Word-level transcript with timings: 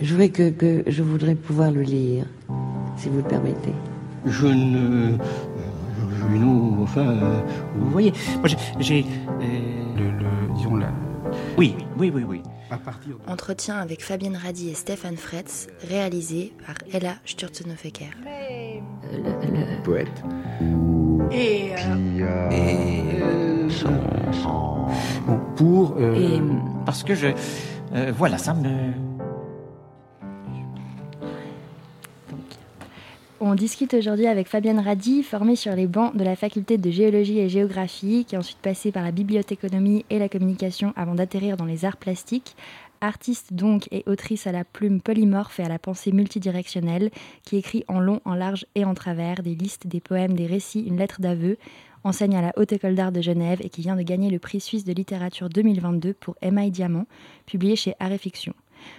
Je 0.00 0.10
voudrais 0.12 0.28
que, 0.30 0.50
que 0.50 0.82
je 0.86 1.02
voudrais 1.02 1.34
pouvoir 1.34 1.70
le 1.70 1.82
lire, 1.82 2.24
si 2.96 3.08
vous 3.08 3.18
le 3.18 3.22
permettez. 3.22 3.74
Je 4.26 4.46
ne. 4.46 5.16
Non, 6.38 6.82
enfin. 6.82 7.06
euh, 7.06 7.40
Vous 7.76 7.90
voyez, 7.90 8.12
moi 8.38 8.48
j'ai. 8.78 9.04
euh, 9.04 9.44
Le, 9.96 10.04
le- 10.10 10.54
disons 10.54 10.76
la, 10.76 10.90
Oui, 11.58 11.74
oui, 11.98 12.10
oui, 12.14 12.24
oui. 12.26 12.42
à 12.70 12.76
partir 12.78 13.10
de... 13.26 13.30
Entretien 13.30 13.76
avec 13.76 14.02
Fabienne 14.02 14.36
Radi 14.42 14.70
et 14.70 14.74
Stéphane 14.74 15.16
Fretz, 15.16 15.66
réalisé 15.88 16.52
par 16.66 16.76
Ella 16.92 17.14
Sturzenhofer. 17.24 17.92
poète. 19.84 20.22
Et, 21.32 21.72
euh, 22.22 23.68
Bon, 25.26 25.38
pour... 25.56 25.96
euh, 25.98 26.14
Et 26.14 26.40
parce 26.86 27.02
que 27.02 27.14
je. 27.14 27.28
euh, 27.94 28.12
voilà, 28.16 28.38
ça 28.38 28.54
me. 28.54 28.68
On 33.42 33.54
discute 33.54 33.94
aujourd'hui 33.94 34.26
avec 34.26 34.48
Fabienne 34.48 34.80
Radi, 34.80 35.22
formée 35.22 35.56
sur 35.56 35.74
les 35.74 35.86
bancs 35.86 36.14
de 36.14 36.22
la 36.22 36.36
faculté 36.36 36.76
de 36.76 36.90
géologie 36.90 37.38
et 37.38 37.48
géographie, 37.48 38.26
qui 38.26 38.34
est 38.34 38.38
ensuite 38.38 38.58
passée 38.58 38.92
par 38.92 39.02
la 39.02 39.12
bibliothéconomie 39.12 40.04
et 40.10 40.18
la 40.18 40.28
communication 40.28 40.92
avant 40.94 41.14
d'atterrir 41.14 41.56
dans 41.56 41.64
les 41.64 41.86
arts 41.86 41.96
plastiques. 41.96 42.54
Artiste 43.00 43.54
donc 43.54 43.88
et 43.92 44.02
autrice 44.04 44.46
à 44.46 44.52
la 44.52 44.64
plume 44.64 45.00
polymorphe 45.00 45.58
et 45.58 45.62
à 45.62 45.70
la 45.70 45.78
pensée 45.78 46.12
multidirectionnelle, 46.12 47.10
qui 47.46 47.56
écrit 47.56 47.82
en 47.88 47.98
long, 47.98 48.20
en 48.26 48.34
large 48.34 48.66
et 48.74 48.84
en 48.84 48.92
travers 48.92 49.42
des 49.42 49.54
listes, 49.54 49.86
des 49.86 50.00
poèmes, 50.00 50.34
des 50.34 50.46
récits, 50.46 50.84
une 50.86 50.98
lettre 50.98 51.22
d'aveu, 51.22 51.56
enseigne 52.04 52.36
à 52.36 52.42
la 52.42 52.52
Haute 52.58 52.74
École 52.74 52.94
d'Art 52.94 53.10
de 53.10 53.22
Genève 53.22 53.60
et 53.62 53.70
qui 53.70 53.80
vient 53.80 53.96
de 53.96 54.02
gagner 54.02 54.28
le 54.28 54.38
prix 54.38 54.60
suisse 54.60 54.84
de 54.84 54.92
littérature 54.92 55.48
2022 55.48 56.12
pour 56.12 56.36
Emma 56.42 56.66
et 56.66 56.70
Diamant, 56.70 57.06
publié 57.46 57.74
chez 57.74 57.94
Art 58.00 58.12
et 58.12 58.18
Fiction. 58.18 58.52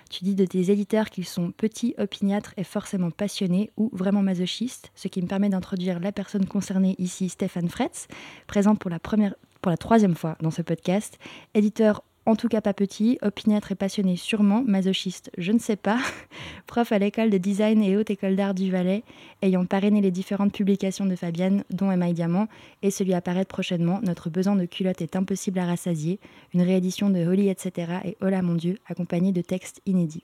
Tu 0.10 0.24
dis 0.24 0.36
de 0.36 0.46
tes 0.46 0.72
éditeurs 0.72 1.10
qu'ils 1.10 1.26
sont 1.26 1.52
petits, 1.52 1.96
opiniâtres 1.98 2.54
et 2.58 2.64
forcément 2.64 3.12
passionnés 3.12 3.72
ou 3.78 3.90
vraiment 3.94 4.22
masochistes, 4.22 4.92
ce 4.96 5.08
qui 5.08 5.22
me 5.22 5.28
permet 5.28 5.50
d'introduire 5.50 6.00
la 6.00 6.12
personne 6.12 6.46
concernée 6.46 6.96
ici, 6.98 7.30
Stéphane 7.30 7.70
Fretz, 7.70 8.08
présent 8.48 8.76
pour 8.76 8.90
la, 8.90 9.00
première, 9.00 9.36
pour 9.62 9.70
la 9.70 9.78
troisième 9.78 10.16
fois 10.16 10.38
dans 10.42 10.52
ce 10.52 10.62
podcast, 10.62 11.18
éditeur 11.54 12.04
en 12.26 12.36
tout 12.36 12.48
cas 12.48 12.62
pas 12.62 12.74
petit, 12.74 13.18
opiniâtre 13.22 13.72
et 13.72 13.76
passionné 13.76 14.16
sûrement, 14.16 14.64
masochiste 14.66 15.32
je 15.38 15.52
ne 15.52 15.60
sais 15.60 15.76
pas, 15.76 16.00
prof 16.68 16.92
à 16.92 17.00
l'école 17.00 17.30
de 17.30 17.38
design 17.38 17.82
et 17.82 17.98
haute 17.98 18.10
école 18.10 18.36
d'art 18.36 18.54
du 18.54 18.72
Valais, 18.72 19.04
ayant 19.42 19.66
parrainé 19.66 20.02
les 20.02 20.12
différentes 20.12 20.54
publications 20.54 21.06
de 21.06 21.16
Fabienne, 21.16 21.64
dont 21.72 21.92
Emma 21.92 22.10
et 22.10 22.14
Diamant, 22.14 22.48
et 22.82 22.92
celui 22.92 23.14
apparaître 23.14 23.50
prochainement, 23.50 24.00
Notre 24.04 24.30
besoin 24.30 24.56
de 24.56 24.66
culotte 24.66 25.02
est 25.02 25.16
impossible 25.16 25.60
à 25.60 25.66
rassasier, 25.66 26.20
une 26.54 26.62
réédition 26.62 27.10
de 27.10 27.26
Holly, 27.26 27.50
etc. 27.50 27.94
et 28.06 28.18
Hola 28.22 28.42
mon 28.42 28.56
Dieu, 28.56 28.78
accompagnée 28.88 29.32
de 29.32 29.42
textes 29.42 29.82
inédits. 29.86 30.24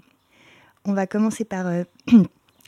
On 0.86 0.94
va 0.94 1.08
commencer 1.08 1.46
par 1.46 1.68
euh, 1.68 1.84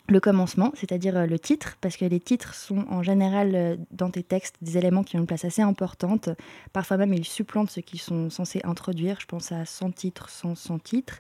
le 0.10 0.20
commencement, 0.20 0.72
c'est-à-dire 0.76 1.18
euh, 1.18 1.26
le 1.26 1.40
titre, 1.40 1.78
parce 1.82 1.98
que 1.98 2.06
les 2.06 2.20
titres 2.20 2.54
sont 2.54 2.86
en 2.90 3.04
général 3.04 3.52
euh, 3.56 3.76
dans 3.92 4.10
tes 4.10 4.24
textes 4.24 4.56
des 4.62 4.78
éléments 4.78 5.04
qui 5.04 5.16
ont 5.16 5.20
une 5.20 5.28
place 5.28 5.46
assez 5.46 5.62
importante. 5.62 6.30
Parfois 6.74 6.98
même, 6.98 7.14
ils 7.14 7.26
supplantent 7.26 7.72
ce 7.72 7.80
qu'ils 7.80 8.00
sont 8.00 8.30
censés 8.30 8.62
introduire. 8.64 9.20
Je 9.20 9.26
pense 9.26 9.52
à 9.52 9.66
sans 9.66 9.92
titre, 9.92 10.30
sans 10.30 10.56
sans 10.56 10.80
titre. 10.80 11.20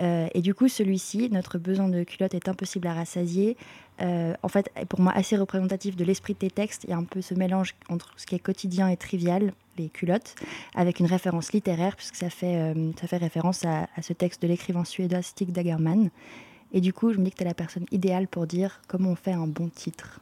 Euh, 0.00 0.28
et 0.32 0.40
du 0.40 0.54
coup, 0.54 0.68
celui-ci, 0.68 1.28
notre 1.30 1.58
besoin 1.58 1.88
de 1.88 2.04
culotte 2.04 2.34
est 2.34 2.48
impossible 2.48 2.86
à 2.86 2.94
rassasier. 2.94 3.56
En 4.02 4.48
fait, 4.48 4.70
pour 4.88 4.98
moi 5.00 5.12
assez 5.14 5.36
représentatif 5.36 5.94
de 5.94 6.04
l'esprit 6.06 6.32
de 6.32 6.38
tes 6.38 6.50
textes. 6.50 6.84
Il 6.84 6.90
y 6.90 6.94
a 6.94 6.96
un 6.96 7.04
peu 7.04 7.20
ce 7.20 7.34
mélange 7.34 7.74
entre 7.90 8.14
ce 8.16 8.24
qui 8.24 8.34
est 8.34 8.38
quotidien 8.38 8.88
et 8.88 8.96
trivial, 8.96 9.52
les 9.76 9.90
culottes, 9.90 10.36
avec 10.74 11.00
une 11.00 11.06
référence 11.06 11.52
littéraire, 11.52 11.96
puisque 11.96 12.16
ça 12.16 12.30
fait, 12.30 12.72
ça 12.98 13.06
fait 13.06 13.18
référence 13.18 13.62
à, 13.66 13.88
à 13.94 14.00
ce 14.00 14.14
texte 14.14 14.40
de 14.40 14.48
l'écrivain 14.48 14.86
suédois 14.86 15.20
Stig 15.20 15.52
Dagerman. 15.52 16.08
Et 16.72 16.80
du 16.80 16.92
coup, 16.92 17.12
je 17.12 17.18
me 17.18 17.24
dis 17.24 17.30
que 17.30 17.36
tu 17.36 17.42
es 17.42 17.46
la 17.46 17.54
personne 17.54 17.86
idéale 17.90 18.28
pour 18.28 18.46
dire 18.46 18.80
comment 18.86 19.10
on 19.10 19.16
fait 19.16 19.32
un 19.32 19.46
bon 19.46 19.68
titre. 19.68 20.20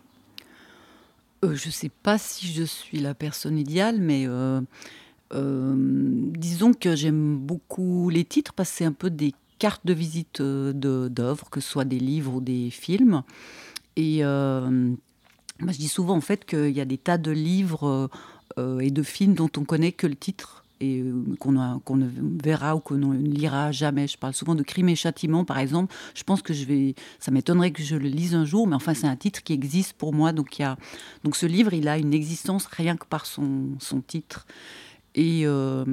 Euh, 1.45 1.55
je 1.55 1.69
ne 1.69 1.73
sais 1.73 1.91
pas 1.91 2.19
si 2.19 2.53
je 2.53 2.65
suis 2.65 2.99
la 2.99 3.15
personne 3.15 3.59
idéale, 3.59 4.01
mais 4.01 4.25
euh, 4.27 4.61
euh, 5.35 5.75
disons 5.77 6.73
que 6.73 6.97
j'aime 6.97 7.37
beaucoup 7.37 8.11
les 8.11 8.25
titres 8.25 8.53
parce 8.55 8.71
que 8.71 8.77
c'est 8.79 8.85
un 8.85 8.93
peu 8.93 9.11
des 9.11 9.35
cartes 9.59 9.85
de 9.85 9.93
visite 9.93 10.41
d'œuvres, 10.41 11.51
que 11.51 11.61
ce 11.61 11.69
soit 11.69 11.85
des 11.85 11.99
livres 11.99 12.35
ou 12.35 12.41
des 12.41 12.71
films. 12.71 13.23
Et 13.97 14.23
moi, 14.23 15.73
je 15.73 15.79
dis 15.79 15.89
souvent 15.89 16.17
en 16.17 16.21
fait 16.21 16.45
qu'il 16.45 16.71
y 16.71 16.81
a 16.81 16.85
des 16.85 16.99
tas 16.99 17.19
de 17.19 17.33
livres 17.33 18.09
et 18.57 18.93
de 18.93 19.03
films 19.03 19.35
dont 19.35 19.51
on 19.57 19.65
connaît 19.65 19.91
que 19.91 20.07
le 20.07 20.15
titre 20.15 20.65
et 20.81 21.01
euh, 21.01 21.25
qu'on 21.39 21.53
ne 21.53 22.09
verra 22.43 22.77
ou 22.77 22.81
qu'on 22.81 22.97
ne 22.97 23.17
lira 23.17 23.73
jamais. 23.73 24.07
Je 24.07 24.17
parle 24.17 24.35
souvent 24.35 24.55
de 24.55 24.63
Crime 24.63 24.89
et 24.89 24.97
Châtiment, 24.97 25.45
par 25.45 25.59
exemple. 25.59 25.95
Je 26.15 26.23
pense 26.23 26.43
que 26.43 26.53
je 26.53 26.65
vais, 26.65 26.95
ça 27.19 27.31
m'étonnerait 27.31 27.71
que 27.71 27.83
je 27.83 27.97
le 27.97 28.09
lise 28.09 28.35
un 28.35 28.45
jour, 28.45 28.67
mais 28.67 28.75
enfin 28.77 28.95
c'est 28.95 29.07
un 29.07 29.17
titre 29.17 29.43
qui 29.43 29.53
existe 29.53 29.95
pour 29.95 30.13
moi. 30.13 30.33
Donc 30.33 30.59
il 30.59 30.63
y 30.63 30.65
a, 30.65 30.77
donc 31.25 31.37
ce 31.37 31.47
livre, 31.47 31.75
il 31.75 31.89
a 31.89 31.99
une 31.99 32.15
existence 32.15 32.67
rien 32.67 32.97
que 32.97 33.07
par 33.07 33.27
son, 33.27 33.71
son 33.81 34.01
titre. 34.01 34.47
Et 35.15 35.43
euh, 35.47 35.85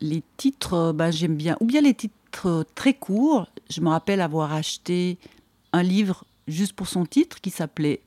les 0.00 0.22
titres, 0.36 0.92
ben, 0.92 1.10
j'aime 1.10 1.36
bien. 1.36 1.56
Ou 1.60 1.64
bien 1.64 1.80
les 1.80 1.94
titres 1.94 2.66
très 2.74 2.94
courts. 2.94 3.48
Je 3.70 3.80
me 3.80 3.88
rappelle 3.88 4.20
avoir 4.20 4.52
acheté 4.52 5.18
un 5.72 5.82
livre 5.82 6.24
juste 6.48 6.72
pour 6.72 6.88
son 6.88 7.06
titre 7.06 7.40
qui 7.40 7.50
s'appelait 7.50 8.00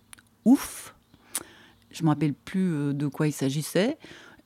Ouf. 0.45 0.95
Je 1.91 2.01
ne 2.01 2.05
me 2.05 2.09
rappelle 2.09 2.33
plus 2.33 2.73
euh, 2.73 2.93
de 2.93 3.07
quoi 3.07 3.27
il 3.27 3.31
s'agissait. 3.31 3.97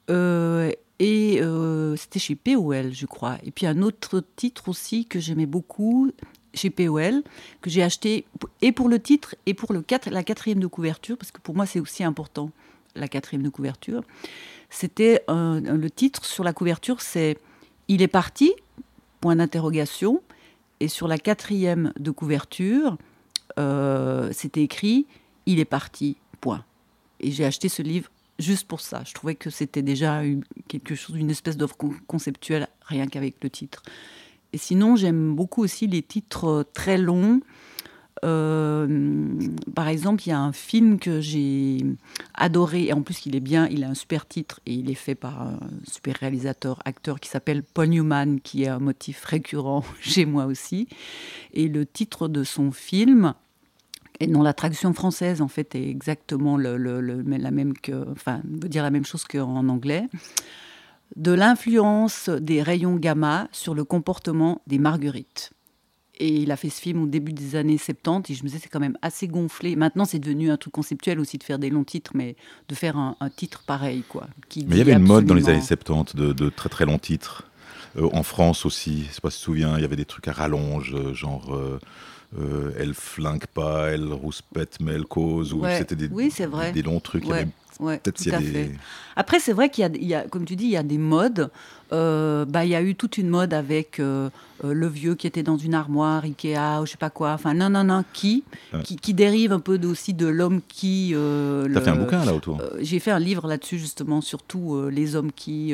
Euh, 0.09 0.71
et 0.99 1.39
euh, 1.41 1.95
c'était 1.95 2.19
chez 2.19 2.35
POL, 2.35 2.93
je 2.93 3.05
crois. 3.05 3.37
Et 3.43 3.51
puis 3.51 3.65
un 3.67 3.81
autre 3.81 4.23
titre 4.35 4.69
aussi 4.69 5.05
que 5.05 5.19
j'aimais 5.19 5.45
beaucoup 5.45 6.11
chez 6.53 6.69
POL, 6.69 7.23
que 7.61 7.69
j'ai 7.69 7.83
acheté 7.83 8.25
et 8.61 8.71
pour 8.71 8.89
le 8.89 8.99
titre 8.99 9.35
et 9.45 9.53
pour 9.53 9.73
le 9.73 9.83
la 10.09 10.23
quatrième 10.23 10.59
de 10.59 10.67
couverture, 10.67 11.17
parce 11.17 11.31
que 11.31 11.39
pour 11.41 11.55
moi 11.55 11.65
c'est 11.65 11.79
aussi 11.79 12.03
important, 12.03 12.51
la 12.95 13.07
quatrième 13.07 13.43
de 13.43 13.49
couverture. 13.49 14.03
C'était 14.69 15.23
un- 15.27 15.59
le 15.61 15.89
titre 15.89 16.25
sur 16.25 16.43
la 16.43 16.53
couverture, 16.53 17.01
c'est 17.01 17.37
Il 17.89 18.01
est 18.01 18.07
parti, 18.09 18.51
point 19.21 19.35
d'interrogation. 19.37 20.21
Et 20.79 20.89
sur 20.89 21.07
la 21.07 21.17
quatrième 21.17 21.93
de 21.97 22.11
couverture, 22.11 22.97
euh, 23.57 24.29
c'était 24.33 24.61
écrit 24.61 25.05
Il 25.45 25.59
est 25.59 25.65
parti, 25.65 26.17
point. 26.41 26.65
Et 27.21 27.31
j'ai 27.31 27.45
acheté 27.45 27.69
ce 27.69 27.81
livre 27.81 28.11
juste 28.39 28.67
pour 28.67 28.81
ça. 28.81 29.03
Je 29.05 29.13
trouvais 29.13 29.35
que 29.35 29.49
c'était 29.49 29.81
déjà 29.81 30.21
quelque 30.67 30.95
chose, 30.95 31.15
une 31.15 31.29
espèce 31.29 31.57
d'offre 31.57 31.77
con- 31.77 31.95
conceptuelle, 32.07 32.67
rien 32.81 33.07
qu'avec 33.07 33.35
le 33.43 33.49
titre. 33.49 33.83
Et 34.53 34.57
sinon, 34.57 34.95
j'aime 34.95 35.35
beaucoup 35.35 35.63
aussi 35.63 35.87
les 35.87 36.01
titres 36.01 36.45
euh, 36.45 36.63
très 36.63 36.97
longs. 36.97 37.41
Euh, 38.25 39.35
par 39.75 39.87
exemple, 39.87 40.23
il 40.25 40.29
y 40.29 40.31
a 40.31 40.39
un 40.39 40.53
film 40.53 40.97
que 40.97 41.21
j'ai 41.21 41.85
adoré, 42.33 42.85
et 42.85 42.93
en 42.93 43.01
plus 43.03 43.25
il 43.25 43.35
est 43.35 43.41
bien, 43.41 43.67
il 43.67 43.83
a 43.83 43.89
un 43.89 43.93
super 43.93 44.25
titre, 44.27 44.59
et 44.65 44.73
il 44.73 44.89
est 44.89 44.95
fait 44.95 45.13
par 45.15 45.41
un 45.41 45.59
super 45.87 46.15
réalisateur, 46.15 46.79
acteur 46.85 47.19
qui 47.19 47.29
s'appelle 47.29 47.61
Paul 47.61 47.89
Newman, 47.89 48.39
qui 48.41 48.63
est 48.63 48.69
un 48.69 48.79
motif 48.79 49.23
récurrent 49.23 49.83
chez 50.01 50.25
moi 50.25 50.45
aussi. 50.45 50.87
Et 51.53 51.67
le 51.67 51.85
titre 51.85 52.27
de 52.27 52.43
son 52.43 52.71
film, 52.71 53.33
et 54.19 54.27
non, 54.27 54.41
la 54.41 54.53
traduction 54.53 54.93
française, 54.93 55.41
en 55.41 55.47
fait, 55.47 55.75
est 55.75 55.87
exactement 55.89 56.57
le, 56.57 56.77
le- 56.77 57.01
le- 57.01 57.21
la 57.23 57.51
même 57.51 57.73
que, 57.73 58.09
enfin, 58.11 58.41
veut 58.45 58.69
dire 58.69 58.83
la 58.83 58.89
même 58.91 59.05
chose 59.05 59.23
qu'en 59.25 59.67
anglais. 59.69 60.07
De 61.15 61.31
l'influence 61.31 62.29
des 62.29 62.61
rayons 62.61 62.95
gamma 62.97 63.47
sur 63.51 63.73
le 63.73 63.83
comportement 63.85 64.61
des 64.67 64.77
marguerites. 64.77 65.51
Et 66.19 66.29
il 66.41 66.51
a 66.51 66.57
fait 66.57 66.69
ce 66.71 66.81
film 66.81 67.03
au 67.03 67.05
début 67.05 67.31
des 67.31 67.55
années 67.55 67.77
70, 67.77 68.31
et 68.31 68.35
je 68.35 68.43
me 68.43 68.47
disais, 68.49 68.59
c'est 68.61 68.69
quand 68.69 68.79
même 68.79 68.97
assez 69.03 69.27
gonflé. 69.27 69.75
Maintenant, 69.75 70.03
c'est 70.05 70.17
devenu 70.19 70.49
un 70.49 70.57
truc 70.57 70.73
conceptuel 70.73 71.19
aussi 71.19 71.37
de 71.37 71.43
faire 71.43 71.59
des 71.59 71.69
longs 71.69 71.83
titres, 71.83 72.11
mais 72.15 72.35
de 72.69 72.75
faire 72.75 72.97
un, 72.97 73.15
un 73.19 73.29
titre 73.29 73.63
pareil, 73.67 74.03
quoi. 74.09 74.27
qui 74.49 74.65
Mais 74.67 74.75
il 74.75 74.77
y 74.79 74.81
avait 74.81 74.93
une 74.93 74.99
mode 75.03 75.25
dans 75.25 75.35
les 75.35 75.47
années 75.47 75.59
absolument- 75.59 76.05
70 76.05 76.15
de, 76.15 76.33
de 76.33 76.49
très 76.49 76.69
très 76.69 76.85
longs 76.85 76.97
titres. 76.97 77.43
Euh, 77.97 78.09
en 78.13 78.23
France 78.23 78.65
aussi, 78.65 79.05
je 79.07 79.13
sais 79.13 79.21
pas 79.21 79.29
si 79.29 79.37
tu 79.37 79.41
te 79.41 79.45
souviens, 79.45 79.77
il 79.77 79.81
y 79.81 79.85
avait 79.85 79.95
des 79.95 80.05
trucs 80.05 80.27
à 80.27 80.31
rallonge, 80.33 80.93
euh, 80.95 81.13
genre 81.13 81.53
euh, 81.55 81.79
euh, 82.37 82.71
elle 82.77 82.93
flingue 82.93 83.45
pas, 83.53 83.89
elle 83.91 84.11
rouspète, 84.11 84.77
mais 84.81 84.93
elle 84.93 85.05
cause. 85.05 85.53
Ou 85.53 85.61
Ouais. 85.61 85.77
c'était 85.77 85.95
des, 85.95 86.07
Oui, 86.09 86.31
c'est 86.33 86.45
vrai. 86.45 86.71
des 86.71 86.81
longs 86.81 86.99
trucs. 86.99 87.25
Ouais, 87.27 87.47
ouais, 87.79 87.97
Peut-être 87.99 88.17
tout 88.17 88.23
s'il 88.23 88.31
y 88.31 88.35
a 88.35 88.39
à 88.39 88.41
des- 88.41 88.47
fait. 88.47 88.71
Après, 89.15 89.39
c'est 89.39 89.53
vrai 89.53 89.69
qu'il 89.69 89.81
y, 89.83 89.85
a- 89.85 89.95
il 89.95 90.07
y 90.07 90.13
a, 90.13 90.23
comme 90.23 90.45
tu 90.45 90.55
dis, 90.55 90.65
il 90.65 90.71
y 90.71 90.77
a 90.77 90.83
des 90.83 90.97
modes. 90.97 91.49
Euh, 91.93 92.43
bah, 92.43 92.65
il 92.65 92.71
y 92.71 92.75
a 92.75 92.81
eu 92.81 92.95
toute 92.95 93.17
une 93.17 93.29
mode 93.29 93.53
avec 93.53 94.01
euh, 94.01 94.29
le 94.61 94.87
vieux 94.87 95.15
qui 95.15 95.25
était 95.25 95.41
dans 95.41 95.55
une 95.55 95.73
armoire, 95.73 96.25
Ikea, 96.25 96.81
ou 96.81 96.85
je 96.85 96.91
sais 96.91 96.97
pas 96.97 97.09
quoi. 97.09 97.31
Enfin, 97.31 97.53
non, 97.53 97.69
non, 97.69 97.85
non, 97.85 98.03
qui, 98.11 98.43
Ouais. 98.73 98.83
qui, 98.83 98.97
qui 98.97 99.13
dérive 99.13 99.53
un 99.53 99.61
peu 99.61 99.79
aussi 99.87 100.13
de 100.13 100.27
l'homme 100.27 100.59
qui. 100.67 101.13
euh, 101.15 101.63
T'as 101.63 101.67
le- 101.69 101.79
fait 101.81 101.89
un 101.91 101.95
bouquin 101.95 102.25
là 102.25 102.33
autour. 102.33 102.61
J'ai 102.81 102.99
fait 102.99 103.11
un 103.11 103.19
livre 103.19 103.47
là-dessus, 103.47 103.79
justement, 103.79 104.19
surtout 104.19 104.89
les 104.89 105.15
hommes 105.15 105.31
qui. 105.31 105.73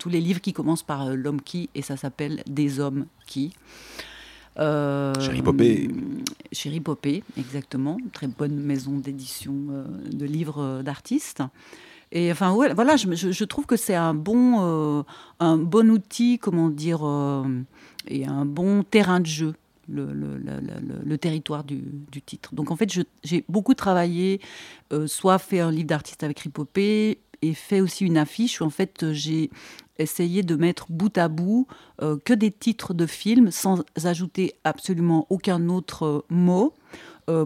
tous 0.00 0.08
les 0.08 0.20
livres 0.20 0.40
qui 0.40 0.52
commencent 0.52 0.82
par 0.82 1.14
l'homme 1.14 1.40
qui, 1.40 1.70
et 1.76 1.82
ça 1.82 1.96
s'appelle 1.96 2.42
Des 2.48 2.80
hommes 2.80 3.06
qui. 3.28 3.52
Euh, 4.58 5.12
Chéri 5.20 5.42
Popé. 5.42 5.88
Chéri 6.52 6.80
Popé, 6.80 7.22
exactement. 7.36 7.98
Très 8.12 8.26
bonne 8.26 8.56
maison 8.56 8.92
d'édition 8.98 9.54
euh, 9.70 9.84
de 10.12 10.24
livres 10.24 10.62
euh, 10.62 10.82
d'artistes. 10.82 11.42
Et 12.12 12.30
enfin, 12.30 12.52
ouais, 12.54 12.72
voilà, 12.72 12.96
je, 12.96 13.14
je- 13.14 13.44
trouve 13.44 13.66
que 13.66 13.76
c'est 13.76 13.94
un 13.94 14.14
bon, 14.14 14.60
euh, 14.60 15.02
un 15.40 15.58
bon 15.58 15.90
outil, 15.90 16.38
comment 16.38 16.70
dire, 16.70 17.00
euh, 17.04 17.44
et 18.06 18.24
un 18.26 18.44
bon 18.44 18.84
terrain 18.84 19.20
de 19.20 19.26
jeu. 19.26 19.54
le, 19.88 21.16
territoire 21.16 21.64
du, 21.64 21.82
titre. 22.24 22.54
Donc 22.54 22.70
en 22.70 22.76
fait, 22.76 22.90
j'ai 23.24 23.44
beaucoup 23.48 23.74
travaillé, 23.74 24.40
soit 25.06 25.38
fait 25.38 25.60
un 25.60 25.70
livre 25.70 25.88
d'artiste 25.88 26.22
avec 26.22 26.40
Ripopé 26.40 27.18
et 27.42 27.54
fait 27.54 27.80
aussi 27.80 28.04
une 28.04 28.16
affiche 28.18 28.60
où 28.60 28.64
en 28.64 28.70
fait 28.70 29.12
j'ai 29.12 29.50
essayé 29.98 30.42
de 30.42 30.56
mettre 30.56 30.86
bout 30.90 31.16
à 31.18 31.28
bout 31.28 31.66
que 32.24 32.32
des 32.34 32.50
titres 32.50 32.94
de 32.94 33.06
films 33.06 33.50
sans 33.50 33.84
ajouter 34.04 34.54
absolument 34.64 35.26
aucun 35.30 35.68
autre 35.68 36.24
mot 36.28 36.74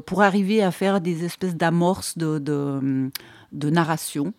pour 0.06 0.22
arriver 0.22 0.62
à 0.62 0.70
faire 0.70 1.00
des 1.00 1.24
espèces 1.24 1.56
d'amorces 1.56 2.18
de, 2.18 2.38
de 2.38 3.70
narration. 3.70 4.34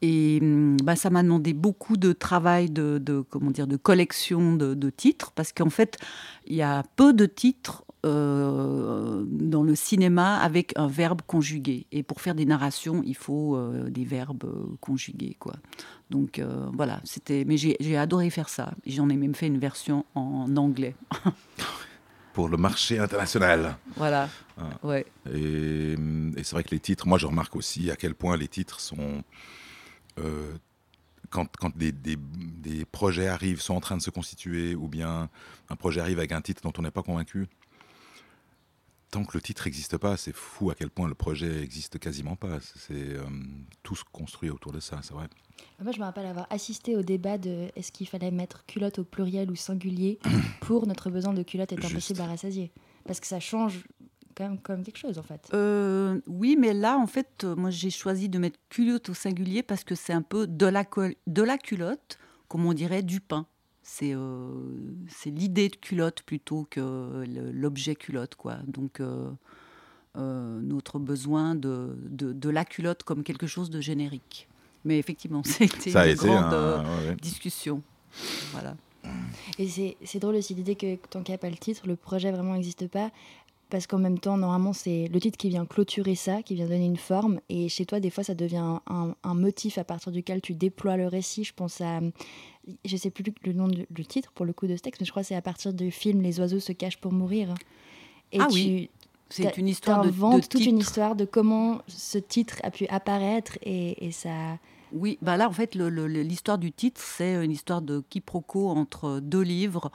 Et 0.00 0.38
bah, 0.82 0.96
ça 0.96 1.10
m'a 1.10 1.22
demandé 1.22 1.52
beaucoup 1.52 1.96
de 1.96 2.12
travail 2.12 2.70
de, 2.70 3.24
comment 3.30 3.50
dire, 3.50 3.66
de 3.66 3.76
collection 3.76 4.54
de, 4.54 4.90
titres, 4.90 5.32
parce 5.32 5.52
qu'en 5.52 5.70
fait, 5.70 5.98
il 6.46 6.56
y 6.56 6.62
a 6.62 6.84
peu 6.96 7.12
de 7.12 7.26
titres 7.26 7.84
euh, 8.08 9.24
dans 9.28 9.62
le 9.62 9.74
cinéma 9.74 10.38
avec 10.38 10.72
un 10.76 10.86
verbe 10.86 11.22
conjugué. 11.26 11.86
Et 11.92 12.02
pour 12.02 12.20
faire 12.20 12.34
des 12.34 12.46
narrations, 12.46 13.02
il 13.04 13.16
faut 13.16 13.56
euh, 13.56 13.90
des 13.90 14.04
verbes 14.04 14.44
euh, 14.44 14.76
conjugués. 14.80 15.36
Quoi. 15.38 15.54
Donc 16.10 16.40
voilà, 16.72 17.00
c'était. 17.04 17.44
Mais 17.44 17.56
j'ai 17.56 17.96
adoré 17.96 18.30
faire 18.30 18.48
ça. 18.48 18.72
J'en 18.86 19.08
ai 19.10 19.16
même 19.16 19.34
fait 19.34 19.46
une 19.46 19.58
version 19.58 20.06
en 20.14 20.56
anglais. 20.56 20.94
pour 22.32 22.48
le 22.48 22.56
marché 22.56 22.98
international. 22.98 23.76
Voilà. 23.96 24.28
Ah. 24.56 24.70
Ouais. 24.82 25.04
Et, 25.32 25.92
et 25.92 26.44
c'est 26.44 26.52
vrai 26.52 26.62
que 26.62 26.70
les 26.70 26.80
titres, 26.80 27.06
moi 27.06 27.18
je 27.18 27.26
remarque 27.26 27.56
aussi 27.56 27.90
à 27.90 27.96
quel 27.96 28.14
point 28.14 28.36
les 28.36 28.48
titres 28.48 28.80
sont 28.80 29.22
quand, 31.30 31.46
quand 31.58 31.76
des, 31.76 31.92
des, 31.92 32.84
projets 32.86 33.28
arrivent, 33.28 33.60
sont 33.60 33.74
en 33.74 33.80
train 33.80 33.96
de 33.96 34.02
se 34.02 34.10
constituer, 34.10 34.74
ou 34.74 34.88
bien 34.88 35.28
un 35.68 35.76
projet 35.76 36.00
arrive 36.00 36.18
avec 36.18 36.32
un 36.32 36.40
titre 36.40 36.62
dont 36.62 36.72
on 36.78 36.82
n'est 36.82 36.90
pas 36.90 37.02
convaincu, 37.02 37.46
tant 39.10 39.24
que 39.24 39.36
le 39.36 39.40
titre 39.40 39.64
n'existe 39.66 39.96
pas, 39.96 40.16
c'est 40.16 40.34
fou 40.34 40.70
à 40.70 40.74
quel 40.74 40.90
point 40.90 41.08
le 41.08 41.14
projet 41.14 41.62
existe 41.62 41.98
quasiment 41.98 42.36
pas. 42.36 42.58
C'est 42.60 42.92
euh, 42.94 43.24
tout 43.82 43.96
se 43.96 44.04
construit 44.12 44.50
autour 44.50 44.72
de 44.72 44.80
ça, 44.80 45.00
c'est 45.02 45.14
vrai. 45.14 45.28
Moi, 45.82 45.92
je 45.92 45.98
me 45.98 46.04
rappelle 46.04 46.26
avoir 46.26 46.46
assisté 46.50 46.96
au 46.96 47.02
débat 47.02 47.38
de 47.38 47.68
est-ce 47.74 47.90
qu'il 47.92 48.08
fallait 48.08 48.30
mettre 48.30 48.64
culotte 48.66 48.98
au 49.00 49.04
pluriel 49.04 49.50
ou 49.50 49.56
singulier 49.56 50.18
pour 50.60 50.86
notre 50.86 51.10
besoin 51.10 51.32
de 51.32 51.42
culotte 51.42 51.72
est 51.72 51.84
impossible 51.84 52.20
à 52.20 52.26
rassasier. 52.26 52.72
Parce 53.06 53.20
que 53.20 53.26
ça 53.26 53.40
change 53.40 53.84
comme 54.62 54.84
quelque 54.84 54.98
chose 54.98 55.18
en 55.18 55.22
fait. 55.22 55.48
Euh, 55.52 56.20
oui, 56.26 56.56
mais 56.58 56.72
là 56.72 56.96
en 56.96 57.06
fait, 57.06 57.44
euh, 57.44 57.56
moi 57.56 57.70
j'ai 57.70 57.90
choisi 57.90 58.28
de 58.28 58.38
mettre 58.38 58.58
culotte 58.68 59.08
au 59.08 59.14
singulier 59.14 59.62
parce 59.62 59.84
que 59.84 59.94
c'est 59.94 60.12
un 60.12 60.22
peu 60.22 60.46
de 60.46 60.66
la, 60.66 60.84
de 61.26 61.42
la 61.42 61.58
culotte, 61.58 62.18
comme 62.46 62.66
on 62.66 62.72
dirait 62.72 63.02
du 63.02 63.20
pain. 63.20 63.46
C'est 63.90 64.12
euh, 64.14 64.50
c'est 65.08 65.30
l'idée 65.30 65.70
de 65.70 65.76
culotte 65.76 66.22
plutôt 66.22 66.66
que 66.68 67.24
l'objet 67.52 67.94
culotte 67.94 68.34
quoi. 68.34 68.56
Donc 68.66 69.00
notre 70.14 70.98
besoin 70.98 71.54
de, 71.54 71.96
de, 72.10 72.50
la 72.50 72.64
culotte 72.64 73.02
comme 73.02 73.22
quelque 73.22 73.46
chose 73.46 73.70
de 73.70 73.80
générique. 73.80 74.46
Mais 74.84 74.98
effectivement, 74.98 75.42
c'était 75.44 75.90
une 75.90 76.16
grande 76.16 77.16
discussion. 77.22 77.82
Voilà. 78.52 78.76
Et 79.58 79.68
c'est 80.04 80.18
drôle 80.18 80.34
aussi 80.34 80.54
l'idée 80.54 80.74
que 80.74 80.96
tant 81.08 81.22
qu'il 81.22 81.32
n'y 81.32 81.36
a 81.36 81.38
pas 81.38 81.48
le 81.48 81.56
titre, 81.56 81.86
le 81.86 81.96
projet 81.96 82.30
vraiment 82.30 82.54
n'existe 82.54 82.88
pas 82.88 83.10
parce 83.70 83.86
qu'en 83.86 83.98
même 83.98 84.18
temps, 84.18 84.36
normalement, 84.36 84.72
c'est 84.72 85.08
le 85.08 85.20
titre 85.20 85.36
qui 85.36 85.50
vient 85.50 85.66
clôturer 85.66 86.14
ça, 86.14 86.42
qui 86.42 86.54
vient 86.54 86.66
donner 86.66 86.86
une 86.86 86.96
forme. 86.96 87.40
Et 87.48 87.68
chez 87.68 87.84
toi, 87.84 88.00
des 88.00 88.10
fois, 88.10 88.24
ça 88.24 88.34
devient 88.34 88.78
un, 88.86 89.34
motif 89.34 89.76
à 89.78 89.84
partir 89.84 90.10
duquel 90.10 90.40
tu 90.40 90.54
déploies 90.54 90.96
le 90.96 91.06
récit. 91.06 91.44
Je 91.44 91.52
pense 91.52 91.80
à. 91.80 92.00
Je 92.84 92.96
sais 92.96 93.10
plus 93.10 93.24
le 93.44 93.52
nom 93.52 93.68
du 93.68 94.06
titre 94.06 94.32
pour 94.32 94.44
le 94.44 94.52
coup 94.52 94.66
de 94.66 94.76
ce 94.76 94.82
texte, 94.82 95.00
mais 95.00 95.06
je 95.06 95.10
crois 95.10 95.22
que 95.22 95.28
c'est 95.28 95.34
à 95.34 95.42
partir 95.42 95.72
du 95.72 95.90
film 95.90 96.22
Les 96.22 96.40
oiseaux 96.40 96.60
se 96.60 96.72
cachent 96.72 96.98
pour 96.98 97.12
mourir. 97.12 97.54
Et 98.32 98.40
ah 98.40 98.46
tu, 98.50 98.54
oui. 98.54 98.90
C'est 99.30 99.58
une 99.58 99.68
histoire 99.68 100.02
de, 100.02 100.10
de 100.10 100.46
toute 100.46 100.64
une 100.64 100.78
histoire 100.78 101.14
de 101.14 101.24
comment 101.24 101.82
ce 101.86 102.18
titre 102.18 102.56
a 102.62 102.70
pu 102.70 102.86
apparaître 102.88 103.58
et, 103.62 104.06
et 104.06 104.12
ça. 104.12 104.58
Oui, 104.92 105.18
bah 105.20 105.36
là 105.36 105.48
en 105.48 105.52
fait 105.52 105.74
l'histoire 105.74 106.58
du 106.58 106.72
titre 106.72 107.00
c'est 107.02 107.44
une 107.44 107.50
histoire 107.50 107.82
de 107.82 108.00
quiproquo 108.08 108.68
entre 108.68 109.20
deux 109.20 109.42
livres 109.42 109.90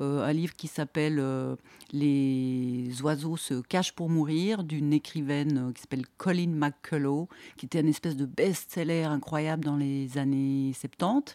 euh, 0.00 0.22
un 0.22 0.32
livre 0.32 0.54
qui 0.54 0.66
s'appelle 0.66 1.18
euh, 1.18 1.56
Les 1.92 3.00
oiseaux 3.02 3.36
se 3.36 3.62
cachent 3.62 3.92
pour 3.92 4.10
mourir 4.10 4.62
d'une 4.62 4.92
écrivaine 4.92 5.68
euh, 5.68 5.72
qui 5.72 5.80
s'appelle 5.80 6.04
Colin 6.18 6.50
McCullough, 6.50 7.28
qui 7.56 7.66
était 7.66 7.80
une 7.80 7.88
espèce 7.88 8.16
de 8.16 8.26
best-seller 8.26 9.04
incroyable 9.04 9.64
dans 9.64 9.76
les 9.76 10.18
années 10.18 10.72
70 10.74 11.34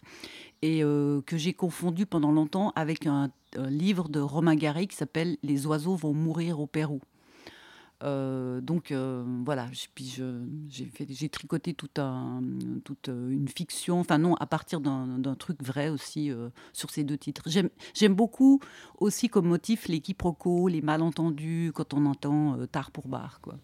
et 0.64 0.82
que 0.82 1.36
j'ai 1.36 1.54
confondu 1.54 2.06
pendant 2.06 2.30
longtemps 2.30 2.72
avec 2.76 3.08
un, 3.08 3.30
un 3.56 3.68
livre 3.68 4.08
de 4.08 4.20
Romain 4.20 4.54
Gary 4.54 4.86
qui 4.86 4.94
s'appelle 4.94 5.36
Les 5.42 5.66
oiseaux 5.66 5.96
vont 5.96 6.14
mourir 6.14 6.60
au 6.60 6.68
Pérou. 6.68 7.00
Euh, 8.02 8.60
donc 8.60 8.90
euh, 8.90 9.24
voilà, 9.44 9.68
puis 9.94 10.18
j'ai 10.68 11.28
tricoté 11.28 11.72
toute, 11.72 11.98
un, 11.98 12.42
toute 12.84 13.08
euh, 13.08 13.30
une 13.30 13.48
fiction, 13.48 14.00
enfin 14.00 14.18
non, 14.18 14.34
à 14.36 14.46
partir 14.46 14.80
d'un 14.80 15.34
truc 15.38 15.62
vrai 15.62 15.88
aussi 15.88 16.30
sur 16.72 16.90
ces 16.90 17.04
deux 17.04 17.18
titres. 17.18 17.44
J'aime 17.94 18.14
beaucoup 18.14 18.60
aussi 18.98 19.28
comme 19.28 19.46
motif 19.46 19.88
les 19.88 20.00
quiproquos, 20.00 20.68
les 20.68 20.82
malentendus 20.82 21.72
quand 21.74 21.94
on 21.94 22.06
entend 22.06 22.58
tard 22.66 22.90
pour 22.90 23.06
bar. 23.08 23.40
Quoi. 23.40 23.56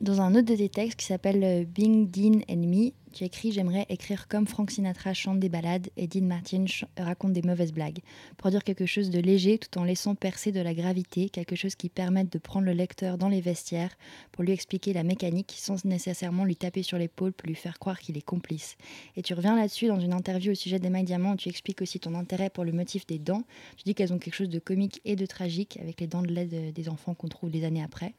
dans 0.00 0.20
un 0.20 0.34
autre 0.34 0.46
de 0.46 0.56
tes 0.56 0.68
textes 0.68 0.98
qui 0.98 1.06
s'appelle 1.06 1.66
Being 1.66 2.10
Dean 2.10 2.40
and 2.48 2.66
Me, 2.66 2.90
tu 3.16 3.24
écris 3.24 3.50
J'aimerais 3.50 3.86
écrire 3.88 4.28
comme 4.28 4.46
Frank 4.46 4.70
Sinatra 4.70 5.14
chante 5.14 5.40
des 5.40 5.48
ballades 5.48 5.88
et 5.96 6.06
Dean 6.06 6.26
Martin 6.26 6.66
raconte 6.98 7.32
des 7.32 7.40
mauvaises 7.40 7.72
blagues. 7.72 8.00
Produire 8.36 8.62
quelque 8.62 8.84
chose 8.84 9.08
de 9.08 9.18
léger 9.20 9.56
tout 9.56 9.78
en 9.78 9.84
laissant 9.84 10.14
percer 10.14 10.52
de 10.52 10.60
la 10.60 10.74
gravité, 10.74 11.30
quelque 11.30 11.56
chose 11.56 11.76
qui 11.76 11.88
permette 11.88 12.30
de 12.30 12.38
prendre 12.38 12.66
le 12.66 12.72
lecteur 12.72 13.16
dans 13.16 13.30
les 13.30 13.40
vestiaires 13.40 13.96
pour 14.32 14.44
lui 14.44 14.52
expliquer 14.52 14.92
la 14.92 15.02
mécanique 15.02 15.54
sans 15.56 15.82
nécessairement 15.86 16.44
lui 16.44 16.56
taper 16.56 16.82
sur 16.82 16.98
l'épaule 16.98 17.32
pour 17.32 17.48
lui 17.48 17.54
faire 17.54 17.78
croire 17.78 17.98
qu'il 17.98 18.18
est 18.18 18.22
complice. 18.22 18.76
Et 19.16 19.22
tu 19.22 19.32
reviens 19.32 19.56
là-dessus 19.56 19.86
dans 19.86 20.00
une 20.00 20.12
interview 20.12 20.52
au 20.52 20.54
sujet 20.54 20.78
des 20.78 20.90
Diamant 20.90 21.32
où 21.32 21.36
tu 21.36 21.48
expliques 21.48 21.80
aussi 21.80 21.98
ton 21.98 22.14
intérêt 22.14 22.50
pour 22.50 22.64
le 22.64 22.72
motif 22.72 23.06
des 23.06 23.18
dents. 23.18 23.44
Tu 23.78 23.84
dis 23.84 23.94
qu'elles 23.94 24.12
ont 24.12 24.18
quelque 24.18 24.34
chose 24.34 24.50
de 24.50 24.58
comique 24.58 25.00
et 25.06 25.16
de 25.16 25.24
tragique 25.24 25.78
avec 25.80 26.02
les 26.02 26.06
dents 26.06 26.22
de 26.22 26.32
lait 26.32 26.44
des 26.46 26.88
enfants 26.90 27.14
qu'on 27.14 27.28
trouve 27.28 27.50
des 27.50 27.64
années 27.64 27.82
après. 27.82 28.12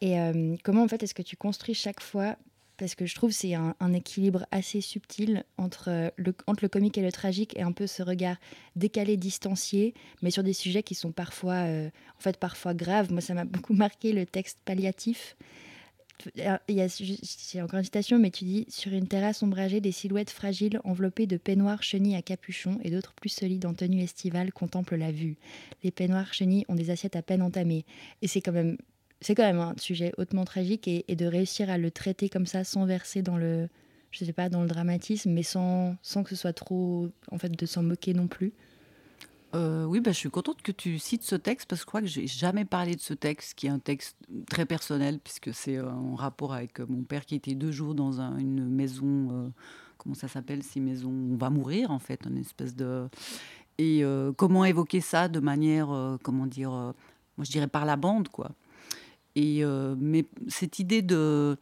Et 0.00 0.18
euh, 0.18 0.56
comment 0.62 0.82
en 0.82 0.88
fait 0.88 1.02
est-ce 1.02 1.14
que 1.14 1.22
tu 1.22 1.36
construis 1.36 1.74
chaque 1.74 2.00
fois 2.00 2.36
parce 2.76 2.94
que 2.94 3.06
je 3.06 3.14
trouve 3.14 3.30
c'est 3.30 3.54
un, 3.54 3.92
équilibre 3.92 4.46
assez 4.50 4.80
subtil 4.80 5.44
entre 5.56 5.88
euh, 5.88 6.10
le, 6.16 6.34
entre 6.46 6.64
le 6.64 6.68
comique 6.68 6.98
et 6.98 7.02
le 7.02 7.12
tragique 7.12 7.56
et 7.56 7.62
un 7.62 7.72
peu 7.72 7.86
ce 7.86 8.02
regard 8.02 8.36
décalé, 8.76 9.16
distancié, 9.16 9.94
mais 10.22 10.30
sur 10.30 10.42
des 10.42 10.52
sujets 10.52 10.82
qui 10.82 10.94
sont 10.94 11.12
parfois, 11.12 11.66
euh, 11.66 11.88
en 12.18 12.20
fait, 12.20 12.36
parfois 12.38 12.74
graves. 12.74 13.12
Moi, 13.12 13.20
ça 13.20 13.34
m'a 13.34 13.44
beaucoup 13.44 13.74
marqué 13.74 14.12
le 14.12 14.26
texte 14.26 14.58
palliatif. 14.64 15.36
Il 16.36 16.74
y 16.76 16.80
a, 16.80 16.88
c'est 16.88 17.60
encore 17.60 17.78
une 17.78 17.84
citation, 17.84 18.18
mais 18.18 18.30
tu 18.30 18.44
dis 18.44 18.66
sur 18.68 18.92
une 18.92 19.08
terrasse 19.08 19.42
ombragée, 19.42 19.80
des 19.80 19.90
silhouettes 19.90 20.30
fragiles 20.30 20.80
enveloppées 20.84 21.26
de 21.26 21.36
peignoirs 21.36 21.82
chenilles 21.82 22.14
à 22.14 22.22
capuchon 22.22 22.78
et 22.82 22.90
d'autres 22.90 23.12
plus 23.12 23.28
solides 23.28 23.66
en 23.66 23.74
tenue 23.74 24.02
estivale 24.02 24.52
contemplent 24.52 24.96
la 24.96 25.10
vue. 25.10 25.36
Les 25.82 25.90
peignoirs 25.90 26.32
chenilles 26.32 26.64
ont 26.68 26.76
des 26.76 26.90
assiettes 26.90 27.16
à 27.16 27.22
peine 27.22 27.42
entamées. 27.42 27.84
Et 28.22 28.28
c'est 28.28 28.40
quand 28.40 28.52
même 28.52 28.76
c'est 29.22 29.34
quand 29.34 29.44
même 29.44 29.60
un 29.60 29.74
sujet 29.78 30.12
hautement 30.18 30.44
tragique 30.44 30.88
et, 30.88 31.04
de 31.14 31.26
réussir 31.26 31.70
à 31.70 31.78
le 31.78 31.90
traiter 31.90 32.28
comme 32.28 32.46
ça 32.46 32.64
sans 32.64 32.84
verser 32.84 33.22
dans 33.22 33.36
le, 33.36 33.68
je 34.10 34.24
sais 34.24 34.32
pas, 34.32 34.48
dans 34.48 34.62
le 34.62 34.68
dramatisme, 34.68 35.30
mais 35.30 35.42
sans, 35.42 35.96
sans 36.02 36.22
que 36.22 36.30
ce 36.30 36.36
soit 36.36 36.52
trop, 36.52 37.08
en 37.30 37.38
fait, 37.38 37.50
de 37.50 37.66
s'en 37.66 37.82
moquer 37.82 38.14
non 38.14 38.26
plus. 38.26 38.52
Euh, 39.54 39.84
oui, 39.84 40.00
bah, 40.00 40.12
je 40.12 40.16
suis 40.16 40.30
contente 40.30 40.62
que 40.62 40.72
tu 40.72 40.98
cites 40.98 41.22
ce 41.22 41.34
texte 41.36 41.68
parce 41.68 41.82
que 41.82 41.84
je 41.84 41.86
crois 41.86 42.00
que 42.00 42.06
j'ai 42.06 42.26
jamais 42.26 42.64
parlé 42.64 42.94
de 42.94 43.00
ce 43.00 43.12
texte, 43.12 43.54
qui 43.54 43.66
est 43.66 43.70
un 43.70 43.78
texte 43.78 44.16
très 44.48 44.64
personnel 44.64 45.18
puisque 45.22 45.52
c'est 45.52 45.76
euh, 45.76 45.90
en 45.90 46.14
rapport 46.14 46.54
avec 46.54 46.80
euh, 46.80 46.86
mon 46.88 47.02
père 47.02 47.26
qui 47.26 47.34
était 47.34 47.54
deux 47.54 47.70
jours 47.70 47.94
dans 47.94 48.20
une 48.38 48.66
maison, 48.66 49.52
comment 49.98 50.14
ça 50.14 50.26
s'appelle, 50.26 50.62
ces 50.62 50.80
maisons, 50.80 51.12
on 51.32 51.36
va 51.36 51.50
mourir 51.50 51.90
en 51.90 51.98
fait, 51.98 52.20
une 52.26 52.38
espèce 52.38 52.74
de 52.74 53.08
et 53.78 54.04
comment 54.36 54.64
évoquer 54.64 55.00
ça 55.00 55.28
de 55.28 55.40
manière, 55.40 55.88
comment 56.22 56.46
dire, 56.46 56.70
moi 56.70 57.44
je 57.44 57.50
dirais 57.50 57.66
par 57.66 57.84
la 57.84 57.96
bande 57.96 58.28
quoi. 58.28 58.52
Euh, 59.36 59.94
mais 59.98 60.26
cette 60.48 60.78
idée 60.78 61.02
de, 61.02 61.56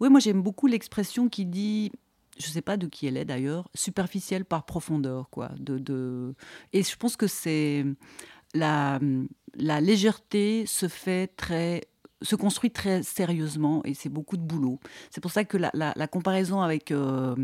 oui, 0.00 0.08
moi 0.08 0.20
j'aime 0.20 0.42
beaucoup 0.42 0.66
l'expression 0.66 1.28
qui 1.28 1.46
dit, 1.46 1.92
je 2.38 2.46
sais 2.46 2.62
pas 2.62 2.76
de 2.76 2.86
qui 2.86 3.06
elle 3.06 3.16
est 3.16 3.24
d'ailleurs, 3.24 3.68
superficielle 3.74 4.44
par 4.44 4.64
profondeur, 4.64 5.30
quoi. 5.30 5.50
De, 5.58 5.78
de... 5.78 6.34
Et 6.72 6.82
je 6.82 6.96
pense 6.96 7.16
que 7.16 7.26
c'est 7.26 7.84
la, 8.54 8.98
la 9.54 9.80
légèreté 9.80 10.64
se 10.66 10.88
fait 10.88 11.28
très 11.28 11.82
se 12.22 12.36
construit 12.36 12.70
très 12.70 13.02
sérieusement 13.02 13.82
et 13.84 13.94
c'est 13.94 14.08
beaucoup 14.08 14.36
de 14.36 14.42
boulot. 14.42 14.78
C'est 15.10 15.20
pour 15.20 15.32
ça 15.32 15.44
que 15.44 15.56
la, 15.56 15.72
la, 15.74 16.06
comparaison 16.06 16.60
avec 16.60 16.92
euh, 16.92 17.34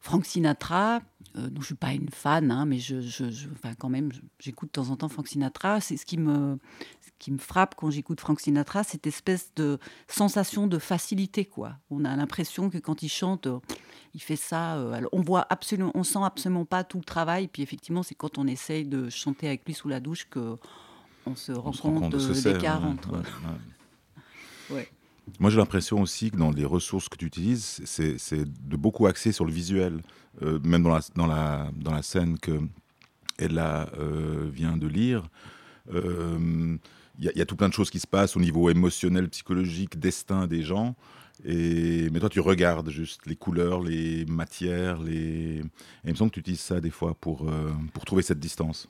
Frank 0.00 0.24
Sinatra, 0.24 1.00
euh, 1.36 1.48
dont 1.50 1.60
je 1.60 1.66
suis 1.66 1.74
pas 1.74 1.92
une 1.92 2.08
fan, 2.08 2.50
hein, 2.50 2.64
mais 2.64 2.78
je, 2.78 2.96
enfin, 3.52 3.74
quand 3.74 3.88
même, 3.88 4.10
j'écoute 4.38 4.68
de 4.68 4.72
temps 4.72 4.90
en 4.90 4.96
temps 4.96 5.08
Frank 5.08 5.28
Sinatra. 5.28 5.80
C'est 5.80 5.96
ce 5.96 6.06
qui 6.06 6.18
me, 6.18 6.58
qui 7.20 7.30
me 7.30 7.38
frappe 7.38 7.76
quand 7.76 7.90
j'écoute 7.90 8.18
Frank 8.18 8.40
Sinatra, 8.40 8.82
cette 8.82 9.06
espèce 9.06 9.52
de 9.54 9.78
sensation 10.08 10.66
de 10.66 10.78
facilité, 10.78 11.44
quoi. 11.44 11.74
On 11.90 12.04
a 12.04 12.16
l'impression 12.16 12.70
que 12.70 12.78
quand 12.78 13.02
il 13.02 13.10
chante, 13.10 13.46
euh, 13.46 13.60
il 14.14 14.20
fait 14.20 14.36
ça. 14.36 14.76
Euh, 14.76 15.02
on 15.12 15.20
voit 15.20 15.46
absolument, 15.50 15.92
on 15.94 16.02
sent 16.02 16.18
absolument 16.24 16.64
pas 16.64 16.82
tout 16.82 16.98
le 16.98 17.04
travail. 17.04 17.46
Puis 17.46 17.62
effectivement, 17.62 18.02
c'est 18.02 18.14
quand 18.14 18.38
on 18.38 18.46
essaye 18.46 18.86
de 18.86 19.08
chanter 19.10 19.46
avec 19.46 19.64
lui 19.66 19.74
sous 19.74 19.88
la 19.88 20.00
douche 20.00 20.26
que 20.28 20.56
on 21.26 21.36
se 21.36 21.52
rend 21.52 21.72
compte, 21.72 22.16
des 22.16 22.52
l'écart 22.52 22.84
entre. 22.84 23.22
Ouais, 24.70 24.88
Moi, 25.40 25.50
j'ai 25.50 25.56
l'impression 25.56 26.00
aussi 26.00 26.30
que 26.30 26.36
dans 26.36 26.52
les 26.52 26.64
ressources 26.64 27.08
que 27.08 27.16
tu 27.16 27.26
utilises, 27.26 27.82
c'est 27.84 28.44
de 28.44 28.76
beaucoup 28.76 29.08
axer 29.08 29.32
sur 29.32 29.44
le 29.44 29.50
visuel. 29.50 30.00
Euh, 30.42 30.60
même 30.62 30.84
dans 30.84 30.90
la, 30.90 31.00
dans, 31.16 31.26
la, 31.26 31.72
dans 31.74 31.90
la 31.90 32.02
scène 32.02 32.38
que 32.38 32.60
Ella 33.36 33.90
euh, 33.98 34.48
vient 34.52 34.76
de 34.76 34.86
lire, 34.86 35.24
il 37.20 37.28
euh, 37.28 37.32
y, 37.36 37.40
a 37.40 37.46
tout 37.46 37.56
plein 37.56 37.68
de 37.68 37.74
choses 37.74 37.90
qui 37.90 38.00
se 38.00 38.06
passent 38.06 38.36
au 38.36 38.40
niveau 38.40 38.70
émotionnel, 38.70 39.28
psychologique, 39.28 39.98
destin 39.98 40.46
des 40.46 40.62
gens. 40.62 40.96
Et, 41.44 42.10
mais 42.10 42.20
toi, 42.20 42.28
tu 42.28 42.40
regardes 42.40 42.90
juste 42.90 43.26
les 43.26 43.36
couleurs, 43.36 43.82
les 43.82 44.24
matières, 44.26 45.00
les... 45.00 45.58
Et 45.58 45.62
il 46.04 46.10
me 46.10 46.16
semble 46.16 46.30
que 46.30 46.34
tu 46.34 46.40
utilises 46.40 46.60
ça 46.60 46.80
des 46.80 46.90
fois 46.90 47.14
pour, 47.14 47.50
pour 47.94 48.04
trouver 48.04 48.22
cette 48.22 48.40
distance. 48.40 48.88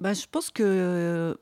Bah, 0.00 0.12
je 0.12 0.26
pense 0.30 0.50
que, 0.50 1.36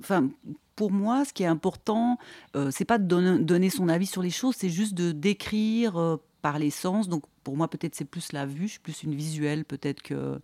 enfin, 0.00 0.28
pour 0.76 0.90
moi, 0.90 1.24
ce 1.24 1.32
qui 1.32 1.42
est 1.42 1.46
important, 1.46 2.18
euh, 2.56 2.70
c'est 2.70 2.84
pas 2.84 2.98
de 2.98 3.04
donner, 3.04 3.70
son 3.70 3.88
avis 3.88 4.06
sur 4.06 4.22
les 4.22 4.30
choses, 4.30 4.54
c'est 4.56 4.70
juste 4.70 4.94
de 4.94 5.12
décrire 5.12 6.18
par 6.40 6.58
les 6.58 6.70
sens. 6.70 7.08
Donc 7.08 7.24
pour 7.44 7.56
moi, 7.56 7.68
peut-être 7.68 7.94
c'est 7.94 8.04
plus 8.04 8.32
la 8.32 8.46
vue, 8.46 8.66
je 8.66 8.72
suis 8.72 8.80
plus 8.80 9.02
une 9.02 9.14
visuelle, 9.14 9.64
peut-être 9.64 10.02
que. 10.02 10.38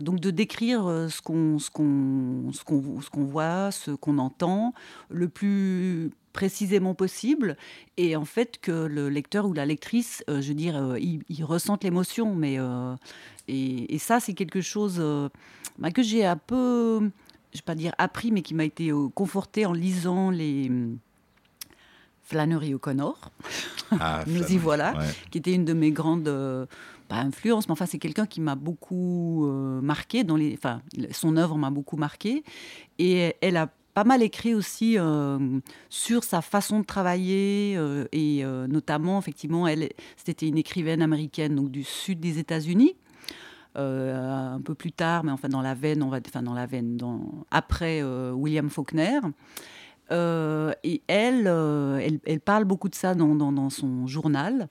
Donc 0.00 0.20
de 0.20 0.30
décrire 0.30 0.86
euh, 0.86 1.08
ce 1.08 1.20
qu'on 1.20 1.58
ce 1.58 1.70
qu'on 1.70 2.52
ce 2.52 2.64
qu'on 2.64 3.00
ce 3.00 3.10
qu'on 3.10 3.24
voit, 3.24 3.70
ce 3.70 3.90
qu'on 3.90 4.18
entend, 4.18 4.72
le 5.08 5.28
plus 5.28 6.10
précisément 6.32 6.94
possible, 6.94 7.56
et 7.96 8.14
en 8.14 8.24
fait 8.24 8.58
que 8.60 8.86
le 8.86 9.08
lecteur 9.08 9.46
ou 9.46 9.52
la 9.52 9.66
lectrice, 9.66 10.22
euh, 10.28 10.40
je 10.40 10.48
veux 10.48 10.54
dire, 10.54 10.76
euh, 10.76 10.98
il, 10.98 11.44
ressente 11.44 11.82
l'émotion, 11.82 12.34
mais 12.34 12.58
et, 13.48 13.98
ça 13.98 14.20
c'est 14.20 14.34
quelque 14.34 14.60
chose 14.60 15.02
bah, 15.78 15.90
que 15.90 16.02
j'ai 16.02 16.24
un 16.24 16.36
peu, 16.36 17.00
je 17.52 17.58
vais 17.58 17.64
pas 17.64 17.74
dire 17.74 17.94
appris, 17.98 18.30
mais 18.30 18.42
qui 18.42 18.54
m'a 18.54 18.64
été 18.64 18.92
conforté 19.14 19.66
en 19.66 19.72
lisant 19.72 20.30
les 20.30 20.70
Flannery 22.28 22.74
O'Connor. 22.74 23.18
Ah, 23.98 24.22
Nous 24.26 24.52
y 24.52 24.58
voilà, 24.58 24.94
qui 25.30 25.38
était 25.38 25.54
une 25.54 25.64
de 25.64 25.72
mes 25.72 25.90
grandes 25.90 26.28
euh, 26.28 26.66
influences, 27.08 27.68
mais 27.68 27.72
enfin 27.72 27.86
c'est 27.86 27.98
quelqu'un 27.98 28.26
qui 28.26 28.42
m'a 28.42 28.54
beaucoup 28.54 29.46
euh, 29.46 29.80
marqué, 29.80 30.24
dans 30.24 30.36
les, 30.36 30.52
enfin 30.52 30.82
son 31.10 31.38
œuvre 31.38 31.56
m'a 31.56 31.70
beaucoup 31.70 31.96
marqué, 31.96 32.44
et 32.98 33.34
elle 33.40 33.56
a 33.56 33.70
pas 33.94 34.04
mal 34.04 34.22
écrit 34.22 34.54
aussi 34.54 34.98
euh, 34.98 35.38
sur 35.88 36.22
sa 36.22 36.42
façon 36.42 36.80
de 36.80 36.84
travailler 36.84 37.76
et 38.12 38.44
notamment 38.68 39.18
effectivement 39.18 39.66
elle 39.66 39.88
c'était 40.16 40.46
une 40.46 40.58
écrivaine 40.58 41.02
américaine 41.02 41.56
donc 41.56 41.72
du 41.72 41.82
sud 41.82 42.20
des 42.20 42.38
États-Unis 42.38 42.94
un 43.74 44.60
peu 44.64 44.76
plus 44.76 44.92
tard 44.92 45.24
mais 45.24 45.32
enfin 45.32 45.48
dans 45.48 45.62
la 45.62 45.74
veine 45.74 46.04
on 46.04 46.10
va 46.10 46.20
enfin 46.24 46.42
dans 46.42 46.54
la 46.54 46.66
veine 46.66 46.96
dans, 46.96 47.44
après 47.50 48.00
William 48.04 48.70
Faulkner 48.70 49.18
euh, 50.10 50.72
et 50.84 51.02
euh, 51.10 51.98
elle, 51.98 52.20
elle, 52.24 52.40
parle 52.40 52.64
beaucoup 52.64 52.88
de 52.88 52.94
ça 52.94 53.14
dans, 53.14 53.70
son 53.70 54.06
journal. 54.06 54.68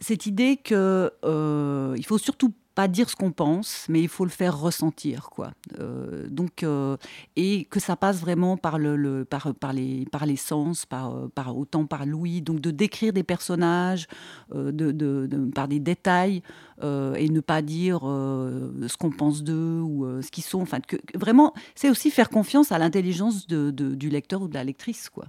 Cette 0.00 0.26
idée 0.26 0.56
que 0.56 1.12
euh, 1.24 1.96
faut 2.04 2.18
surtout 2.18 2.52
pas 2.80 2.88
dire 2.88 3.10
ce 3.10 3.14
qu'on 3.14 3.30
pense, 3.30 3.84
mais 3.90 4.00
il 4.00 4.08
faut 4.08 4.24
le 4.24 4.30
faire 4.30 4.58
ressentir, 4.58 5.28
quoi. 5.28 5.52
Euh, 5.78 6.26
donc, 6.30 6.62
euh, 6.62 6.96
et 7.36 7.66
que 7.66 7.78
ça 7.78 7.94
passe 7.94 8.18
vraiment 8.18 8.56
par 8.56 8.78
le, 8.78 9.26
par, 9.26 9.74
les, 9.74 10.06
par 10.10 10.24
les 10.24 10.36
sens, 10.36 10.86
par, 10.86 11.28
par 11.34 11.58
autant 11.58 11.84
par 11.84 12.06
l'ouïe. 12.06 12.40
Donc, 12.40 12.60
de 12.62 12.70
décrire 12.70 13.12
des 13.12 13.22
personnages, 13.22 14.06
euh, 14.54 14.72
de, 14.72 15.50
par 15.54 15.68
des 15.68 15.78
détails, 15.78 16.42
et 16.82 17.28
ne 17.28 17.40
pas 17.40 17.60
dire 17.60 18.00
ce 18.00 18.96
qu'on 18.96 19.10
pense 19.10 19.42
d'eux 19.42 19.82
ou 19.82 20.22
ce 20.22 20.30
qu'ils 20.30 20.44
sont. 20.44 20.62
Enfin, 20.62 20.80
que, 20.80 20.96
vraiment, 21.14 21.52
c'est 21.74 21.90
aussi 21.90 22.10
faire 22.10 22.30
confiance 22.30 22.72
à 22.72 22.78
l'intelligence 22.78 23.46
du 23.46 24.08
lecteur 24.08 24.40
ou 24.40 24.48
de 24.48 24.54
la 24.54 24.64
lectrice, 24.64 25.10
quoi. 25.10 25.26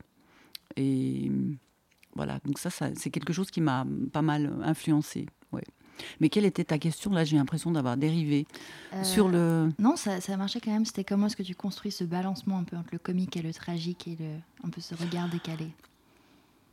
Et 0.77 1.29
voilà. 2.15 2.39
Donc 2.46 2.60
ça, 2.60 2.70
ça 2.70 2.91
c'est 2.96 3.10
quelque 3.10 3.34
chose 3.34 3.51
qui 3.51 3.60
m'a 3.60 3.86
pas 4.13 4.22
mal 4.22 4.53
influencé. 4.63 5.25
Ouais. 5.51 5.65
Mais 6.20 6.29
quelle 6.29 6.46
était 6.46 6.63
ta 6.63 6.77
question 6.77 7.12
Là, 7.12 7.24
j'ai 7.24 7.38
l'impression 7.38 7.72
d'avoir 7.72 7.98
dérivé 7.98 8.46
euh, 8.93 9.03
sur 9.03 9.27
le. 9.27 9.72
Non, 9.79 9.96
ça, 9.96 10.22
ça, 10.22 10.38
marchait 10.38 10.60
quand 10.60 10.72
même. 10.72 10.86
C'était 10.86 11.03
comment 11.03 11.27
est-ce 11.27 11.36
que 11.36 11.43
tu 11.43 11.55
construis 11.55 11.91
ce 11.91 12.03
balancement 12.03 12.58
un 12.58 12.63
peu 12.63 12.77
entre 12.77 12.89
le 12.91 13.00
comique 13.00 13.38
et 13.38 13.41
le 13.41 13.53
tragique 13.53 14.08
et 14.08 14.17
le, 14.20 14.67
un 14.67 14.70
peu 14.70 14.81
ce 14.81 14.96
regard 14.96 15.29
décalé 15.29 15.67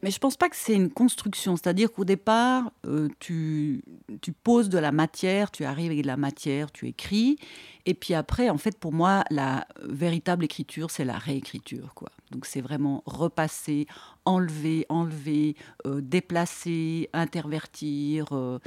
mais 0.02 0.10
je 0.10 0.18
pense 0.18 0.36
pas 0.36 0.48
que 0.48 0.56
c'est 0.56 0.74
une 0.74 0.90
construction. 0.90 1.56
C'est-à-dire 1.56 1.92
qu'au 1.92 2.04
départ, 2.04 2.70
euh, 2.86 3.08
tu, 3.18 3.82
tu, 4.20 4.32
poses 4.32 4.68
de 4.68 4.78
la 4.78 4.92
matière, 4.92 5.50
tu 5.50 5.64
arrives 5.64 5.90
avec 5.90 6.02
de 6.02 6.06
la 6.06 6.16
matière, 6.16 6.70
tu 6.70 6.86
écris. 6.86 7.38
Et 7.86 7.94
puis 7.94 8.14
après, 8.14 8.50
en 8.50 8.58
fait, 8.58 8.78
pour 8.78 8.92
moi, 8.92 9.24
la 9.30 9.66
véritable 9.82 10.44
écriture, 10.44 10.90
c'est 10.90 11.04
la 11.04 11.18
réécriture. 11.18 11.94
Quoi. 11.94 12.10
Donc 12.30 12.46
c'est 12.46 12.60
vraiment 12.60 13.02
repasser, 13.06 13.86
enlever, 14.24 14.86
enlever, 14.88 15.56
euh, 15.86 16.00
déplacer, 16.00 17.08
intervertir. 17.12 18.26
Euh, 18.32 18.58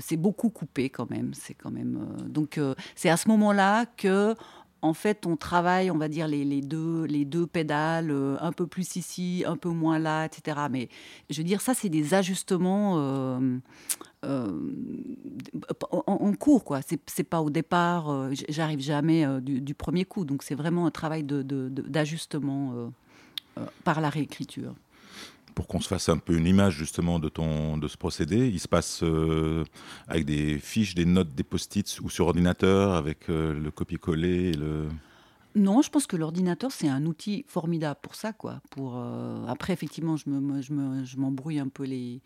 c'est 0.00 0.16
beaucoup 0.16 0.50
coupé 0.50 0.90
quand 0.90 1.10
même. 1.10 1.32
C'est 1.34 1.54
quand 1.54 1.70
même. 1.70 2.06
donc 2.26 2.60
c'est 2.94 3.08
à 3.08 3.16
ce 3.16 3.28
moment-là 3.28 3.86
que 3.86 4.34
en 4.82 4.94
fait, 4.94 5.26
on 5.26 5.36
travaille, 5.36 5.90
on 5.90 5.98
va 5.98 6.08
dire, 6.08 6.28
les, 6.28 6.60
deux, 6.60 7.04
les 7.04 7.24
deux 7.24 7.46
pédales, 7.46 8.10
euh, 8.10 8.36
un 8.40 8.52
peu 8.52 8.66
plus 8.66 8.96
ici, 8.96 9.44
un 9.46 9.56
peu 9.56 9.70
moins 9.70 9.98
là, 9.98 10.24
etc. 10.24 10.58
Mais 10.70 10.88
je 11.30 11.38
veux 11.38 11.44
dire, 11.44 11.60
ça, 11.60 11.74
c'est 11.74 11.88
des 11.88 12.14
ajustements 12.14 12.94
euh, 12.98 13.58
euh, 14.24 14.52
en, 15.90 16.32
cours, 16.34 16.64
quoi. 16.64 16.80
C'est 16.82 17.24
pas 17.24 17.40
au 17.40 17.50
départ, 17.50 18.30
j'arrive 18.48 18.80
jamais 18.80 19.26
du, 19.40 19.74
premier 19.74 20.04
coup. 20.04 20.24
Donc, 20.24 20.42
c'est 20.42 20.54
vraiment 20.54 20.86
un 20.86 20.90
travail 20.90 21.24
d'ajustement 21.24 22.92
par 23.84 24.00
la 24.00 24.10
réécriture 24.10 24.74
pour 25.58 25.66
qu'on 25.66 25.80
se 25.80 25.88
fasse 25.88 26.08
un 26.08 26.18
peu 26.18 26.36
une 26.36 26.46
image 26.46 26.74
justement 26.74 27.18
de, 27.18 27.28
ton, 27.28 27.78
de 27.78 27.88
ce 27.88 27.96
procédé. 27.96 28.46
Il 28.46 28.60
se 28.60 28.68
passe 28.68 29.00
euh, 29.02 29.64
avec 30.06 30.24
des 30.24 30.56
fiches, 30.60 30.94
des 30.94 31.04
notes, 31.04 31.34
des 31.34 31.42
post-its 31.42 31.98
ou 32.00 32.08
sur 32.08 32.28
ordinateur 32.28 32.94
avec 32.94 33.28
euh, 33.28 33.52
le 33.58 33.72
copier-coller 33.72 34.52
le... 34.52 34.86
Non, 35.56 35.82
je 35.82 35.90
pense 35.90 36.06
que 36.06 36.14
l'ordinateur, 36.14 36.70
c'est 36.70 36.86
un 36.86 37.04
outil 37.06 37.44
formidable 37.48 37.98
pour 38.00 38.14
ça. 38.14 38.32
Quoi. 38.32 38.60
Pour, 38.70 38.98
euh, 38.98 39.44
après, 39.48 39.72
effectivement, 39.72 40.16
je, 40.16 40.30
me, 40.30 40.62
je, 40.62 41.16
m'embrouille 41.16 41.58
un 41.58 41.66
peu 41.66 41.82
les, 41.82 42.20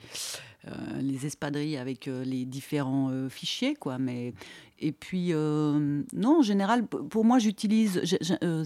les 1.01 1.25
espadrilles 1.25 1.79
avec 1.79 2.05
les 2.05 2.45
différents 2.45 3.11
fichiers. 3.31 3.75
Quoi. 3.77 3.97
Mais, 3.97 4.35
et 4.79 4.93
puis, 4.93 5.33
non, 5.33 6.41
en 6.41 6.43
général, 6.43 6.85
pour 6.85 7.25
moi, 7.25 7.39
j'utilise... 7.39 8.03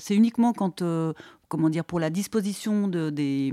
c'est 0.01 0.17
uniquement 0.17 0.53
quand 0.53 0.83
comment 1.49 1.71
dire, 1.71 1.85
pour 1.85 2.01
la 2.01 2.11
disposition 2.11 2.89
de, 2.89 3.11
des, 3.11 3.53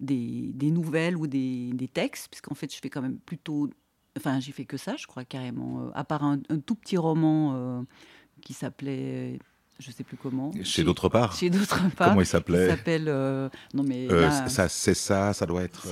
des, 0.00 0.70
nouvelles 0.70 1.16
ou 1.16 1.26
des, 1.26 1.70
des 1.72 1.88
textes, 1.88 2.28
puisqu'en 2.30 2.54
fait, 2.54 2.72
je 2.72 2.78
fais 2.80 2.90
quand 2.90 3.02
même 3.02 3.18
plutôt. 3.18 3.70
Enfin, 4.16 4.40
j'ai 4.40 4.52
fait 4.52 4.64
que 4.64 4.76
ça, 4.76 4.96
je 4.96 5.06
crois, 5.06 5.24
carrément. 5.24 5.80
Euh, 5.80 5.90
à 5.94 6.04
part 6.04 6.24
un, 6.24 6.38
tout 6.64 6.74
petit 6.74 6.96
roman 6.96 7.54
euh, 7.54 7.82
qui 8.42 8.52
s'appelait. 8.52 9.38
Je 9.78 9.90
sais 9.90 10.04
plus 10.04 10.16
comment. 10.16 10.52
Chez, 10.62 10.84
d'autres 10.84 11.10
parts. 11.10 11.36
Chez 11.36 11.50
d'autres 11.50 11.90
parts. 11.96 12.08
Comment 12.08 12.22
il 12.22 12.26
s'appelait 12.26 12.64
Il 12.64 12.70
s'appelle. 12.70 13.04
Euh, 13.08 13.50
non 13.74 13.82
mais. 13.82 14.08
ça, 14.48 14.68
c'est 14.68 14.94
ça. 14.94 15.32
Ça 15.32 15.44
doit 15.46 15.62
être. 15.62 15.88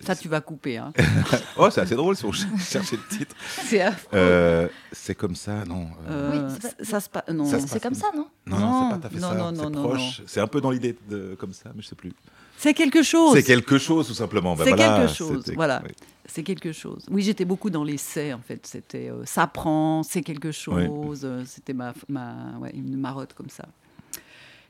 Ça, 0.00 0.16
tu 0.16 0.28
vas 0.28 0.40
couper. 0.40 0.76
Hein. 0.76 0.92
oh, 1.56 1.70
c'est 1.70 1.80
assez 1.80 1.94
drôle 1.94 2.16
si 2.16 2.24
on 2.24 2.32
cherche 2.32 2.92
le 2.92 2.98
titre. 3.08 3.34
C'est 3.64 3.84
euh, 4.12 4.68
C'est 4.92 5.14
comme 5.14 5.34
ça, 5.34 5.64
non 5.64 5.88
euh, 6.10 6.32
Oui, 6.32 6.70
ça 6.82 7.00
se 7.00 7.08
passe. 7.08 7.24
Non, 7.32 7.44
c'est 7.44 7.82
comme 7.82 7.94
ça, 7.94 8.08
non? 8.14 8.26
Non, 8.46 8.58
non, 8.58 8.90
c'est 8.90 8.94
pas 8.94 9.00
tout 9.00 9.06
à 9.06 9.10
fait 9.10 9.20
ça. 9.20 9.34
Non, 9.34 9.52
non, 9.52 9.70
proche. 9.70 10.22
C'est 10.26 10.40
un 10.40 10.46
peu 10.46 10.60
dans 10.60 10.70
l'idée 10.70 10.96
de 11.08 11.36
comme 11.38 11.52
ça, 11.52 11.70
mais 11.74 11.82
je 11.82 11.88
sais 11.88 11.94
plus. 11.94 12.12
C'est 12.56 12.74
quelque 12.74 13.02
chose. 13.02 13.34
C'est 13.34 13.42
quelque 13.42 13.78
chose, 13.78 14.06
tout 14.06 14.14
simplement. 14.14 14.54
Ben 14.54 14.64
c'est 14.64 14.74
quelque 14.74 15.12
chose. 15.12 15.44
Voilà. 15.54 15.82
C'est 16.26 16.42
quelque 16.42 16.72
chose. 16.72 17.04
Oui, 17.10 17.22
j'étais 17.22 17.44
beaucoup 17.44 17.70
dans 17.70 17.84
l'essai, 17.84 18.32
en 18.32 18.40
fait. 18.40 18.66
C'était 18.66 19.10
euh, 19.10 19.24
ça 19.24 19.46
prend, 19.46 20.02
c'est 20.02 20.22
quelque 20.22 20.52
chose. 20.52 21.26
C'était 21.46 21.74
ma, 21.74 21.92
ma 22.08 22.58
ouais, 22.60 22.70
une 22.74 22.96
marotte 22.96 23.34
comme 23.34 23.50
ça. 23.50 23.64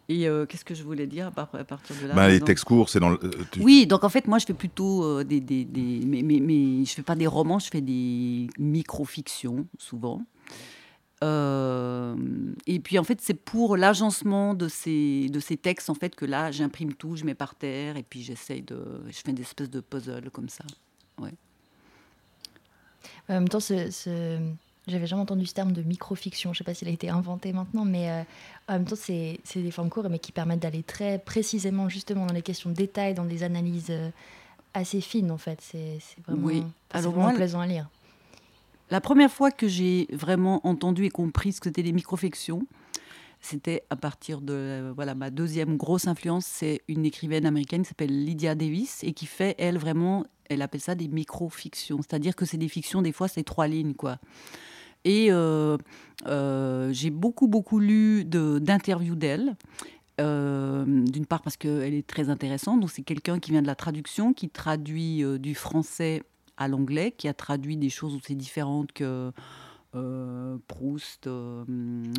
Et 0.08 0.28
euh, 0.28 0.44
qu'est-ce 0.44 0.64
que 0.64 0.74
je 0.74 0.82
voulais 0.82 1.06
dire 1.06 1.28
à 1.28 1.30
partir 1.30 1.96
de 2.02 2.06
là 2.08 2.14
bah, 2.14 2.28
Les 2.28 2.40
textes 2.40 2.64
courts, 2.64 2.90
c'est 2.90 3.00
dans 3.00 3.10
le... 3.10 3.18
Euh, 3.22 3.44
oui, 3.60 3.86
donc 3.86 4.04
en 4.04 4.10
fait, 4.10 4.26
moi, 4.26 4.38
je 4.38 4.44
fais 4.44 4.54
plutôt 4.54 5.02
euh, 5.02 5.24
des... 5.24 5.40
des, 5.40 5.64
des 5.64 6.00
mais, 6.04 6.22
mais, 6.22 6.40
mais, 6.40 6.84
je 6.84 6.92
fais 6.92 7.02
pas 7.02 7.14
des 7.14 7.26
romans, 7.26 7.58
je 7.58 7.68
fais 7.70 7.80
des 7.80 8.48
micro-fictions, 8.58 9.66
souvent. 9.78 10.22
et 11.22 12.80
puis, 12.80 12.98
en 12.98 13.04
fait, 13.04 13.20
c'est 13.22 13.34
pour 13.34 13.78
l'agencement 13.78 14.52
de 14.52 14.68
ces, 14.68 15.30
de 15.30 15.40
ces 15.40 15.56
textes, 15.56 15.88
en 15.88 15.94
fait, 15.94 16.14
que 16.14 16.26
là, 16.26 16.50
j'imprime 16.50 16.92
tout, 16.92 17.16
je 17.16 17.24
mets 17.24 17.34
par 17.34 17.54
terre, 17.54 17.96
et 17.96 18.02
puis 18.02 18.22
j'essaye 18.22 18.60
de... 18.60 19.02
Je 19.08 19.20
fais 19.24 19.32
des 19.32 19.42
espèces 19.42 19.70
de 19.70 19.80
puzzles 19.80 20.30
comme 20.30 20.50
ça. 20.50 20.64
Ouais. 21.18 21.32
En 23.30 23.34
même 23.34 23.48
temps, 23.48 23.60
ce, 23.60 24.38
j'avais 24.86 25.06
jamais 25.06 25.22
entendu 25.22 25.46
ce 25.46 25.54
terme 25.54 25.72
de 25.72 25.82
microfiction. 25.82 26.52
Je 26.52 26.56
ne 26.56 26.58
sais 26.58 26.64
pas 26.64 26.74
s'il 26.74 26.88
a 26.88 26.90
été 26.90 27.08
inventé 27.08 27.52
maintenant, 27.52 27.84
mais 27.84 28.10
euh, 28.10 28.22
en 28.68 28.74
même 28.74 28.84
temps, 28.84 28.96
c'est 28.96 29.38
des 29.54 29.70
formes 29.70 29.90
courtes, 29.90 30.08
mais 30.10 30.18
qui 30.18 30.32
permettent 30.32 30.60
d'aller 30.60 30.82
très 30.82 31.18
précisément, 31.18 31.88
justement, 31.88 32.26
dans 32.26 32.34
les 32.34 32.42
questions 32.42 32.70
de 32.70 32.74
détail, 32.74 33.14
dans 33.14 33.24
des 33.24 33.42
analyses 33.42 33.90
euh, 33.90 34.10
assez 34.74 35.00
fines, 35.00 35.30
en 35.30 35.38
fait. 35.38 35.58
C'est 35.60 35.98
vraiment, 36.26 36.46
oui. 36.46 36.62
Alors 36.90 37.12
vraiment 37.12 37.34
plaisant 37.34 37.60
à 37.60 37.66
lire. 37.66 37.88
La 38.90 39.00
première 39.00 39.30
fois 39.30 39.50
que 39.50 39.66
j'ai 39.66 40.06
vraiment 40.12 40.66
entendu 40.66 41.06
et 41.06 41.10
compris 41.10 41.52
ce 41.52 41.60
que 41.60 41.70
c'était 41.70 41.82
les 41.82 41.92
microfictions, 41.92 42.66
c'était 43.40 43.82
à 43.90 43.96
partir 43.96 44.40
de 44.40 44.92
voilà 44.94 45.14
ma 45.14 45.30
deuxième 45.30 45.76
grosse 45.76 46.06
influence, 46.06 46.46
c'est 46.46 46.82
une 46.88 47.04
écrivaine 47.04 47.46
américaine 47.46 47.82
qui 47.82 47.88
s'appelle 47.88 48.24
Lydia 48.24 48.54
Davis 48.54 49.02
et 49.02 49.12
qui 49.12 49.26
fait 49.26 49.54
elle 49.58 49.78
vraiment, 49.78 50.24
elle 50.48 50.62
appelle 50.62 50.80
ça 50.80 50.94
des 50.94 51.08
microfictions, 51.08 52.00
c'est-à-dire 52.02 52.36
que 52.36 52.44
c'est 52.44 52.56
des 52.56 52.68
fictions 52.68 53.02
des 53.02 53.12
fois 53.12 53.28
c'est 53.28 53.42
trois 53.42 53.68
lignes 53.68 53.94
quoi. 53.94 54.18
Et 55.04 55.28
euh, 55.30 55.76
euh, 56.26 56.92
j'ai 56.92 57.10
beaucoup 57.10 57.46
beaucoup 57.46 57.78
lu 57.78 58.24
d'interviews 58.24 59.16
d'elle. 59.16 59.56
Euh, 60.20 60.84
d'une 60.86 61.26
part 61.26 61.42
parce 61.42 61.56
qu'elle 61.56 61.92
est 61.92 62.06
très 62.06 62.28
intéressante, 62.28 62.78
donc 62.78 62.90
c'est 62.92 63.02
quelqu'un 63.02 63.40
qui 63.40 63.50
vient 63.50 63.62
de 63.62 63.66
la 63.66 63.74
traduction, 63.74 64.32
qui 64.32 64.48
traduit 64.48 65.24
du 65.40 65.56
français 65.56 66.22
à 66.56 66.68
l'anglais, 66.68 67.12
qui 67.16 67.26
a 67.26 67.34
traduit 67.34 67.76
des 67.76 67.90
choses 67.90 68.14
aussi 68.14 68.36
différentes 68.36 68.92
que 68.92 69.32
euh, 69.96 70.56
Proust, 70.68 71.28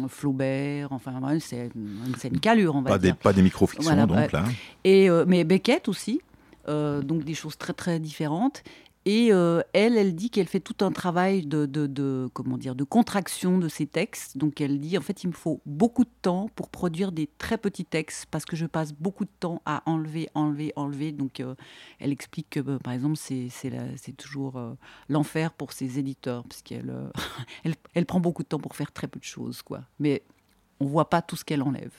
Flaubert, 0.10 0.92
enfin 0.92 1.22
c'est 1.40 1.72
une 1.74 2.40
calure, 2.42 2.76
on 2.76 2.82
va 2.82 2.92
pas 2.92 2.98
dire. 2.98 3.14
Des, 3.14 3.20
pas 3.20 3.32
des 3.32 3.42
microfictions 3.42 4.06
donc 4.06 4.32
là. 4.34 4.44
Et, 4.84 5.10
euh, 5.10 5.24
mais 5.26 5.46
Beckett 5.46 5.88
aussi, 5.88 6.22
donc 6.68 7.24
des 7.24 7.34
choses 7.34 7.58
très 7.58 7.74
très 7.74 8.00
différentes. 8.00 8.62
Et 9.08 9.32
euh, 9.32 9.62
elle, 9.74 9.98
elle 9.98 10.16
dit 10.16 10.32
qu'elle 10.32 10.48
fait 10.48 10.60
tout 10.60 10.84
un 10.84 10.92
travail 10.92 11.46
de, 11.46 12.28
comment 12.34 12.58
dire, 12.58 12.74
de 12.74 12.84
contraction 12.84 13.60
de 13.60 13.70
ses 13.70 13.86
textes. 13.86 14.36
Donc 14.36 14.60
elle 14.62 14.80
dit, 14.80 14.98
en 14.98 15.02
fait, 15.02 15.24
il 15.24 15.28
me 15.28 15.34
faut 15.34 15.62
beaucoup 15.68 16.04
de 16.06 16.10
temps 16.24 16.50
pour 16.56 16.70
produire 16.70 17.12
des 17.12 17.30
très 17.38 17.60
petits 17.60 17.86
textes 17.86 18.26
parce 18.32 18.46
que 18.46 18.56
je 18.56 18.66
passe 18.66 18.94
beaucoup 18.94 19.26
de 19.26 19.30
temps 19.40 19.62
à 19.66 19.84
enlever, 19.86 20.28
enlever, 20.34 20.74
enlever. 20.76 21.12
Donc 21.12 21.40
euh, 21.40 21.54
elle 22.00 22.12
explique 22.12 22.50
que, 22.50 22.60
bah, 22.60 22.80
par 22.84 22.94
exemple, 22.94 23.16
c'est 23.16 24.18
toujours 24.18 24.58
euh, 24.58 24.74
l'enfer 25.08 25.54
pour 25.54 25.72
ses 25.72 26.00
éditeurs 26.00 26.44
puisqu'elle 26.44 26.92
elle, 27.64 27.76
elle, 27.94 28.08
prend 28.08 28.20
beaucoup 28.20 28.42
de 28.42 28.48
temps 28.48 28.60
pour 28.60 28.76
faire 28.76 28.92
très 28.92 29.08
peu 29.08 29.20
de 29.20 29.26
choses. 29.26 29.62
quoi. 29.62 29.82
Mais 30.00 30.24
on 30.80 30.88
voit 30.88 31.12
pas 31.12 31.22
tout 31.22 31.36
ce 31.36 31.46
qu'elle 31.46 31.62
enlève. 31.62 31.94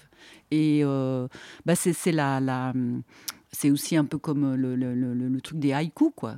Et 0.50 0.82
bah, 1.64 1.76
c'est 1.76 2.12
la... 2.12 2.40
la 2.40 2.72
aussi 3.64 3.96
un 3.96 4.04
peu 4.04 4.18
comme 4.18 4.54
le, 4.54 4.74
le, 4.76 5.40
truc 5.40 5.58
des 5.58 5.72
haïkus, 5.72 6.10
quoi 6.14 6.36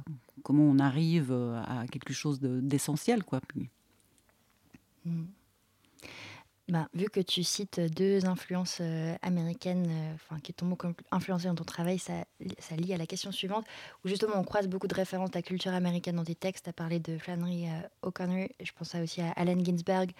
comment 0.48 0.62
on 0.62 0.78
arrive 0.78 1.30
euh, 1.30 1.60
à 1.62 1.86
quelque 1.88 2.14
chose 2.14 2.40
d'essentiel, 2.40 3.22
quoi. 3.22 3.38
Mm. 5.04 5.24
Ben, 6.68 6.88
vu 6.94 7.10
que 7.10 7.20
tu 7.20 7.42
cites 7.42 7.80
deux 7.80 8.24
influences 8.24 8.78
euh, 8.80 9.14
américaines 9.20 9.86
euh, 9.90 10.14
enfin, 10.14 10.40
qui 10.40 10.54
t'ont 10.54 10.66
beaucoup 10.66 10.88
influencé 11.10 11.48
dans 11.48 11.54
ton 11.54 11.64
travail, 11.64 11.98
ça, 11.98 12.24
ça 12.58 12.76
lie 12.76 12.94
à 12.94 12.96
la 12.96 13.06
question 13.06 13.30
suivante, 13.30 13.66
où 14.04 14.08
justement 14.08 14.36
on 14.36 14.42
croise 14.42 14.68
beaucoup 14.68 14.86
de 14.86 14.94
références 14.94 15.30
à 15.34 15.38
la 15.38 15.42
culture 15.42 15.72
américaine 15.74 16.16
dans 16.16 16.24
tes 16.24 16.34
textes. 16.34 16.64
Tu 16.64 16.70
as 16.70 16.72
parlé 16.72 16.98
de 16.98 17.18
Flannery 17.18 17.66
O'Connor, 18.00 18.48
je 18.62 18.72
pense 18.72 18.94
aussi 18.94 19.20
à 19.20 19.32
Allen 19.32 19.62
Ginsberg, 19.62 20.12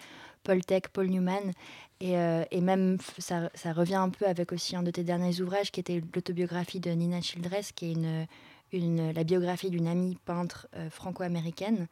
Paul 0.43 0.63
Tech, 0.63 0.83
Paul 0.93 1.07
Newman, 1.07 1.53
et, 2.01 2.13
et 2.13 2.61
même 2.61 2.97
ça, 3.17 3.49
ça, 3.53 3.73
revient 3.73 3.95
un 3.95 4.09
peu 4.09 4.25
avec 4.25 4.51
aussi 4.51 4.75
un 4.75 4.83
de 4.83 4.91
tes 4.91 5.03
derniers 5.03 5.41
ouvrages 5.41 5.71
qui 5.71 5.79
était 5.79 6.01
l'autobiographie 6.15 6.79
de 6.79 6.89
Nina 6.91 7.21
Childress, 7.21 7.71
qui 7.71 7.87
est 7.87 7.93
une 7.93 8.25
la 8.71 9.23
biographie 9.23 9.69
d'une 9.69 9.87
amie 9.87 10.17
peintre 10.25 10.67
euh, 10.75 10.89
franco-américaine. 10.89 11.87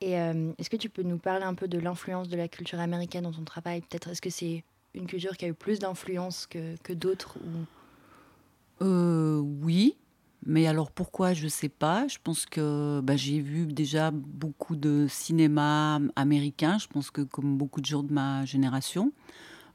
Et 0.00 0.18
euh, 0.18 0.52
est-ce 0.58 0.70
que 0.70 0.76
tu 0.76 0.88
peux 0.88 1.02
nous 1.02 1.18
parler 1.18 1.44
un 1.44 1.54
peu 1.54 1.68
de 1.68 1.78
l'influence 1.78 2.28
de 2.28 2.36
la 2.36 2.48
culture 2.48 2.80
américaine 2.80 3.24
dans 3.24 3.32
ton 3.32 3.44
travail? 3.44 3.80
Peut-être 3.80 4.08
est-ce 4.08 4.22
que 4.22 4.30
c'est 4.30 4.64
une 4.94 5.06
culture 5.06 5.36
qui 5.36 5.44
a 5.44 5.48
eu 5.48 5.54
plus 5.54 5.78
d'influence 5.78 6.46
que, 6.46 6.76
que 6.82 6.92
d'autres 6.92 7.38
ou... 7.38 8.84
Euh, 8.84 9.38
oui, 9.38 9.96
mais 10.46 10.68
alors 10.68 10.92
pourquoi? 10.92 11.32
Je 11.32 11.44
ne 11.44 11.48
sais 11.48 11.68
pas. 11.68 12.06
Je 12.06 12.18
pense 12.22 12.46
que 12.46 13.00
bah, 13.02 13.16
j'ai 13.16 13.40
vu 13.40 13.66
déjà 13.66 14.12
beaucoup 14.12 14.76
de 14.76 15.06
cinéma 15.08 16.00
américain. 16.14 16.78
Je 16.78 16.86
pense 16.86 17.10
que 17.10 17.22
comme 17.22 17.58
beaucoup 17.58 17.80
de 17.80 17.86
gens 17.86 18.04
de 18.04 18.12
ma 18.12 18.44
génération, 18.44 19.12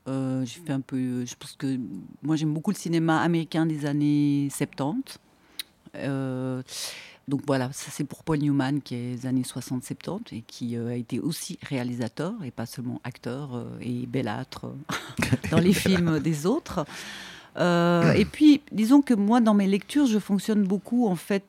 j'ai 0.07 0.62
fait 0.65 0.72
un 0.72 0.79
peu. 0.79 1.25
Je 1.25 1.36
pense 1.36 1.57
que 1.57 1.77
moi 2.22 2.38
j'aime 2.38 2.53
beaucoup 2.53 2.72
le 2.72 2.77
cinéma 2.77 3.22
américain 3.22 3.65
des 3.65 3.86
années 3.86 4.48
70. 4.51 5.20
Euh, 5.96 6.62
donc 7.27 7.42
voilà, 7.48 7.72
ça 7.72 7.90
c'est 7.90 8.03
pour 8.03 8.24
Paul 8.24 8.40
Newman 8.40 8.82
qui 8.82 8.96
est 8.96 9.16
des 9.16 9.25
années 9.25 9.44
60-70 9.44 10.36
et 10.36 10.42
qui 10.42 10.75
euh, 10.75 10.90
a 10.90 10.96
été 10.96 11.20
aussi 11.20 11.58
réalisateur 11.62 12.34
et 12.44 12.51
pas 12.51 12.66
seulement 12.66 13.00
acteur 13.03 13.56
euh, 13.56 13.66
et 13.79 14.06
bellâtre 14.08 14.66
dans 15.51 15.60
les 15.60 15.74
films 15.74 16.20
des 16.20 16.46
autres. 16.46 16.86
et 17.56 18.25
puis, 18.25 18.62
disons 18.72 19.01
que 19.01 19.14
moi, 19.14 19.40
dans 19.40 19.53
mes 19.53 19.68
lectures, 19.68 20.08
je 20.08 20.18
fonctionne 20.18 20.64
beaucoup, 20.64 21.08
en 21.08 21.16
fait, 21.16 21.46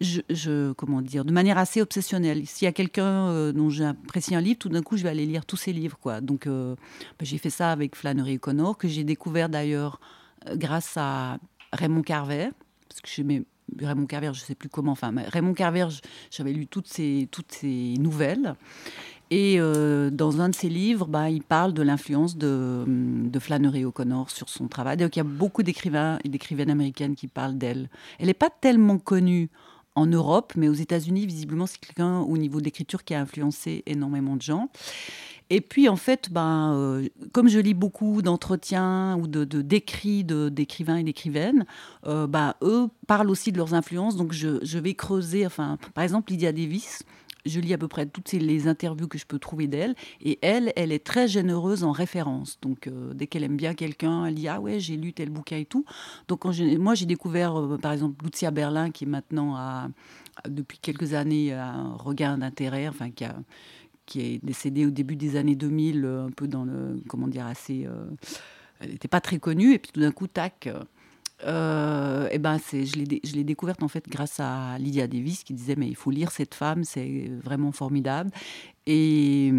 je, 0.00 0.72
comment 0.72 1.02
dire, 1.02 1.26
de 1.26 1.32
manière 1.32 1.58
assez 1.58 1.82
obsessionnelle. 1.82 2.46
S'il 2.46 2.64
y 2.64 2.68
a 2.68 2.72
quelqu'un 2.72 3.52
dont 3.52 3.68
j'apprécie 3.68 4.34
un 4.34 4.40
livre, 4.40 4.58
tout 4.58 4.70
d'un 4.70 4.80
coup, 4.80 4.96
je 4.96 5.02
vais 5.02 5.10
aller 5.10 5.26
lire 5.26 5.44
tous 5.44 5.58
ses 5.58 5.74
livres, 5.74 5.98
quoi. 6.00 6.22
Donc, 6.22 6.48
bah, 6.48 6.76
j'ai 7.20 7.36
fait 7.36 7.50
ça 7.50 7.72
avec 7.72 7.94
Flannery 7.94 8.36
O'Connor, 8.36 8.78
que 8.78 8.88
j'ai 8.88 9.04
découvert 9.04 9.50
d'ailleurs 9.50 10.00
grâce 10.56 10.94
à 10.96 11.36
Raymond 11.74 12.02
Carver, 12.02 12.48
parce 12.92 13.00
que 13.00 13.08
j'aimais 13.08 13.42
Raymond 13.80 14.06
Carver, 14.06 14.30
je 14.34 14.40
ne 14.40 14.46
sais 14.46 14.54
plus 14.54 14.68
comment, 14.68 14.92
enfin 14.92 15.12
Raymond 15.28 15.54
Carver, 15.54 15.88
j'avais 16.30 16.52
lu 16.52 16.66
toutes 16.66 16.88
ses, 16.88 17.28
toutes 17.30 17.62
nouvelles. 17.62 18.54
Et 19.30 19.58
euh, 19.58 20.10
dans 20.10 20.42
un 20.42 20.50
de 20.50 20.54
ses 20.54 20.68
livres, 20.68 21.06
bah, 21.06 21.30
il 21.30 21.42
parle 21.42 21.72
de 21.72 21.80
l'influence 21.80 22.36
de, 22.36 22.84
de, 22.86 23.38
Flannery 23.38 23.86
O'Connor 23.86 24.28
sur 24.30 24.50
son 24.50 24.68
travail. 24.68 24.98
Donc 24.98 25.16
il 25.16 25.20
y 25.20 25.22
a 25.22 25.24
beaucoup 25.24 25.62
d'écrivains 25.62 26.18
et 26.22 26.28
d'écrivaines 26.28 26.68
américaines 26.68 27.14
qui 27.14 27.28
parlent 27.28 27.56
d'elle. 27.56 27.88
Elle 28.18 28.26
n'est 28.26 28.34
pas 28.34 28.50
tellement 28.50 28.98
connue 28.98 29.48
en 29.94 30.06
Europe, 30.06 30.54
mais 30.56 30.68
aux 30.68 30.74
États-Unis, 30.74 31.26
visiblement, 31.26 31.66
c'est 31.66 31.78
quelqu'un 31.78 32.20
au 32.20 32.38
niveau 32.38 32.60
d'écriture 32.60 33.04
qui 33.04 33.14
a 33.14 33.20
influencé 33.20 33.82
énormément 33.86 34.36
de 34.36 34.42
gens. 34.42 34.68
Et 35.50 35.60
puis, 35.60 35.86
en 35.88 35.96
fait, 35.96 36.32
ben, 36.32 36.72
euh, 36.74 37.08
comme 37.32 37.48
je 37.48 37.58
lis 37.58 37.74
beaucoup 37.74 38.22
d'entretiens 38.22 39.18
ou 39.18 39.26
de, 39.26 39.44
d'écrits 39.44 40.24
d'écrivains 40.24 40.96
et 40.96 41.02
d'écrivaines, 41.02 41.66
euh, 42.06 42.26
ben, 42.26 42.54
eux 42.62 42.88
parlent 43.06 43.28
aussi 43.28 43.52
de 43.52 43.58
leurs 43.58 43.74
influences. 43.74 44.16
Donc, 44.16 44.32
je, 44.32 44.64
je, 44.64 44.78
vais 44.78 44.94
creuser. 44.94 45.44
Enfin, 45.44 45.76
par 45.92 46.04
exemple, 46.04 46.32
Lydia 46.32 46.52
Davis, 46.52 47.02
je 47.44 47.60
lis 47.60 47.74
à 47.74 47.78
peu 47.78 47.88
près 47.88 48.06
toutes 48.06 48.32
les 48.32 48.68
interviews 48.68 49.08
que 49.08 49.18
je 49.18 49.26
peux 49.26 49.38
trouver 49.38 49.66
d'elle. 49.66 49.94
Et 50.20 50.38
elle, 50.42 50.72
elle 50.76 50.92
est 50.92 51.04
très 51.04 51.28
généreuse 51.28 51.84
en 51.84 51.92
référence. 51.92 52.58
Donc, 52.60 52.86
euh, 52.86 53.12
dès 53.14 53.26
qu'elle 53.26 53.44
aime 53.44 53.56
bien 53.56 53.74
quelqu'un, 53.74 54.26
elle 54.26 54.34
dit 54.34 54.48
Ah 54.48 54.60
ouais, 54.60 54.80
j'ai 54.80 54.96
lu 54.96 55.12
tel 55.12 55.30
bouquin 55.30 55.56
et 55.56 55.64
tout. 55.64 55.84
Donc, 56.28 56.44
moi, 56.44 56.94
j'ai 56.94 57.06
découvert, 57.06 57.78
par 57.80 57.92
exemple, 57.92 58.24
Lucia 58.24 58.50
Berlin, 58.50 58.90
qui 58.90 59.06
maintenant, 59.06 59.56
à, 59.56 59.88
depuis 60.48 60.78
quelques 60.78 61.14
années, 61.14 61.52
un 61.52 61.94
regard 61.94 62.38
d'intérêt, 62.38 62.88
enfin, 62.88 63.10
qui 63.10 63.24
a 63.24 63.36
qui 64.06 64.20
est 64.20 64.44
décédée 64.44 64.86
au 64.86 64.90
début 64.90 65.16
des 65.16 65.36
années 65.36 65.56
2000, 65.56 66.04
euh, 66.04 66.26
un 66.26 66.30
peu 66.30 66.48
dans 66.48 66.64
le, 66.64 67.00
comment 67.08 67.28
dire, 67.28 67.46
assez... 67.46 67.86
Euh, 67.86 68.04
elle 68.80 68.90
n'était 68.90 69.08
pas 69.08 69.20
très 69.20 69.38
connue, 69.38 69.74
et 69.74 69.78
puis 69.78 69.92
tout 69.92 70.00
d'un 70.00 70.10
coup, 70.10 70.26
tac, 70.26 70.68
euh, 71.44 72.28
et 72.30 72.38
ben 72.38 72.58
c'est, 72.58 72.84
je, 72.86 72.96
l'ai, 72.98 73.44
découverte 73.44 73.82
en 73.82 73.88
fait 73.88 74.08
grâce 74.08 74.38
à 74.38 74.78
Lydia 74.78 75.06
Davis 75.06 75.44
qui 75.44 75.54
disait 75.54 75.74
mais 75.76 75.88
il 75.88 75.96
faut 75.96 76.10
lire 76.10 76.30
cette 76.30 76.54
femme, 76.54 76.84
c'est 76.84 77.30
vraiment 77.42 77.72
formidable. 77.72 78.30
Et 78.86 79.52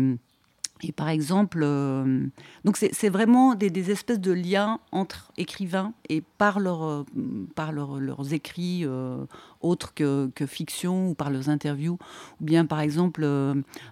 et 0.85 0.91
par 0.91 1.07
exemple, 1.07 1.61
euh, 1.63 2.27
donc 2.65 2.75
c'est 2.75 3.09
vraiment 3.09 3.55
des, 3.55 3.89
espèces 3.89 4.19
de 4.19 4.33
liens 4.33 4.79
entre 4.91 5.31
écrivains 5.37 5.93
et 6.09 6.21
par, 6.37 6.59
leur, 6.59 6.83
euh, 6.83 7.05
par 7.55 7.71
leurs 7.71 8.33
écrits 8.33 8.85
autres 9.61 9.93
que, 9.93 10.29
que, 10.35 10.45
fiction 10.45 11.09
ou 11.09 11.13
par 11.13 11.29
leurs 11.29 11.47
interviews. 11.47 11.97
Ou 12.41 12.43
bien 12.43 12.65
par 12.65 12.81
exemple, 12.81 13.25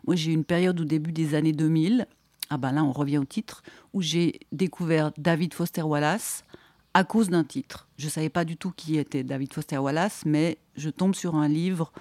moi 0.05 0.15
j'ai 0.15 0.31
eu 0.31 0.33
une 0.33 0.43
période 0.43 0.81
au 0.81 0.85
début 0.85 1.13
des 1.13 1.33
années 1.33 1.53
2000, 1.53 2.07
ah 2.49 2.57
ben 2.57 2.73
là 2.73 2.83
on 2.83 2.91
revient 2.91 3.19
au 3.19 3.25
titre, 3.25 3.63
où 3.93 4.01
j'ai 4.01 4.41
découvert 4.51 5.11
David 5.17 5.53
Foster 5.53 5.83
Wallace 5.83 6.43
à 6.93 7.03
cause 7.03 7.29
d'un 7.29 7.43
titre. 7.43 7.87
Je 7.97 8.05
ne 8.05 8.11
savais 8.11 8.29
pas 8.29 8.45
du 8.45 8.57
tout 8.57 8.71
qui 8.71 8.97
était 8.97 9.23
David 9.23 9.53
Foster 9.53 9.77
Wallace, 9.77 10.23
mais 10.25 10.57
je 10.75 10.89
tombe 10.89 11.15
sur 11.15 11.35
un 11.35 11.47
livre 11.47 11.91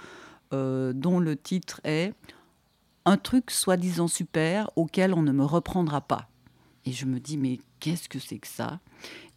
dont 0.53 1.20
le 1.20 1.37
titre 1.37 1.81
est 1.85 2.12
un 3.05 3.16
truc 3.16 3.50
soi-disant 3.50 4.09
super 4.09 4.68
auquel 4.76 5.14
on 5.14 5.22
ne 5.22 5.33
me 5.33 5.44
reprendra 5.44 6.00
pas. 6.00 6.29
Et 6.85 6.92
je 6.92 7.07
me 7.07 7.20
dis, 7.20 7.37
mais 7.37 7.59
qu'est-ce 7.79 8.09
que 8.09 8.18
c'est 8.18 8.38
que 8.38 8.48
ça? 8.48 8.81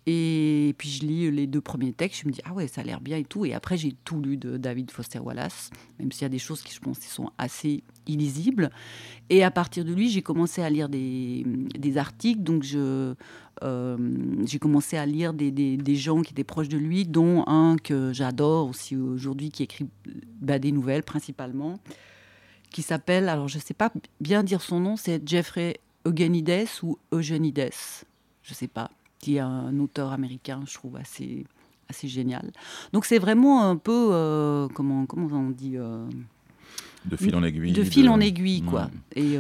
Et 0.05 0.75
puis 0.77 0.89
je 0.89 1.05
lis 1.05 1.31
les 1.31 1.47
deux 1.47 1.61
premiers 1.61 1.93
textes, 1.93 2.21
je 2.23 2.27
me 2.27 2.33
dis, 2.33 2.41
ah 2.43 2.53
ouais, 2.53 2.67
ça 2.67 2.81
a 2.81 2.83
l'air 2.83 2.99
bien 2.99 3.17
et 3.17 3.23
tout. 3.23 3.45
Et 3.45 3.53
après, 3.53 3.77
j'ai 3.77 3.93
tout 4.03 4.19
lu 4.21 4.35
de 4.35 4.57
David 4.57 4.91
Foster 4.91 5.19
Wallace, 5.19 5.69
même 5.97 6.11
s'il 6.11 6.23
y 6.23 6.25
a 6.25 6.29
des 6.29 6.39
choses 6.39 6.61
qui, 6.61 6.73
je 6.73 6.79
pense, 6.79 6.99
sont 6.99 7.31
assez 7.37 7.83
illisibles. 8.05 8.69
Et 9.29 9.43
à 9.43 9.51
partir 9.51 9.85
de 9.85 9.93
lui, 9.93 10.09
j'ai 10.09 10.21
commencé 10.21 10.61
à 10.61 10.69
lire 10.69 10.89
des, 10.89 11.45
des 11.77 11.97
articles. 11.97 12.41
Donc, 12.43 12.63
je, 12.63 12.79
euh, 12.79 13.15
j'ai 13.61 14.59
commencé 14.59 14.97
à 14.97 15.05
lire 15.05 15.33
des, 15.33 15.51
des, 15.51 15.95
gens 15.95 16.21
qui 16.21 16.33
étaient 16.33 16.43
proches 16.43 16.69
de 16.69 16.77
lui, 16.77 17.05
dont 17.05 17.43
un 17.47 17.77
que 17.77 18.11
j'adore 18.13 18.69
aussi 18.69 18.95
aujourd'hui, 18.95 19.51
qui 19.51 19.63
écrit 19.63 19.85
bah, 20.41 20.59
des 20.59 20.71
nouvelles 20.71 21.03
principalement, 21.03 21.79
qui 22.71 22.81
s'appelle, 22.81 23.29
alors 23.29 23.47
je 23.47 23.57
ne 23.57 23.61
sais 23.61 23.73
pas 23.73 23.91
bien 24.19 24.43
dire 24.43 24.61
son 24.61 24.79
nom, 24.79 24.97
c'est 24.97 25.27
Jeffrey 25.27 25.79
Eugenides 26.05 26.67
ou 26.81 26.97
Eugenides, 27.13 27.69
je 28.43 28.51
ne 28.51 28.55
sais 28.55 28.67
pas, 28.67 28.91
qui 29.19 29.35
est 29.35 29.39
un 29.39 29.79
auteur 29.79 30.11
américain, 30.11 30.61
je 30.67 30.73
trouve 30.73 30.97
assez, 30.97 31.45
assez 31.89 32.07
génial. 32.07 32.51
Donc 32.91 33.05
c'est 33.05 33.19
vraiment 33.19 33.69
un 33.69 33.77
peu, 33.77 34.09
euh, 34.11 34.67
comment, 34.73 35.05
comment 35.05 35.27
on 35.37 35.51
dit 35.51 35.77
De 37.05 37.15
fil 37.15 37.35
en 37.35 37.43
aiguille. 37.43 37.71
De 37.71 37.83
fil 37.83 38.09
en 38.09 38.19
aiguille, 38.19 38.63
quoi. 38.63 38.89
Et 39.15 39.37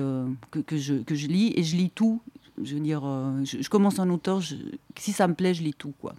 que, 0.51 0.59
que, 0.59 0.77
je, 0.77 0.95
que 0.95 1.15
je 1.15 1.27
lis, 1.27 1.53
et 1.57 1.63
je 1.63 1.75
lis 1.75 1.89
tout. 1.89 2.21
Je 2.61 2.75
veux 2.75 2.81
dire, 2.81 3.01
je, 3.43 3.67
commence 3.69 3.99
un 3.99 4.09
auteur, 4.09 4.41
si 4.97 5.11
ça 5.11 5.27
me 5.27 5.33
plaît, 5.33 5.53
je 5.53 5.63
lis 5.63 5.73
tout, 5.73 5.93
quoi. 5.99 6.13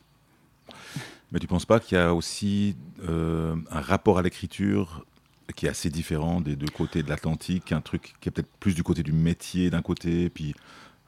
Mais 1.31 1.39
tu 1.39 1.47
ne 1.47 1.49
penses 1.49 1.67
pas 1.67 1.81
qu'il 1.81 1.99
y 1.99 2.01
a 2.01 2.15
aussi 2.15 2.77
un 3.09 3.81
rapport 3.81 4.19
à 4.19 4.23
l'écriture 4.23 5.05
qui 5.55 5.67
est 5.67 5.69
assez 5.69 5.91
différent 5.91 6.41
des 6.41 6.57
deux 6.57 6.69
côtés 6.69 7.03
de 7.03 7.09
l'Atlantique, 7.09 7.73
un 7.73 7.81
truc 7.81 8.15
qui 8.21 8.29
est 8.29 8.33
peut-être 8.33 8.51
plus 8.61 8.75
du 8.75 8.83
côté 8.83 9.03
du 9.03 9.13
métier 9.13 9.71
d'un 9.71 9.83
côté, 9.83 10.31
puis 10.31 10.55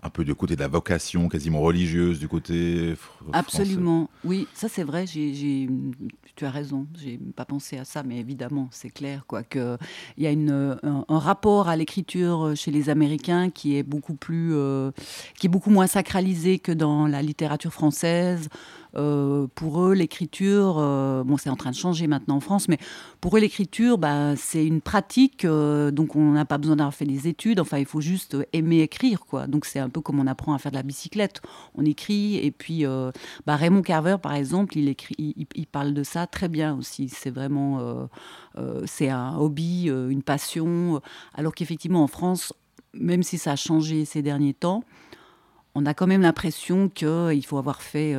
un 0.03 0.11
peu 0.11 0.25
du 0.25 0.35
côté 0.35 0.57
de 0.57 0.61
la 0.61 0.69
vocation 0.69 1.29
quasiment 1.29 1.61
religieuse 1.61 2.19
du 2.19 2.29
côté 2.29 2.95
Absolument, 3.33 4.09
oui, 4.25 4.47
ça 4.55 4.69
c'est 4.69 4.85
vrai, 4.85 5.05
tu 5.07 6.45
as 6.45 6.51
raison, 6.51 6.87
j'ai 6.97 7.19
pas 7.35 7.45
pensé 7.45 7.79
à 7.79 7.85
ça, 7.85 8.03
mais 8.03 8.19
évidemment, 8.19 8.69
c'est 8.71 8.91
clair, 8.91 9.25
quoi, 9.27 9.43
qu'il 9.43 9.79
y 10.19 10.27
a 10.27 10.31
un, 10.31 11.05
rapport 11.09 11.69
à 11.69 11.77
l'écriture 11.77 12.53
chez 12.55 12.71
les 12.71 12.89
Américains 12.89 13.51
qui 13.51 13.77
est 13.77 13.83
beaucoup 13.83 14.15
plus, 14.15 14.55
euh, 14.55 14.93
qui 15.39 15.47
est 15.47 15.51
beaucoup 15.51 15.71
moins 15.71 15.87
sacralisé 15.87 16.59
que 16.59 16.73
dans 16.73 17.07
la 17.07 17.23
littérature 17.23 17.73
française. 17.73 18.49
Euh, 18.97 19.47
pour 19.55 19.83
eux, 19.83 19.95
l'écriture, 19.95 20.77
euh, 20.79 21.23
bon, 21.23 21.37
c'est 21.37 21.51
en 21.51 21.57
train 21.57 21.71
de 21.71 21.77
changer 21.77 22.07
maintenant 22.07 22.37
en 22.37 22.41
France, 22.41 22.69
mais 22.69 22.79
pour 23.21 23.37
eux, 23.37 23.41
l'écriture, 23.41 23.99
bah, 23.99 24.37
c'est 24.37 24.67
une 24.67 24.81
pratique, 24.81 25.45
euh, 25.45 25.91
donc 25.91 26.17
on 26.17 26.33
n'a 26.33 26.45
pas 26.45 26.59
besoin 26.59 26.77
d'avoir 26.77 26.95
fait 26.95 27.05
des 27.05 27.29
études. 27.29 27.61
Enfin, 27.61 27.79
il 27.79 27.87
faut 27.87 28.01
juste 28.01 28.37
aimer 28.53 28.81
écrire, 28.81 29.21
quoi. 29.27 29.47
Donc 29.47 29.67
c'est 29.67 29.79
un 29.79 29.91
peu 29.91 30.01
comme 30.01 30.19
on 30.19 30.27
apprend 30.27 30.55
à 30.55 30.59
faire 30.59 30.73
de 30.73 30.77
la 30.77 30.83
bicyclette. 30.83 31.43
On 31.75 31.85
écrit, 31.85 32.37
et 32.37 32.51
puis 32.51 32.85
bah, 33.47 33.57
Raymond 33.57 33.83
Carver, 33.83 34.17
par 34.23 34.35
exemple, 34.35 34.79
il 34.79 34.89
écrit, 34.89 35.15
il, 35.19 35.67
parle 35.67 35.93
de 35.93 36.03
ça 36.03 36.27
très 36.27 36.49
bien 36.49 36.77
aussi. 36.77 37.09
C'est 37.09 37.31
vraiment, 37.31 38.09
c'est 38.87 39.11
un 39.11 39.37
hobby, 39.37 39.87
une 39.87 40.23
passion. 40.23 41.01
Alors 41.35 41.55
qu'effectivement, 41.55 42.03
en 42.03 42.07
France, 42.07 42.53
même 42.95 43.23
si 43.23 43.39
ça 43.39 43.53
a 43.53 43.57
changé 43.57 44.05
ces 44.05 44.23
derniers 44.23 44.55
temps, 44.55 44.83
on 45.75 45.85
a 45.85 45.93
quand 45.93 46.07
même 46.07 46.23
l'impression 46.23 46.89
qu'il 46.89 47.45
faut 47.45 47.59
avoir 47.59 47.83
fait 47.83 48.17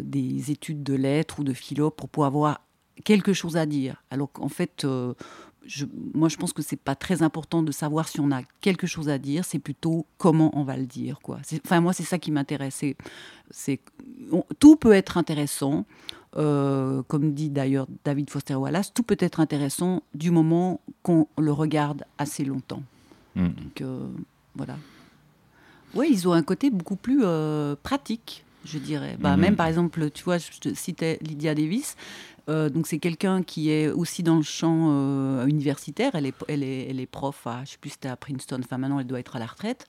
des 0.00 0.50
études 0.50 0.82
de 0.82 0.94
lettres 0.94 1.40
ou 1.40 1.44
de 1.44 1.52
philo 1.52 1.90
pour 1.90 2.08
pouvoir 2.08 2.28
avoir 2.28 2.60
quelque 3.02 3.32
chose 3.32 3.56
à 3.56 3.66
dire. 3.66 4.02
Alors 4.10 4.30
qu'en 4.30 4.48
fait, 4.48 4.84
euh, 4.84 5.14
je, 5.66 5.86
moi, 6.14 6.28
je 6.28 6.36
pense 6.36 6.52
que 6.52 6.62
c'est 6.62 6.76
pas 6.76 6.94
très 6.94 7.22
important 7.22 7.62
de 7.62 7.72
savoir 7.72 8.08
si 8.08 8.20
on 8.20 8.30
a 8.30 8.42
quelque 8.60 8.86
chose 8.86 9.08
à 9.08 9.18
dire, 9.18 9.44
c'est 9.44 9.58
plutôt 9.58 10.06
comment 10.18 10.56
on 10.56 10.62
va 10.62 10.76
le 10.76 10.86
dire. 10.86 11.18
Quoi. 11.20 11.40
Enfin, 11.64 11.80
moi, 11.80 11.92
c'est 11.92 12.04
ça 12.04 12.18
qui 12.18 12.30
m'intéresse. 12.30 12.84
C'est, 13.50 13.80
tout 14.58 14.76
peut 14.76 14.92
être 14.92 15.16
intéressant, 15.16 15.86
euh, 16.36 17.02
comme 17.04 17.32
dit 17.32 17.50
d'ailleurs 17.50 17.86
David 18.04 18.30
Foster 18.30 18.54
Wallace, 18.54 18.92
tout 18.92 19.02
peut 19.02 19.16
être 19.18 19.40
intéressant 19.40 20.02
du 20.14 20.30
moment 20.30 20.80
qu'on 21.02 21.26
le 21.38 21.52
regarde 21.52 22.04
assez 22.18 22.44
longtemps. 22.44 22.82
Hmm. 23.34 23.48
Donc, 23.48 23.88
voilà. 24.54 24.76
Oui, 25.94 26.08
ils 26.10 26.28
ont 26.28 26.32
un 26.32 26.42
côté 26.42 26.70
beaucoup 26.70 26.96
plus 26.96 27.24
pratique 27.82 28.44
je 28.64 28.78
dirais. 28.78 29.16
Bah, 29.18 29.36
mhm. 29.36 29.42
Même 29.42 29.56
par 29.56 29.66
exemple, 29.66 30.10
tu 30.10 30.24
vois, 30.24 30.38
je 30.38 30.58
te 30.60 30.74
citais 30.74 31.18
Lydia 31.22 31.54
Davis. 31.54 31.96
Euh, 32.50 32.68
donc 32.68 32.86
c'est 32.86 32.98
quelqu'un 32.98 33.42
qui 33.42 33.70
est 33.70 33.88
aussi 33.88 34.22
dans 34.22 34.36
le 34.36 34.42
champ 34.42 34.88
euh, 34.90 35.46
universitaire. 35.46 36.14
Elle 36.14 36.26
est, 36.26 36.34
elle 36.48 36.62
est, 36.62 36.88
elle 36.90 37.00
est 37.00 37.06
prof 37.06 37.46
à, 37.46 37.64
je 37.64 37.72
sais 37.72 37.78
plus, 37.80 37.90
c'était 37.90 38.08
à 38.08 38.16
Princeton. 38.16 38.60
Enfin 38.62 38.78
maintenant, 38.78 39.00
elle 39.00 39.06
doit 39.06 39.20
être 39.20 39.36
à 39.36 39.38
la 39.38 39.46
retraite. 39.46 39.86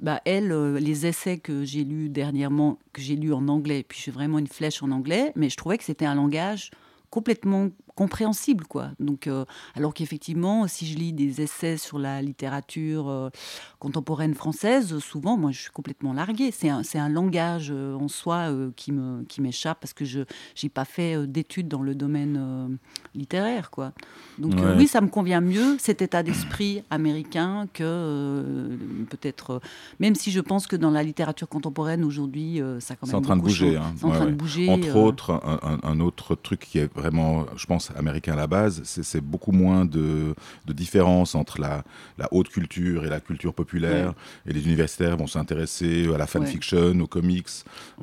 Bah 0.00 0.20
elle, 0.24 0.52
euh, 0.52 0.78
les 0.78 1.06
essais 1.06 1.38
que 1.38 1.64
j'ai 1.64 1.84
lus 1.84 2.08
dernièrement, 2.08 2.78
que 2.92 3.02
j'ai 3.02 3.16
lus 3.16 3.32
en 3.32 3.48
anglais, 3.48 3.84
puis 3.86 4.00
j'ai 4.02 4.12
vraiment 4.12 4.38
une 4.38 4.46
flèche 4.46 4.82
en 4.82 4.90
anglais, 4.90 5.32
mais 5.34 5.48
je 5.48 5.56
trouvais 5.56 5.78
que 5.78 5.84
c'était 5.84 6.06
un 6.06 6.14
langage 6.14 6.70
complètement 7.10 7.70
compréhensible, 7.96 8.64
quoi. 8.66 8.90
Donc, 9.00 9.26
euh, 9.26 9.44
alors 9.74 9.94
qu'effectivement, 9.94 10.68
si 10.68 10.86
je 10.86 10.96
lis 10.98 11.14
des 11.14 11.40
essais 11.40 11.78
sur 11.78 11.98
la 11.98 12.20
littérature 12.20 13.08
euh, 13.08 13.30
contemporaine 13.78 14.34
française, 14.34 14.98
souvent, 14.98 15.38
moi, 15.38 15.50
je 15.50 15.62
suis 15.62 15.70
complètement 15.70 16.12
larguée. 16.12 16.50
C'est 16.52 16.68
un, 16.68 16.82
un, 16.94 17.08
langage 17.08 17.72
euh, 17.74 17.94
en 17.94 18.08
soi 18.08 18.52
qui 18.76 18.92
me 18.92 19.24
qui 19.24 19.40
m'échappe 19.40 19.80
parce 19.80 19.94
que 19.94 20.04
je 20.04 20.20
n'ai 20.62 20.68
pas 20.68 20.84
fait 20.84 21.26
d'études 21.26 21.68
dans 21.68 21.80
le 21.82 21.94
domaine 21.94 22.78
littéraire, 23.14 23.70
quoi. 23.70 23.92
Donc 24.38 24.54
oui, 24.76 24.86
ça 24.86 25.00
me 25.00 25.08
convient 25.08 25.40
mieux 25.40 25.78
cet 25.78 26.02
état 26.02 26.22
d'esprit 26.22 26.82
américain 26.90 27.66
que 27.72 28.76
peut-être, 29.08 29.62
même 30.00 30.14
si 30.14 30.30
je 30.30 30.40
pense 30.40 30.66
que 30.66 30.76
dans 30.76 30.90
la 30.90 31.02
littérature 31.02 31.48
contemporaine 31.48 32.04
aujourd'hui, 32.04 32.60
ça 32.80 32.94
quand 32.96 33.06
même. 33.06 33.10
C'est 33.12 33.16
en 33.16 33.22
train 33.22 33.36
de 33.36 33.42
bouger. 33.42 33.76
Hein. 33.76 33.94
en 34.02 34.10
train 34.10 34.26
de 34.26 34.34
bouger. 34.34 34.68
Entre 34.68 34.96
autres, 34.96 35.40
un, 35.62 35.78
un 35.82 36.00
autre 36.00 36.34
truc 36.34 36.60
qui 36.60 36.78
est 36.78 36.92
vraiment, 36.92 37.46
je 37.56 37.64
pense 37.64 37.85
américain 37.96 38.32
à 38.32 38.36
la 38.36 38.46
base, 38.46 38.82
c'est 38.84 39.20
beaucoup 39.20 39.52
moins 39.52 39.84
de, 39.84 40.34
de 40.66 40.72
différence 40.72 41.34
entre 41.34 41.60
la, 41.60 41.84
la, 42.18 42.28
haute 42.32 42.48
culture 42.48 43.04
et 43.04 43.08
la 43.08 43.20
culture 43.20 43.54
populaire. 43.54 44.14
Et 44.46 44.52
les 44.52 44.64
universitaires 44.64 45.16
vont 45.16 45.26
s'intéresser 45.26 46.08
à 46.12 46.18
la 46.18 46.26
fanfiction, 46.26 46.98
aux 47.00 47.06
comics, 47.06 47.48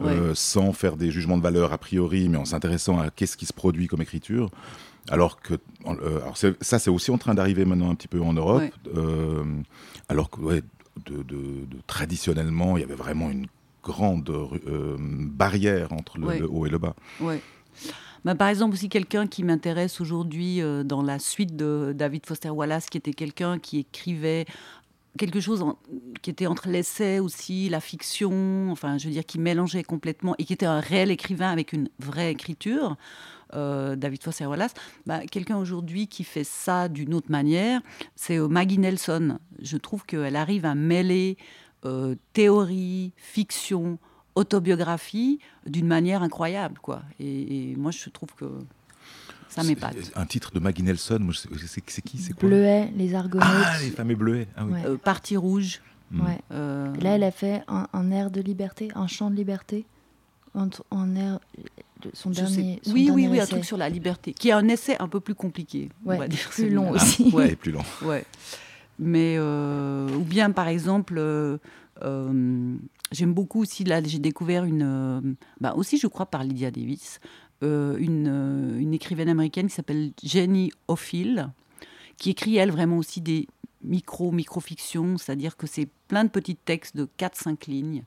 euh, 0.01 0.33
sans 0.35 0.73
faire 0.73 0.97
des 0.97 1.11
jugements 1.11 1.37
de 1.37 1.43
valeur 1.43 1.73
a 1.73 1.77
priori, 1.77 2.29
mais 2.29 2.37
en 2.37 2.45
s'intéressant 2.45 2.99
à 2.99 3.09
qu'est-ce 3.09 3.37
qui 3.37 3.45
se 3.45 3.53
produit 3.53 3.87
comme 3.87 4.01
écriture. 4.01 4.49
Alors 5.09 5.41
que 5.41 5.55
euh, 5.85 6.21
alors 6.21 6.37
ça, 6.37 6.79
c'est 6.79 6.89
aussi 6.89 7.11
en 7.11 7.17
train 7.17 7.33
d'arriver 7.33 7.65
maintenant 7.65 7.89
un 7.89 7.95
petit 7.95 8.07
peu 8.07 8.21
en 8.21 8.33
Europe. 8.33 8.63
Euh, 8.95 9.43
alors 10.07 10.29
que 10.29 10.39
ouais, 10.39 10.61
de, 11.05 11.23
de, 11.23 11.65
traditionnellement, 11.87 12.77
il 12.77 12.81
y 12.81 12.83
avait 12.83 12.95
vraiment 12.95 13.29
une 13.29 13.47
grande 13.83 14.31
barrière 14.97 15.91
entre 15.91 16.17
le, 16.17 16.39
le, 16.39 16.49
haut 16.49 16.65
et 16.65 16.69
le 16.69 16.77
bas. 16.77 16.95
Bah, 18.25 18.35
par 18.35 18.47
exemple, 18.47 18.73
aussi 18.73 18.89
quelqu'un 18.89 19.27
qui 19.27 19.43
m'intéresse 19.43 19.99
aujourd'hui 19.99 20.61
euh, 20.61 20.83
dans 20.83 21.01
la 21.01 21.19
suite 21.19 21.55
de 21.55 21.93
David 21.95 22.25
Foster 22.25 22.49
Wallace, 22.49 22.85
qui 22.85 22.97
était 22.97 23.13
quelqu'un 23.13 23.59
qui 23.59 23.79
écrivait 23.79 24.45
quelque 25.17 25.39
chose 25.39 25.63
qui 26.23 26.31
était 26.31 26.47
entre 26.47 26.69
l'essai 26.69 27.19
aussi, 27.19 27.69
la 27.69 27.79
fiction, 27.79 28.71
enfin, 28.71 28.97
je 28.97 29.05
veux 29.05 29.13
dire, 29.13 29.25
qui 29.25 29.37
mélangeait 29.39 29.83
complètement 29.83 30.33
et 30.39 30.45
qui 30.45 30.53
était 30.53 30.65
un 30.65 30.79
réel 30.79 31.11
écrivain 31.11 31.51
avec 31.51 31.73
une 31.73 31.89
vraie 31.99 32.31
écriture. 32.31 32.95
Euh, 33.53 33.95
David 33.95 34.23
Foster 34.23 34.47
Wallace, 34.47 34.73
bah, 35.05 35.19
quelqu'un 35.27 35.57
aujourd'hui 35.57 36.07
qui 36.07 36.23
fait 36.23 36.43
ça 36.43 36.89
d'une 36.89 37.13
autre 37.13 37.29
manière, 37.29 37.81
c'est 38.15 38.39
euh, 38.39 38.47
Maggie 38.47 38.79
Nelson. 38.79 39.37
Je 39.61 39.77
trouve 39.77 40.05
qu'elle 40.05 40.35
arrive 40.35 40.65
à 40.65 40.75
mêler 40.75 41.37
théorie, 42.31 43.11
fiction, 43.17 43.99
autobiographie 44.35 45.39
d'une 45.65 45.87
manière 45.87 46.23
incroyable, 46.23 46.79
quoi. 46.81 47.03
Et, 47.19 47.75
moi, 47.77 47.91
je 47.91 48.09
trouve 48.09 48.29
que 48.35 48.45
ça 49.49 49.63
m'épate. 49.63 49.95
Un 50.15 50.25
titre 50.25 50.51
de 50.51 50.59
Maggie 50.59 50.83
Nelson, 50.83 51.29
c'est 51.67 51.81
qui 51.81 52.17
C'est 52.17 52.33
quoi 52.33 52.49
Bleuet, 52.49 52.91
les 52.95 53.13
Argonautes. 53.13 53.47
Ah, 53.47 53.77
les 53.81 53.91
fameux 53.91 54.15
Bleuets. 54.15 54.47
Ah, 54.55 54.65
oui. 54.65 54.79
Euh, 54.85 54.97
Partie 54.97 55.37
rouge. 55.37 55.81
Hmm. 56.11 56.21
Ouais. 56.21 56.39
Euh, 56.51 56.93
Là, 57.01 57.15
elle 57.15 57.23
a 57.23 57.31
fait 57.31 57.63
un, 57.67 58.11
air 58.11 58.31
de 58.31 58.41
liberté, 58.41 58.89
un 58.95 59.07
chant 59.07 59.29
de 59.29 59.35
liberté. 59.35 59.85
En, 60.55 61.15
air, 61.15 61.39
son 62.13 62.29
dernier. 62.29 62.79
oui, 62.85 63.09
oui, 63.11 63.27
oui, 63.27 63.39
un 63.39 63.45
truc 63.47 63.65
sur 63.65 63.75
la 63.77 63.89
liberté, 63.89 64.33
qui 64.33 64.49
est 64.49 64.51
un 64.51 64.67
essai 64.67 64.95
un 64.99 65.07
peu 65.07 65.19
plus 65.19 65.33
compliqué. 65.33 65.89
Ouais, 66.05 66.15
on 66.15 66.19
va 66.19 66.27
dire 66.27 66.47
plus 66.51 66.69
long 66.69 66.91
aussi. 66.91 67.31
ouais. 67.33 67.55
plus 67.63 67.71
long. 67.71 67.81
Ouais. 68.03 68.23
Mais 68.99 69.35
euh, 69.39 70.07
ou 70.15 70.23
bien 70.23 70.51
par 70.51 70.67
exemple, 70.67 71.19
J'aime 73.13 73.33
beaucoup 73.33 73.61
aussi, 73.61 73.83
là, 73.83 74.01
j'ai 74.03 74.17
découvert 74.17 74.65
une. 74.65 74.81
Euh, 74.81 75.21
bah 75.61 75.75
aussi, 75.75 75.99
je 75.99 76.07
crois, 76.07 76.25
par 76.25 76.43
Lydia 76.43 76.71
Davis, 76.71 77.19
euh, 77.61 77.95
une, 77.99 78.27
euh, 78.27 78.79
une, 78.79 78.91
écrivaine 78.91 79.29
américaine 79.29 79.67
qui 79.67 79.75
s'appelle 79.75 80.13
Jenny 80.23 80.71
O'Phil, 80.87 81.49
qui 82.17 82.31
écrit, 82.31 82.57
elle, 82.57 82.71
vraiment 82.71 82.97
aussi 82.97 83.21
des 83.21 83.47
micro 83.83 84.33
cest 84.65 84.97
c'est-à-dire 85.17 85.57
que 85.57 85.67
c'est 85.67 85.89
plein 86.07 86.23
de 86.23 86.29
petits 86.29 86.55
textes 86.55 86.95
de 86.97 87.07
4-5 87.19 87.69
lignes. 87.69 88.03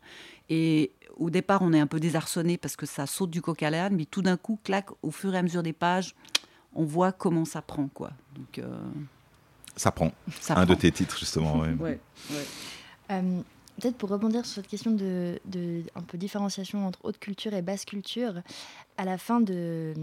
Et 0.49 0.91
au 1.19 1.31
départ, 1.31 1.63
on 1.63 1.73
est 1.73 1.81
un 1.81 1.87
peu 1.87 2.01
désarçonné 2.01 2.57
parce 2.57 2.77
que 2.77 2.87
ça 2.87 3.07
saute 3.07 3.31
du 3.31 3.43
coq 3.43 3.63
à 3.63 3.71
l'âne, 3.71 3.95
mais 3.95 4.07
tout 4.07 4.23
d'un 4.23 4.37
coup, 4.37 4.59
clac, 4.65 4.89
au 5.03 5.13
fur 5.13 5.35
et 5.35 5.39
à 5.39 5.43
mesure 5.43 5.63
des 5.63 5.75
pages, 5.75 6.17
on 6.75 6.85
voit 6.85 7.13
comment 7.13 7.45
ça 7.45 7.63
prend, 7.63 7.89
quoi. 7.89 8.11
Donc, 8.35 8.61
ça 9.77 9.93
prend. 9.93 10.11
un 10.49 10.67
de 10.67 10.75
tes 10.75 10.91
titres, 10.91 11.19
justement. 11.19 11.59
Ouais. 11.59 11.75
ouais, 11.75 12.01
ouais. 12.31 13.45
Peut-être 13.81 13.97
pour 13.97 14.09
rebondir 14.09 14.47
sur 14.47 14.55
cette 14.55 14.69
question 14.69 14.91
de, 14.91 15.39
un 15.95 16.01
peu 16.01 16.17
différenciation 16.17 16.87
entre 16.87 16.99
haute 17.05 17.19
culture 17.19 17.53
et 17.53 17.61
basse 17.61 17.85
culture, 17.85 18.35
à 18.97 19.05
la 19.05 19.19
fin 19.19 19.41
du, 19.41 19.95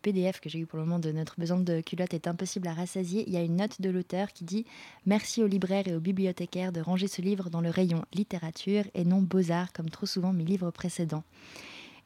PDF 0.00 0.40
que 0.40 0.48
j'ai 0.48 0.60
eu 0.60 0.66
pour 0.66 0.78
le 0.78 0.84
moment 0.84 1.00
de 1.00 1.10
Notre 1.10 1.34
besoin 1.38 1.58
de 1.58 1.80
culotte 1.80 2.14
est 2.14 2.28
impossible 2.28 2.68
à 2.68 2.74
rassasier, 2.74 3.24
il 3.26 3.32
y 3.32 3.36
a 3.36 3.42
une 3.42 3.56
note 3.56 3.80
de 3.80 3.90
l'auteur 3.90 4.32
qui 4.32 4.44
dit 4.44 4.64
Merci 5.06 5.42
aux 5.42 5.48
libraires 5.48 5.88
et 5.88 5.94
aux 5.96 6.00
bibliothécaires 6.00 6.70
de 6.70 6.80
ranger 6.80 7.08
ce 7.08 7.20
livre 7.20 7.50
dans 7.50 7.60
le 7.60 7.70
rayon 7.70 8.04
littérature 8.12 8.84
et 8.94 9.04
non 9.04 9.20
beaux-arts 9.22 9.72
comme 9.72 9.90
trop 9.90 10.06
souvent 10.06 10.32
mes 10.32 10.44
livres 10.44 10.70
précédents. 10.70 11.24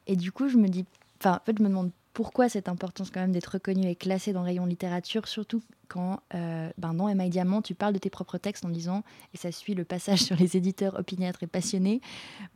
Et 0.07 0.15
du 0.15 0.31
coup, 0.31 0.49
je 0.49 0.57
me 0.57 0.67
dis, 0.67 0.85
enfin, 1.19 1.35
en 1.35 1.45
fait, 1.45 1.55
je 1.57 1.63
me 1.63 1.69
demande 1.69 1.91
pourquoi 2.13 2.49
cette 2.49 2.67
importance 2.67 3.09
quand 3.09 3.21
même 3.21 3.31
d'être 3.31 3.53
reconnu 3.53 3.87
et 3.87 3.95
classé 3.95 4.33
dans 4.33 4.43
rayon 4.43 4.65
littérature, 4.65 5.27
surtout 5.27 5.61
quand 5.87 6.21
euh, 6.35 6.69
ben 6.77 6.93
dans 6.93 7.09
Emma 7.09 7.27
Diamant, 7.27 7.61
tu 7.61 7.75
parles 7.75 7.93
de 7.93 7.99
tes 7.99 8.09
propres 8.09 8.37
textes 8.37 8.63
en 8.63 8.69
disant, 8.69 9.03
et 9.33 9.37
ça 9.37 9.51
suit 9.51 9.75
le 9.75 9.83
passage 9.83 10.19
sur 10.23 10.35
les 10.37 10.55
éditeurs 10.55 10.97
opiniâtres 10.97 11.43
et 11.43 11.47
passionnés, 11.47 11.99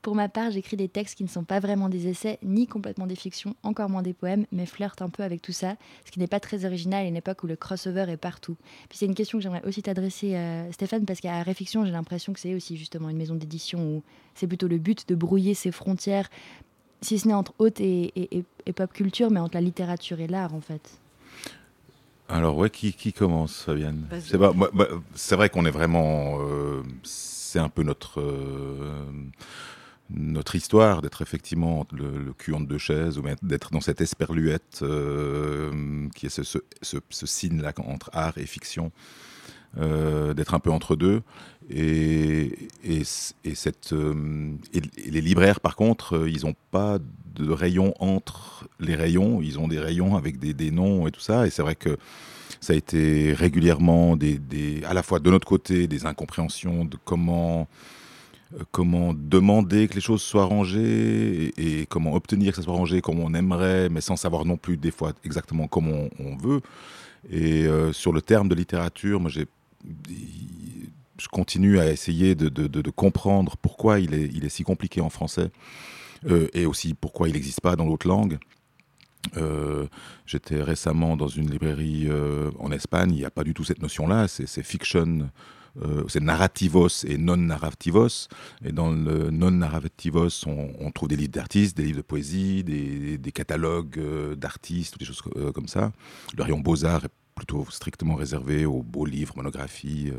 pour 0.01 0.15
ma 0.15 0.29
part, 0.29 0.51
j'écris 0.51 0.77
des 0.77 0.87
textes 0.87 1.15
qui 1.15 1.23
ne 1.23 1.29
sont 1.29 1.43
pas 1.43 1.59
vraiment 1.59 1.89
des 1.89 2.07
essais, 2.07 2.39
ni 2.43 2.65
complètement 2.65 3.07
des 3.07 3.15
fictions, 3.15 3.55
encore 3.63 3.89
moins 3.89 4.01
des 4.01 4.13
poèmes, 4.13 4.45
mais 4.51 4.65
flirtent 4.65 5.01
un 5.01 5.09
peu 5.09 5.23
avec 5.23 5.41
tout 5.41 5.51
ça, 5.51 5.75
ce 6.05 6.11
qui 6.11 6.19
n'est 6.19 6.27
pas 6.27 6.39
très 6.39 6.63
original 6.65 7.05
à 7.05 7.07
une 7.07 7.17
époque 7.17 7.43
où 7.43 7.47
le 7.47 7.57
crossover 7.57 8.05
est 8.09 8.17
partout. 8.17 8.55
Puis 8.89 8.97
c'est 8.97 9.05
une 9.05 9.15
question 9.15 9.37
que 9.37 9.43
j'aimerais 9.43 9.65
aussi 9.65 9.81
t'adresser, 9.81 10.35
euh, 10.35 10.71
Stéphane, 10.71 11.05
parce 11.05 11.19
qu'à 11.19 11.43
Réflexion, 11.43 11.85
j'ai 11.85 11.91
l'impression 11.91 12.31
que 12.31 12.39
c'est 12.39 12.55
aussi 12.55 12.77
justement 12.77 13.09
une 13.09 13.17
maison 13.17 13.35
d'édition 13.35 13.79
où 13.79 14.03
c'est 14.33 14.47
plutôt 14.47 14.67
le 14.67 14.77
but 14.77 15.07
de 15.09 15.15
brouiller 15.15 15.53
ces 15.53 15.71
frontières 15.71 16.29
si 17.01 17.19
ce 17.19 17.27
n'est 17.27 17.33
entre 17.33 17.53
haute 17.59 17.79
et, 17.79 18.43
pop 18.75 18.91
culture, 18.91 19.31
mais 19.31 19.39
entre 19.39 19.55
la 19.55 19.61
littérature 19.61 20.19
et 20.19 20.27
l'art, 20.27 20.53
en 20.53 20.61
fait. 20.61 20.99
Alors, 22.27 22.57
ouais, 22.57 22.69
qui, 22.69 23.13
commence, 23.13 23.61
Fabienne? 23.61 24.07
C'est 24.19 24.37
bah, 24.37 24.51
vrai 25.31 25.49
qu'on 25.49 25.65
est 25.65 25.71
vraiment. 25.71 26.39
Euh, 26.39 26.81
c'est 27.03 27.59
un 27.59 27.69
peu 27.69 27.83
notre. 27.83 28.19
Euh, 28.19 29.05
notre 30.11 30.53
histoire 30.53 31.01
d'être 31.01 31.23
effectivement 31.23 31.87
le, 31.91 32.31
cul 32.33 32.53
entre 32.53 32.67
deux 32.67 32.77
chaises 32.77 33.17
ou 33.17 33.23
d'être 33.41 33.71
dans 33.71 33.81
cette 33.81 34.01
esperluette 34.01 34.81
euh, 34.83 36.07
qui 36.13 36.27
est 36.27 36.29
ce, 36.29 36.59
ce 36.81 37.25
signe-là 37.25 37.73
entre 37.79 38.11
art 38.13 38.37
et 38.37 38.45
fiction 38.45 38.91
euh, 39.77 40.33
d'être 40.33 40.53
un 40.53 40.59
peu 40.59 40.71
entre 40.71 40.95
deux. 40.95 41.21
Et, 41.69 42.69
et, 42.83 43.03
cette, 43.03 43.93
euh, 43.93 44.53
les 44.73 45.21
libraires, 45.21 45.59
par 45.59 45.75
contre, 45.75 46.17
euh, 46.17 46.29
ils 46.29 46.45
n'ont 46.45 46.55
pas 46.71 46.99
de 47.33 47.49
rayons 47.49 47.93
entre 47.99 48.67
les 48.79 48.95
rayons. 48.95 49.41
Ils 49.41 49.57
ont 49.57 49.67
des 49.67 49.79
rayons 49.79 50.15
avec 50.15 50.37
des, 50.37 50.53
des 50.53 50.71
noms 50.71 51.07
et 51.07 51.11
tout 51.11 51.19
ça. 51.19 51.47
Et 51.47 51.49
c'est 51.49 51.63
vrai 51.63 51.75
que 51.75 51.97
ça 52.61 52.73
a 52.73 52.75
été 52.75 53.33
régulièrement, 53.33 54.15
des, 54.15 54.37
des, 54.37 54.83
à 54.85 54.93
la 54.93 55.01
fois 55.01 55.19
de 55.19 55.29
notre 55.31 55.47
côté, 55.47 55.87
des 55.87 56.05
incompréhensions 56.05 56.85
de 56.85 56.97
comment 57.03 57.67
comment 58.71 59.13
demander 59.13 59.87
que 59.87 59.95
les 59.95 60.01
choses 60.01 60.21
soient 60.21 60.45
rangées 60.45 61.51
et, 61.57 61.85
comment 61.87 62.13
obtenir 62.13 62.51
que 62.51 62.57
ça 62.57 62.61
soit 62.61 62.75
rangé 62.75 63.01
comme 63.01 63.19
on 63.19 63.33
aimerait, 63.33 63.89
mais 63.89 63.99
sans 63.99 64.15
savoir 64.15 64.45
non 64.45 64.55
plus 64.55 64.77
des 64.77 64.91
fois 64.91 65.11
exactement 65.25 65.67
comment 65.67 66.07
on, 66.19 66.37
veut. 66.37 66.61
Et 67.29 67.65
sur 67.91 68.13
le 68.13 68.21
terme 68.21 68.47
de 68.47 68.55
littérature, 68.55 69.19
moi 69.19 69.29
j'ai 69.29 69.47
je 71.17 71.27
continue 71.27 71.79
à 71.79 71.91
essayer 71.91 72.35
de, 72.35 72.89
comprendre 72.91 73.55
pourquoi 73.57 73.99
il 73.99 74.13
est, 74.13 74.49
si 74.49 74.63
compliqué 74.63 75.01
en 75.01 75.09
français 75.09 75.49
euh, 76.25 76.47
et 76.53 76.65
aussi 76.65 76.93
pourquoi 76.93 77.29
il 77.29 77.33
n'existe 77.33 77.61
pas 77.61 77.75
dans 77.75 77.85
d'autres 77.85 78.07
langues. 78.07 78.37
Euh, 79.37 79.87
j'étais 80.25 80.61
récemment 80.61 81.17
dans 81.17 81.27
une 81.27 81.49
librairie 81.49 82.05
euh, 82.07 82.51
en 82.59 82.71
Espagne, 82.71 83.11
il 83.11 83.17
n'y 83.17 83.25
a 83.25 83.31
pas 83.31 83.43
du 83.43 83.53
tout 83.53 83.63
cette 83.63 83.81
notion-là, 83.81 84.27
c'est 84.27 84.63
fiction, 84.63 85.29
c'est 86.07 86.21
narrativos 86.21 87.05
et 87.05 87.17
non-narrativos. 87.17 88.27
Et 88.63 88.71
dans 88.71 88.91
le 88.91 89.31
non-narrativos, 89.31 90.45
on, 90.47 90.91
trouve 90.91 91.09
des 91.09 91.17
livres 91.17 91.31
d'artistes, 91.31 91.75
des 91.75 91.83
livres 91.83 91.97
de 91.97 92.01
poésie, 92.03 92.63
des, 92.63 93.31
catalogues 93.33 93.99
d'artistes, 94.35 94.97
des 94.99 95.05
choses 95.05 95.21
comme 95.53 95.67
ça. 95.67 95.91
Le 96.37 96.43
rayon 96.43 96.59
Beaux-Arts 96.59 97.05
est 97.05 97.11
plutôt 97.33 97.65
strictement 97.69 98.15
réservé 98.15 98.65
aux 98.65 98.83
beaux 98.83 99.05
livres, 99.05 99.33
monographies. 99.35 100.11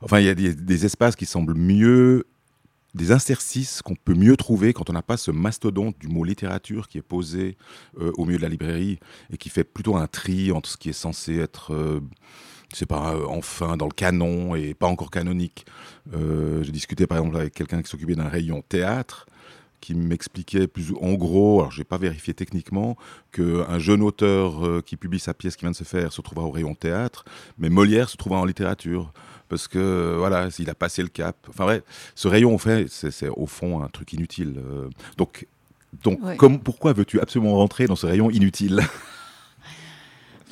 Enfin, 0.00 0.20
il 0.20 0.26
y 0.26 0.28
a 0.28 0.34
des, 0.34 0.84
espaces 0.84 1.16
qui 1.16 1.26
semblent 1.26 1.54
mieux, 1.54 2.26
des 2.94 3.12
interstices 3.12 3.82
qu'on 3.82 3.94
peut 3.94 4.14
mieux 4.14 4.36
trouver 4.36 4.72
quand 4.72 4.90
on 4.90 4.92
n'a 4.92 5.02
pas 5.02 5.16
ce 5.16 5.30
mastodonte 5.30 5.98
du 5.98 6.08
mot 6.08 6.24
littérature 6.24 6.88
qui 6.88 6.98
est 6.98 7.02
posé 7.02 7.56
euh, 8.00 8.12
au 8.16 8.24
milieu 8.24 8.38
de 8.38 8.42
la 8.42 8.48
librairie 8.48 8.98
et 9.32 9.36
qui 9.36 9.48
fait 9.48 9.64
plutôt 9.64 9.96
un 9.96 10.06
tri 10.06 10.52
entre 10.52 10.68
ce 10.68 10.76
qui 10.76 10.88
est 10.88 10.92
censé 10.92 11.38
être 11.38 11.74
euh, 11.74 12.00
pas 12.88 13.16
enfin 13.28 13.76
dans 13.76 13.86
le 13.86 13.92
canon 13.92 14.54
et 14.54 14.74
pas 14.74 14.86
encore 14.86 15.10
canonique. 15.10 15.66
J'ai 16.12 16.72
discuté 16.72 17.06
par 17.06 17.18
exemple 17.18 17.36
avec 17.36 17.54
quelqu'un 17.54 17.82
qui 17.82 17.90
s'occupait 17.90 18.14
d'un 18.14 18.28
rayon 18.28 18.62
théâtre 18.68 19.26
qui 19.80 19.94
m'expliquait 19.94 20.66
plus 20.66 20.92
en 21.00 21.14
gros, 21.14 21.60
alors 21.60 21.72
je 21.72 21.80
n'ai 21.80 21.84
pas 21.84 21.98
vérifié 21.98 22.34
techniquement, 22.34 22.96
qu'un 23.32 23.78
jeune 23.78 24.02
auteur 24.02 24.66
euh, 24.66 24.82
qui 24.84 24.96
publie 24.96 25.20
sa 25.20 25.34
pièce 25.34 25.56
qui 25.56 25.62
vient 25.62 25.70
de 25.70 25.76
se 25.76 25.84
faire 25.84 26.12
se 26.12 26.20
trouvera 26.20 26.46
au 26.46 26.50
rayon 26.50 26.74
théâtre, 26.74 27.24
mais 27.58 27.68
Molière 27.68 28.08
se 28.08 28.16
trouvera 28.16 28.40
en 28.40 28.44
littérature. 28.44 29.12
Parce 29.48 29.68
que 29.68 30.16
voilà, 30.18 30.48
il 30.58 30.70
a 30.70 30.74
passé 30.74 31.02
le 31.02 31.08
cap. 31.08 31.36
Enfin 31.48 31.64
bref, 31.64 31.82
ce 32.14 32.28
rayon, 32.28 32.54
en 32.54 32.58
fait, 32.58 32.86
c'est 32.88 33.28
au 33.28 33.46
fond 33.46 33.82
un 33.82 33.88
truc 33.88 34.12
inutile. 34.12 34.54
Euh. 34.58 34.88
donc, 35.16 35.46
donc 36.04 36.20
pourquoi 36.62 36.92
veux-tu 36.92 37.20
absolument 37.20 37.56
rentrer 37.56 37.86
dans 37.86 37.96
ce 37.96 38.06
rayon 38.06 38.30
inutile? 38.30 38.80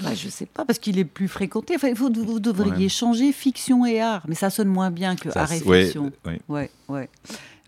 Bah, 0.03 0.15
je 0.15 0.29
sais 0.29 0.47
pas, 0.47 0.65
parce 0.65 0.79
qu'il 0.79 0.99
est 0.99 1.05
plus 1.05 1.29
fréquenté. 1.29 1.75
Enfin, 1.75 1.93
vous, 1.95 2.11
vous 2.13 2.41
devriez 2.41 2.89
changer 2.89 3.33
fiction 3.33 3.87
et 3.87 4.01
art, 4.01 4.25
mais 4.29 4.35
ça 4.35 4.51
sonne 4.51 4.69
moins 4.69 4.91
bien 4.91 5.17
que 5.17 5.31
art 5.37 5.51
et 5.51 5.61
fiction. 5.61 6.13
Ouais, 6.49 6.71
ouais. 6.89 7.09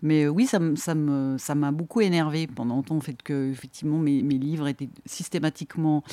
Mais 0.01 0.23
euh, 0.23 0.29
oui, 0.29 0.47
ça, 0.47 0.59
m'a 0.59 1.71
beaucoup 1.71 2.01
énervé 2.01 2.47
pendant 2.47 2.75
longtemps, 2.75 2.95
le 2.95 3.01
fait 3.01 3.21
que 3.21 3.51
effectivement 3.51 3.97
mes, 3.97 4.21
livres 4.21 4.67
étaient 4.67 4.89
systématiquement 5.05 6.03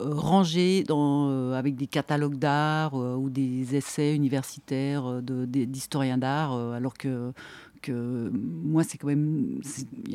euh, 0.00 0.14
rangés 0.14 0.84
euh, 0.90 1.54
avec 1.54 1.76
des 1.76 1.86
catalogues 1.86 2.38
d'art 2.38 2.94
ou 2.94 3.30
des 3.30 3.76
essais 3.76 4.14
universitaires 4.14 5.22
d'historiens 5.22 6.18
d'art, 6.18 6.54
alors 6.54 6.94
que 6.94 7.32
que 7.82 8.32
moi, 8.32 8.82
c'est 8.82 8.98
quand 8.98 9.06
même. 9.06 9.60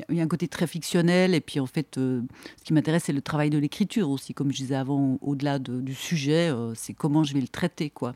Il 0.10 0.18
y 0.18 0.20
a 0.20 0.24
un 0.24 0.28
côté 0.28 0.50
très 0.50 0.68
fictionnel. 0.68 1.34
Et 1.36 1.40
puis, 1.40 1.60
en 1.60 1.68
fait, 1.68 1.92
ce 1.96 2.24
qui 2.66 2.74
m'intéresse, 2.74 3.04
c'est 3.06 3.14
le 3.14 3.22
travail 3.22 3.50
de 3.50 3.58
l'écriture 3.60 4.10
aussi. 4.10 4.34
Comme 4.34 4.52
je 4.52 4.58
disais 4.58 4.76
avant, 4.76 5.20
au-delà 5.22 5.58
du 5.60 5.94
sujet, 5.94 6.52
c'est 6.74 6.94
comment 6.94 7.24
je 7.24 7.34
vais 7.34 7.40
le 7.40 7.48
traiter. 7.48 7.90
Quoi. 7.90 8.14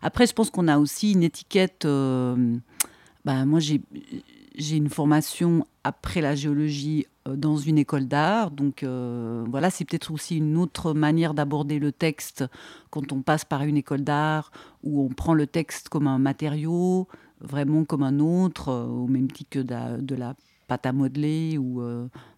Après, 0.00 0.26
je 0.26 0.32
pense 0.32 0.48
qu'on 0.48 0.68
a 0.68 0.78
aussi 0.78 1.12
une 1.12 1.24
étiquette. 1.24 1.86
Bah, 3.24 3.44
moi, 3.44 3.60
j'ai 3.60 4.76
une 4.76 4.88
formation 4.88 5.66
après 5.84 6.20
la 6.20 6.34
géologie 6.34 7.06
euh, 7.28 7.36
dans 7.36 7.56
une 7.56 7.78
école 7.78 8.06
d'art. 8.06 8.50
Donc 8.50 8.82
euh, 8.82 9.44
voilà, 9.48 9.70
c'est 9.70 9.84
peut-être 9.84 10.12
aussi 10.12 10.36
une 10.36 10.56
autre 10.56 10.92
manière 10.92 11.34
d'aborder 11.34 11.78
le 11.78 11.92
texte 11.92 12.44
quand 12.90 13.12
on 13.12 13.22
passe 13.22 13.44
par 13.44 13.62
une 13.62 13.76
école 13.76 14.02
d'art, 14.02 14.50
où 14.82 15.02
on 15.02 15.08
prend 15.08 15.34
le 15.34 15.46
texte 15.46 15.88
comme 15.88 16.06
un 16.06 16.18
matériau, 16.18 17.08
vraiment 17.40 17.84
comme 17.84 18.02
un 18.02 18.18
autre, 18.18 18.68
euh, 18.68 18.86
au 18.86 19.06
même 19.06 19.30
titre 19.30 19.50
que 19.50 19.60
de 19.60 20.14
la, 20.14 20.34
pâte 20.66 20.84
à 20.84 20.92
modeler 20.92 21.56
ou 21.56 21.80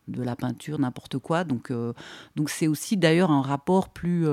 de 0.06 0.22
la 0.22 0.36
peinture, 0.36 0.78
n'importe 0.78 1.18
quoi. 1.18 1.42
Donc 1.42 1.72
donc 2.36 2.48
c'est 2.48 2.68
aussi 2.68 2.96
d'ailleurs 2.96 3.32
un 3.32 3.42
rapport 3.42 3.88
plus 3.88 4.24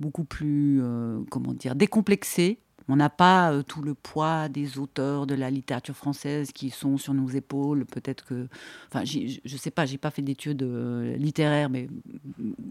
beaucoup 0.00 0.24
plus 0.24 0.80
comment 1.28 1.52
dire 1.52 1.74
décomplexé 1.74 2.58
on 2.88 2.96
n'a 2.96 3.10
pas 3.10 3.52
euh, 3.52 3.62
tout 3.62 3.82
le 3.82 3.94
poids 3.94 4.48
des 4.48 4.78
auteurs 4.78 5.26
de 5.26 5.34
la 5.34 5.50
littérature 5.50 5.96
française 5.96 6.52
qui 6.52 6.70
sont 6.70 6.98
sur 6.98 7.14
nos 7.14 7.28
épaules. 7.28 7.84
Peut-être 7.84 8.24
que, 8.24 8.46
enfin, 8.88 9.04
je 9.04 9.40
ne 9.44 9.58
sais 9.58 9.70
pas, 9.70 9.86
j'ai 9.86 9.98
pas 9.98 10.10
fait 10.10 10.22
d'études 10.22 10.62
euh, 10.62 11.16
littéraires, 11.16 11.68
mais 11.68 11.88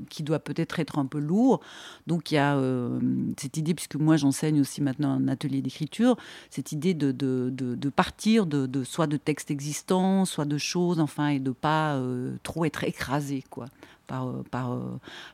qui 0.09 0.23
doit 0.23 0.39
peut-être 0.39 0.79
être 0.79 0.99
un 0.99 1.05
peu 1.05 1.19
lourd. 1.19 1.59
Donc 2.07 2.31
il 2.31 2.35
y 2.35 2.37
a 2.37 2.55
euh, 2.55 2.99
cette 3.37 3.57
idée, 3.57 3.73
puisque 3.73 3.95
moi 3.95 4.15
j'enseigne 4.15 4.61
aussi 4.61 4.81
maintenant 4.81 5.11
un 5.11 5.27
atelier 5.27 5.61
d'écriture, 5.61 6.15
cette 6.49 6.71
idée 6.71 6.93
de, 6.93 7.11
de, 7.11 7.89
partir 7.89 8.45
de, 8.45 8.83
soit 8.83 9.07
de 9.07 9.17
textes 9.17 9.51
existants, 9.51 10.25
soit 10.25 10.45
de 10.45 10.57
choses, 10.57 10.99
enfin, 10.99 11.27
et 11.27 11.39
de 11.39 11.51
pas 11.51 12.01
trop 12.43 12.65
être 12.65 12.83
écrasé, 12.83 13.43
quoi, 13.49 13.65
par, 14.07 14.43
par, 14.51 14.79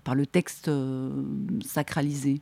par 0.04 0.16
le 0.16 0.26
texte 0.26 0.70
sacralisé. 1.66 2.42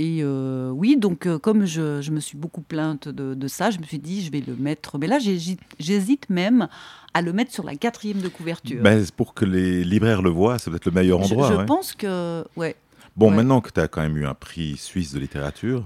Et 0.00 0.20
euh, 0.22 0.70
oui, 0.70 0.96
donc 0.96 1.26
euh, 1.26 1.38
comme 1.38 1.66
je, 1.66 2.10
me 2.10 2.20
suis 2.20 2.38
beaucoup 2.38 2.62
plainte 2.62 3.06
de, 3.06 3.48
ça, 3.48 3.70
je 3.70 3.78
me 3.78 3.84
suis 3.84 3.98
dit, 3.98 4.24
je 4.24 4.32
vais 4.32 4.40
le 4.40 4.56
mettre. 4.56 4.96
Mais 4.96 5.06
là, 5.06 5.18
j'hésite 5.18 6.30
même 6.30 6.68
à 7.12 7.20
le 7.20 7.34
mettre 7.34 7.52
sur 7.52 7.64
la 7.64 7.76
quatrième 7.76 8.22
de 8.22 8.28
couverture. 8.28 8.82
Ben, 8.82 9.04
pour 9.14 9.34
que 9.34 9.44
les 9.44 9.84
libraires 9.84 10.22
le 10.22 10.30
voient, 10.30 10.58
c'est 10.58 10.70
peut-être 10.70 10.86
le 10.86 10.92
meilleur 10.92 11.20
endroit. 11.20 11.52
Je, 11.52 11.66
pense 11.66 11.94
que, 11.94 12.46
ouais. 12.56 12.76
Bon, 13.14 13.30
maintenant 13.30 13.60
que 13.60 13.68
tu 13.68 13.78
as 13.78 13.88
quand 13.88 14.00
même 14.00 14.16
eu 14.16 14.24
un 14.24 14.32
prix 14.32 14.78
suisse 14.78 15.12
de 15.12 15.18
littérature, 15.18 15.84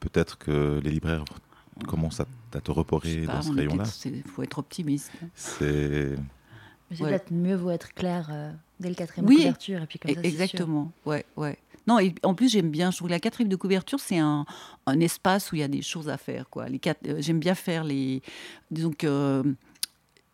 peut-être 0.00 0.38
que 0.38 0.80
les 0.82 0.90
libraires 0.90 1.26
commencent 1.86 2.20
à, 2.20 2.26
te 2.62 2.70
reporter 2.70 3.26
dans 3.26 3.42
ce 3.42 3.52
rayon-là. 3.52 3.84
Il 4.06 4.22
faut 4.22 4.44
être 4.44 4.58
optimiste. 4.58 5.12
C'est. 5.34 6.16
peut-être 6.88 7.30
mieux 7.30 7.54
vaut 7.54 7.70
être 7.70 7.92
clair 7.92 8.28
euh, 8.32 8.50
dès 8.80 8.88
le 8.88 8.94
quatrième 8.94 9.28
de 9.28 9.34
couverture 9.34 9.82
et 9.82 9.86
puis 9.86 9.98
comme 9.98 10.14
ça, 10.14 10.20
exactement. 10.22 10.90
Ouais, 11.04 11.26
ouais. 11.36 11.58
Non, 11.86 11.98
et 12.00 12.14
en 12.22 12.34
plus, 12.34 12.50
j'aime 12.50 12.70
bien, 12.70 12.90
je 12.90 12.96
trouve 12.96 13.08
que 13.08 13.12
la 13.12 13.20
quatrième 13.20 13.48
de 13.48 13.56
couverture, 13.56 14.00
c'est 14.00 14.18
un, 14.18 14.44
un, 14.86 15.00
espace 15.00 15.52
où 15.52 15.56
il 15.56 15.60
y 15.60 15.64
a 15.64 15.68
des 15.68 15.82
choses 15.82 16.08
à 16.08 16.16
faire. 16.16 16.48
Quoi. 16.50 16.68
Les 16.68 16.80
euh, 17.08 17.16
j'aime 17.20 17.38
bien 17.38 17.54
faire 17.54 17.84
les. 17.84 18.22
Disons 18.70 18.90
que. 18.90 19.44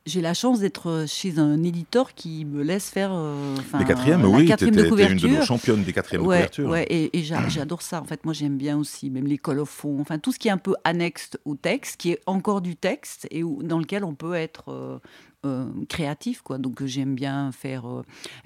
j'ai 0.07 0.23
la 0.23 0.33
chance 0.33 0.61
d'être 0.61 1.05
chez 1.07 1.39
un 1.39 1.63
éditeur 1.63 2.15
qui 2.15 2.47
me 2.47 2.63
laisse 2.63 2.89
faire. 2.89 3.11
Euh, 3.13 3.55
les 3.79 3.85
quatrièmes, 3.85 4.25
oui, 4.25 4.51
tu 4.57 4.67
une 4.67 4.73
de 4.73 5.29
nos 5.29 5.43
championnes 5.43 5.85
des 5.85 5.93
quatrièmes 5.93 6.23
ouais, 6.23 6.37
de 6.37 6.41
couverture. 6.41 6.71
Ouais, 6.71 6.85
et, 6.89 7.19
et 7.19 7.23
j'adore 7.23 7.83
ça. 7.83 8.01
En 8.01 8.05
fait, 8.05 8.25
moi, 8.25 8.33
j'aime 8.33 8.57
bien 8.57 8.79
aussi, 8.79 9.11
même 9.11 9.27
les 9.27 9.39
colophons, 9.39 10.01
enfin, 10.01 10.19
tout 10.19 10.33
ce 10.33 10.39
qui 10.39 10.49
est 10.49 10.53
un 10.53 10.59
peu 10.59 10.75
annexe 10.85 11.33
au 11.45 11.55
texte, 11.55 12.01
qui 12.01 12.13
est 12.13 12.21
encore 12.27 12.63
du 12.63 12.77
texte 12.77 13.29
et 13.31 13.43
où, 13.43 13.63
dans 13.63 13.79
lequel 13.79 14.05
on 14.05 14.15
peut 14.15 14.35
être. 14.35 14.71
Euh, 14.71 14.99
euh, 15.45 15.67
créatif 15.89 16.43
quoi 16.43 16.59
donc 16.59 16.85
j'aime 16.85 17.15
bien 17.15 17.53
faire 17.53 17.85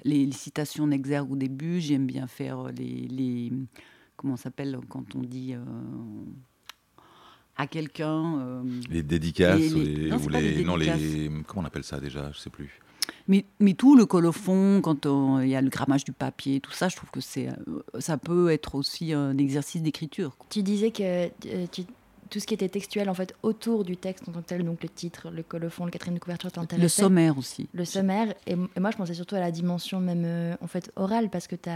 les, 0.03 0.25
les, 0.25 0.31
citations 0.31 0.87
d'exergue 0.87 1.31
au 1.31 1.35
début 1.35 1.79
j'aime 1.79 2.07
bien 2.07 2.27
faire 2.27 2.71
les, 2.71 3.07
les 3.07 3.51
comment 4.15 4.37
s'appelle 4.37 4.79
quand 4.89 5.15
on 5.15 5.21
dit 5.21 5.55
à 7.57 7.67
quelqu'un. 7.67 8.39
Euh, 8.39 8.63
les 8.89 9.03
dédicaces 9.03 9.59
les, 9.59 10.11
ou 10.11 10.29
les, 10.29 10.63
non, 10.63 10.75
les 10.75 11.29
comment 11.47 11.63
on 11.63 11.65
appelle 11.65 11.83
ça 11.83 11.99
déjà 11.99 12.31
Je 12.31 12.39
sais 12.39 12.49
plus. 12.49 12.79
Mais, 13.27 13.45
mais 13.59 13.73
tout 13.73 13.95
le 13.95 14.05
colophon, 14.05 14.81
quand 14.81 15.05
il 15.41 15.49
y 15.49 15.55
a 15.55 15.61
le 15.61 15.69
grammage 15.69 16.03
du 16.03 16.11
papier, 16.11 16.59
tout 16.59 16.71
ça, 16.71 16.89
je 16.89 16.95
trouve 16.95 17.09
que 17.09 17.21
c'est 17.21 17.47
euh, 17.47 17.81
ça 17.99 18.17
peut 18.17 18.51
être 18.51 18.75
aussi 18.75 19.13
un 19.13 19.37
exercice 19.37 19.81
d'écriture. 19.81 20.37
Tu 20.49 20.61
disais 20.61 20.91
que 20.91 21.27
euh, 21.47 21.65
tout 22.29 22.39
ce 22.39 22.47
qui 22.47 22.53
était 22.53 22.69
textuel 22.69 23.09
en 23.09 23.13
fait 23.13 23.33
autour 23.43 23.83
du 23.83 23.97
texte 23.97 24.27
en 24.27 24.31
tant 24.31 24.41
que 24.41 24.47
tel, 24.47 24.63
donc 24.63 24.83
le 24.83 24.89
titre, 24.89 25.29
le 25.29 25.43
colophon, 25.43 25.85
le 25.85 25.91
quatrième 25.91 26.15
de 26.15 26.19
couverture. 26.19 26.49
Le 26.77 26.87
sommaire 26.87 27.37
aussi. 27.37 27.67
Le 27.73 27.85
sommaire. 27.85 28.33
Et, 28.45 28.53
et, 28.53 28.79
moi, 28.79 28.91
je 28.91 28.97
pensais 28.97 29.13
surtout 29.13 29.35
à 29.35 29.39
la 29.39 29.51
dimension 29.51 29.99
même 29.99 30.57
en 30.61 30.67
fait 30.67 30.91
orale 30.95 31.29
parce 31.29 31.47
que 31.47 31.55
tu 31.55 31.69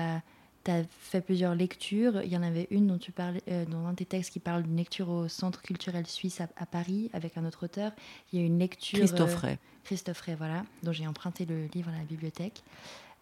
as 0.71 0.83
fait 0.99 1.21
plusieurs 1.21 1.55
lectures. 1.55 2.21
Il 2.23 2.31
y 2.31 2.37
en 2.37 2.43
avait 2.43 2.67
une 2.71 2.87
dont 2.87 2.97
tu 2.97 3.11
parlais, 3.11 3.41
euh, 3.49 3.65
dans 3.65 3.85
un 3.85 3.91
de 3.91 3.97
tes 3.97 4.05
textes 4.05 4.31
qui 4.31 4.39
parle 4.39 4.63
d'une 4.63 4.77
lecture 4.77 5.09
au 5.09 5.27
Centre 5.27 5.61
culturel 5.61 6.05
suisse 6.07 6.41
à, 6.41 6.65
Paris 6.65 7.09
avec 7.13 7.37
un 7.37 7.45
autre 7.45 7.65
auteur. 7.65 7.91
Il 8.31 8.39
y 8.39 8.43
a 8.43 8.45
une 8.45 8.59
lecture. 8.59 8.99
Christophe 8.99 9.35
Ray. 9.35 9.53
Euh, 9.53 9.57
Christophe 9.83 10.21
Ray, 10.21 10.35
voilà, 10.35 10.63
dont 10.83 10.91
j'ai 10.91 11.07
emprunté 11.07 11.45
le 11.45 11.65
livre 11.73 11.89
à 11.89 11.97
la 11.97 12.03
bibliothèque. 12.03 12.63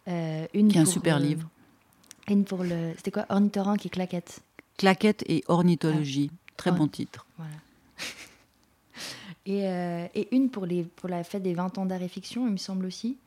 Euh, 0.08 0.46
une 0.54 0.68
qui 0.68 0.78
est 0.78 0.82
un 0.82 0.86
super 0.86 1.18
livre. 1.18 1.48
Une 2.28 2.44
pour 2.44 2.62
le. 2.62 2.92
C'était 2.96 3.10
quoi 3.10 3.26
Ornithorynque 3.28 3.86
et 3.86 3.88
Claquette. 3.88 4.40
Claquette 4.76 5.24
et 5.26 5.42
Ornithologie. 5.48 6.30
Très 6.60 6.72
bon 6.72 6.88
titre. 6.88 7.26
Voilà. 7.36 7.54
et, 10.14 10.20
et, 10.20 10.34
une 10.34 10.50
pour, 10.50 10.66
les, 10.66 10.84
pour 10.84 11.08
la 11.08 11.24
fête 11.24 11.42
des 11.42 11.54
20 11.54 11.78
ans 11.78 11.86
d'art 11.86 12.02
et 12.02 12.08
fiction, 12.08 12.46
il 12.46 12.52
me 12.52 12.56
semble 12.58 12.86
aussi. 12.86 13.18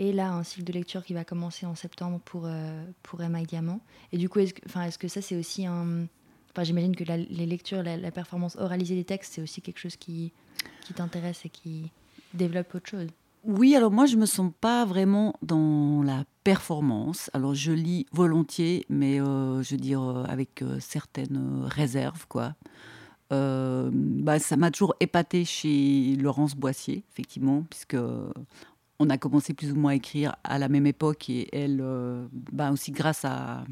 Et 0.00 0.14
là, 0.14 0.32
un 0.32 0.42
cycle 0.42 0.64
de 0.64 0.72
lecture 0.72 1.04
qui 1.04 1.12
va 1.12 1.24
commencer 1.24 1.66
en 1.66 1.74
septembre 1.74 2.20
pour, 2.24 2.44
euh, 2.46 2.84
pour 3.02 3.22
Emma 3.22 3.42
Diamant. 3.42 3.80
Et 4.12 4.16
du 4.16 4.30
coup, 4.30 4.38
est-ce 4.38 4.54
que, 4.54 4.62
est 4.66 4.98
que 4.98 5.08
ça, 5.08 5.20
c'est 5.20 5.36
aussi 5.36 5.66
un. 5.66 6.06
Enfin, 6.50 6.64
j'imagine 6.64 6.96
que 6.96 7.04
les 7.04 7.46
lectures, 7.46 7.82
la, 7.82 8.10
performance 8.10 8.56
oralisée 8.56 8.96
des 8.96 9.04
textes, 9.04 9.34
c'est 9.34 9.42
aussi 9.42 9.60
quelque 9.60 9.78
chose 9.78 9.96
qui, 9.96 10.32
qui 10.80 10.94
t'intéresse 10.94 11.44
et 11.44 11.50
qui 11.50 11.92
développe 12.32 12.74
autre 12.74 12.88
chose. 12.88 13.08
Oui, 13.44 13.76
alors 13.76 13.90
moi, 13.90 14.06
je 14.06 14.16
me 14.16 14.24
sens 14.24 14.50
pas 14.60 14.86
vraiment 14.86 15.36
dans 15.42 16.02
la 16.02 16.24
performance. 16.44 17.30
Alors, 17.32 17.54
je 17.54 17.72
lis 17.72 18.06
volontiers, 18.12 18.86
mais 18.88 19.20
euh, 19.20 19.62
je 19.62 19.72
veux 19.72 19.80
dire 19.80 20.02
euh, 20.02 20.24
avec 20.24 20.64
certaines 20.80 21.62
réserves, 21.64 22.26
quoi. 22.28 22.54
bah, 23.30 24.38
ça 24.38 24.56
m'a 24.56 24.70
toujours 24.70 24.94
épaté 25.00 25.44
chez 25.44 26.16
Laurence 26.16 26.56
Boissier, 26.56 27.04
effectivement, 27.12 27.64
puisque 27.70 27.96
on 29.00 29.08
a 29.08 29.16
commencé 29.16 29.54
plus 29.54 29.72
ou 29.72 29.76
moins 29.76 29.92
à 29.92 29.94
écrire 29.94 30.36
à 30.44 30.58
la 30.58 30.68
même 30.68 30.86
époque 30.86 31.30
et 31.30 31.48
elle, 31.56 31.80
euh, 31.80 32.26
bah 32.52 32.70
aussi 32.70 32.92
grâce 32.92 33.24
à 33.24 33.64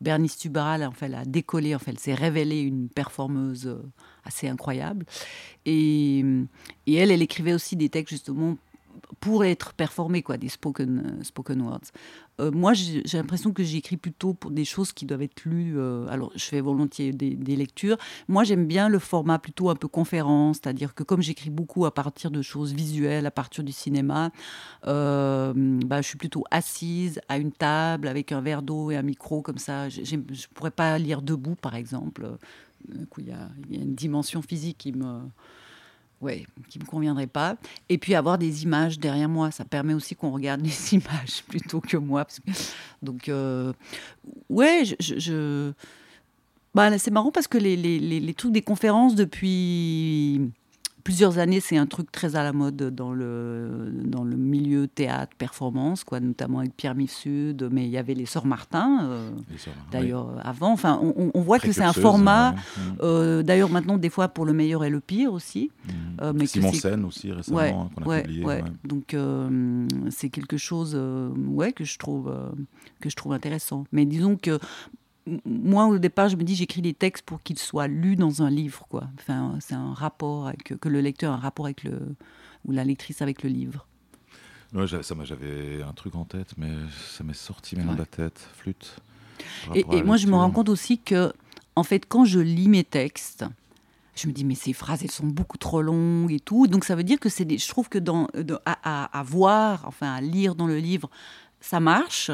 Bernice 0.00 0.38
Tubaral, 0.38 0.84
en 0.84 0.92
fait, 0.92 1.06
elle 1.06 1.16
a 1.16 1.24
décollé, 1.24 1.74
en 1.74 1.80
fait, 1.80 1.90
elle 1.90 1.98
s'est 1.98 2.14
révélée 2.14 2.60
une 2.60 2.88
performeuse 2.88 3.66
euh, 3.66 3.82
assez 4.24 4.48
incroyable. 4.48 5.04
Et, 5.64 6.20
et, 6.86 6.94
elle, 6.94 7.10
elle 7.10 7.20
écrivait 7.20 7.52
aussi 7.52 7.74
des 7.74 7.88
textes 7.88 8.12
justement 8.12 8.56
pour 9.20 9.44
être 9.44 9.72
performé, 9.72 10.22
quoi, 10.22 10.36
des 10.36 10.48
spoken, 10.48 11.20
spoken 11.22 11.60
words. 11.62 11.92
Euh, 12.40 12.50
moi, 12.50 12.74
j'ai 12.74 13.02
l'impression 13.14 13.52
que 13.52 13.62
j'écris 13.62 13.96
plutôt 13.96 14.34
pour 14.34 14.50
des 14.50 14.64
choses 14.64 14.92
qui 14.92 15.06
doivent 15.06 15.22
être 15.22 15.44
lues. 15.44 15.78
Euh, 15.78 16.06
alors, 16.08 16.32
je 16.34 16.44
fais 16.44 16.60
volontiers 16.60 17.12
des, 17.12 17.56
lectures. 17.56 17.96
Moi, 18.28 18.44
j'aime 18.44 18.66
bien 18.66 18.88
le 18.88 18.98
format 18.98 19.38
plutôt 19.38 19.70
un 19.70 19.74
peu 19.76 19.88
conférence, 19.88 20.56
c'est-à-dire 20.56 20.94
que 20.94 21.02
comme 21.02 21.22
j'écris 21.22 21.50
beaucoup 21.50 21.86
à 21.86 21.94
partir 21.94 22.30
de 22.30 22.42
choses 22.42 22.74
visuelles, 22.74 23.26
à 23.26 23.30
partir 23.30 23.64
du 23.64 23.72
cinéma, 23.72 24.30
euh, 24.86 25.52
bah, 25.54 26.02
je 26.02 26.08
suis 26.08 26.18
plutôt 26.18 26.44
assise 26.50 27.20
à 27.28 27.38
une 27.38 27.52
table 27.52 28.08
avec 28.08 28.32
un 28.32 28.40
verre 28.40 28.62
d'eau 28.62 28.90
et 28.90 28.96
un 28.96 29.02
micro 29.02 29.40
comme 29.40 29.58
ça. 29.58 29.88
Je 29.88 30.16
ne 30.16 30.22
pourrais 30.54 30.70
pas 30.70 30.98
lire 30.98 31.22
debout, 31.22 31.54
par 31.54 31.74
exemple. 31.74 32.28
Il 33.18 33.26
y, 33.26 33.32
a 33.32 33.48
une 33.70 33.94
dimension 33.94 34.42
physique 34.42 34.78
qui 34.78 34.92
me 34.92 35.20
ouais, 36.20 36.46
qui 36.68 36.78
me 36.78 36.84
conviendrait 36.84 37.26
pas. 37.26 37.56
Et 37.88 37.98
puis 37.98 38.14
avoir 38.14 38.38
des 38.38 38.62
images 38.62 38.98
derrière 38.98 39.28
moi, 39.28 39.50
ça 39.50 39.64
permet 39.64 39.94
aussi 39.94 40.14
qu'on 40.14 40.30
regarde 40.30 40.60
les 40.64 40.94
images 40.94 41.42
plutôt 41.48 41.80
que 41.80 41.96
moi. 41.96 42.26
Donc, 43.02 43.28
euh, 43.28 43.72
ouais, 44.48 44.84
je, 45.00 45.72
Bah, 46.74 46.96
c'est 46.98 47.10
marrant 47.10 47.30
parce 47.30 47.48
que 47.48 47.58
les, 47.58 47.76
les, 47.76 47.98
les, 47.98 48.34
trucs 48.34 48.52
des 48.52 48.62
conférences 48.62 49.14
depuis 49.14 50.50
plusieurs 51.06 51.38
années, 51.38 51.60
c'est 51.60 51.76
un 51.76 51.86
truc 51.86 52.10
très 52.10 52.34
à 52.34 52.42
la 52.42 52.52
mode 52.52 52.76
dans 52.92 53.12
le, 53.12 53.92
dans 54.02 54.24
le 54.24 54.36
milieu 54.36 54.88
théâtre, 54.88 55.36
performance, 55.38 56.02
quoi, 56.02 56.18
notamment 56.18 56.58
avec 56.58 56.76
Pierre 56.76 56.96
Mifsud, 56.96 57.68
mais 57.70 57.84
il 57.84 57.90
y 57.90 57.96
avait 57.96 58.14
les 58.14 58.26
Sœurs 58.26 58.44
Martin, 58.44 59.06
euh, 59.08 59.30
d'ailleurs, 59.92 60.36
avant. 60.42 60.72
Enfin, 60.72 61.00
on, 61.00 61.40
voit 61.42 61.60
que 61.60 61.70
c'est 61.70 61.84
un 61.84 61.92
format, 61.92 62.54
mm. 62.54 62.56
euh, 63.02 63.44
d'ailleurs, 63.44 63.70
maintenant, 63.70 63.98
des 63.98 64.10
fois, 64.10 64.26
pour 64.26 64.44
le 64.44 64.52
meilleur 64.52 64.82
et 64.84 64.90
le 64.90 64.98
pire 64.98 65.32
aussi. 65.32 65.70
Mm. 65.84 65.90
Euh, 66.22 66.32
mais 66.34 66.46
Simon 66.46 66.72
Sen 66.72 67.04
aussi, 67.04 67.30
récemment, 67.30 67.88
qu'on 67.94 68.10
a 68.10 68.20
publié. 68.22 68.44
Donc, 68.82 69.16
c'est 70.10 70.28
quelque 70.28 70.56
chose 70.56 71.00
ouais, 71.46 71.70
que, 71.70 71.84
je 71.84 71.98
trouve, 71.98 72.34
que 73.00 73.08
je 73.08 73.14
trouve 73.14 73.32
intéressant. 73.32 73.84
Mais 73.92 74.06
disons 74.06 74.34
que 74.34 74.58
moi, 75.44 75.86
au 75.86 75.98
départ, 75.98 76.28
je 76.28 76.36
me 76.36 76.44
dis, 76.44 76.54
j'écris 76.54 76.82
des 76.82 76.94
textes 76.94 77.24
pour 77.24 77.42
qu'ils 77.42 77.58
soient 77.58 77.88
lus 77.88 78.16
dans 78.16 78.42
un 78.42 78.50
livre, 78.50 78.86
quoi. 78.88 79.08
Enfin, 79.18 79.56
c'est 79.60 79.74
un 79.74 79.92
rapport 79.92 80.48
avec, 80.48 80.78
que 80.78 80.88
le 80.88 81.00
lecteur 81.00 81.32
a 81.32 81.36
un 81.36 81.38
rapport 81.38 81.66
avec 81.66 81.84
le, 81.84 82.14
ou 82.64 82.72
la 82.72 82.84
lectrice 82.84 83.22
avec 83.22 83.42
le 83.42 83.50
livre. 83.50 83.86
Ouais, 84.72 84.86
ça, 84.86 85.00
j'avais 85.24 85.82
un 85.82 85.92
truc 85.92 86.14
en 86.14 86.24
tête, 86.24 86.54
mais 86.56 86.70
ça 87.14 87.24
m'est 87.24 87.34
sorti 87.34 87.76
même 87.76 87.94
de 87.94 87.98
la 87.98 88.06
tête, 88.06 88.48
flûte. 88.54 88.96
Et, 89.74 90.02
moi, 90.02 90.16
je 90.16 90.26
me 90.26 90.34
rends 90.34 90.50
compte 90.50 90.68
aussi 90.68 90.98
que, 90.98 91.32
en 91.74 91.82
fait, 91.82 92.06
quand 92.06 92.24
je 92.24 92.40
lis 92.40 92.68
mes 92.68 92.84
textes, 92.84 93.44
je 94.14 94.28
me 94.28 94.32
dis 94.32 94.46
mais 94.46 94.54
ces 94.54 94.72
phrases 94.72 95.02
elles 95.02 95.10
sont 95.10 95.26
beaucoup 95.26 95.58
trop 95.58 95.82
longues 95.82 96.32
et 96.32 96.40
tout 96.40 96.66
donc 96.68 96.86
ça 96.86 96.94
veut 96.94 97.04
dire 97.04 97.20
que 97.20 97.28
c'est 97.28 97.46
je 97.58 97.68
trouve 97.68 97.90
que 97.90 97.98
dans 97.98 98.28
à, 98.64 99.18
à, 99.18 99.22
voir 99.22 99.84
enfin 99.86 100.10
à 100.10 100.22
lire 100.22 100.54
dans 100.54 100.66
le 100.66 100.78
livre 100.78 101.10
ça 101.60 101.80
marche. 101.80 102.30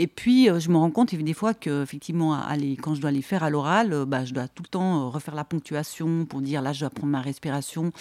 Et 0.00 0.06
puis, 0.06 0.48
euh, 0.48 0.58
je 0.58 0.70
me 0.70 0.78
rends 0.78 0.90
compte 0.90 1.14
des 1.14 1.34
fois 1.34 1.52
que, 1.52 1.82
effectivement, 1.82 2.34
quand 2.82 2.94
je 2.94 3.02
dois 3.02 3.10
les 3.10 3.20
faire 3.20 3.42
à 3.44 3.50
l'oral, 3.50 3.92
euh, 3.92 4.06
bah, 4.06 4.24
je 4.24 4.32
dois 4.32 4.48
tout 4.48 4.62
le 4.62 4.68
temps 4.68 4.98
euh, 5.02 5.08
refaire 5.10 5.34
la 5.34 5.44
ponctuation 5.44 6.24
pour 6.24 6.40
dire 6.40 6.62
là, 6.62 6.72
je 6.72 6.80
dois 6.80 6.88
prendre 6.88 7.12
ma 7.12 7.20
respiration. 7.20 7.92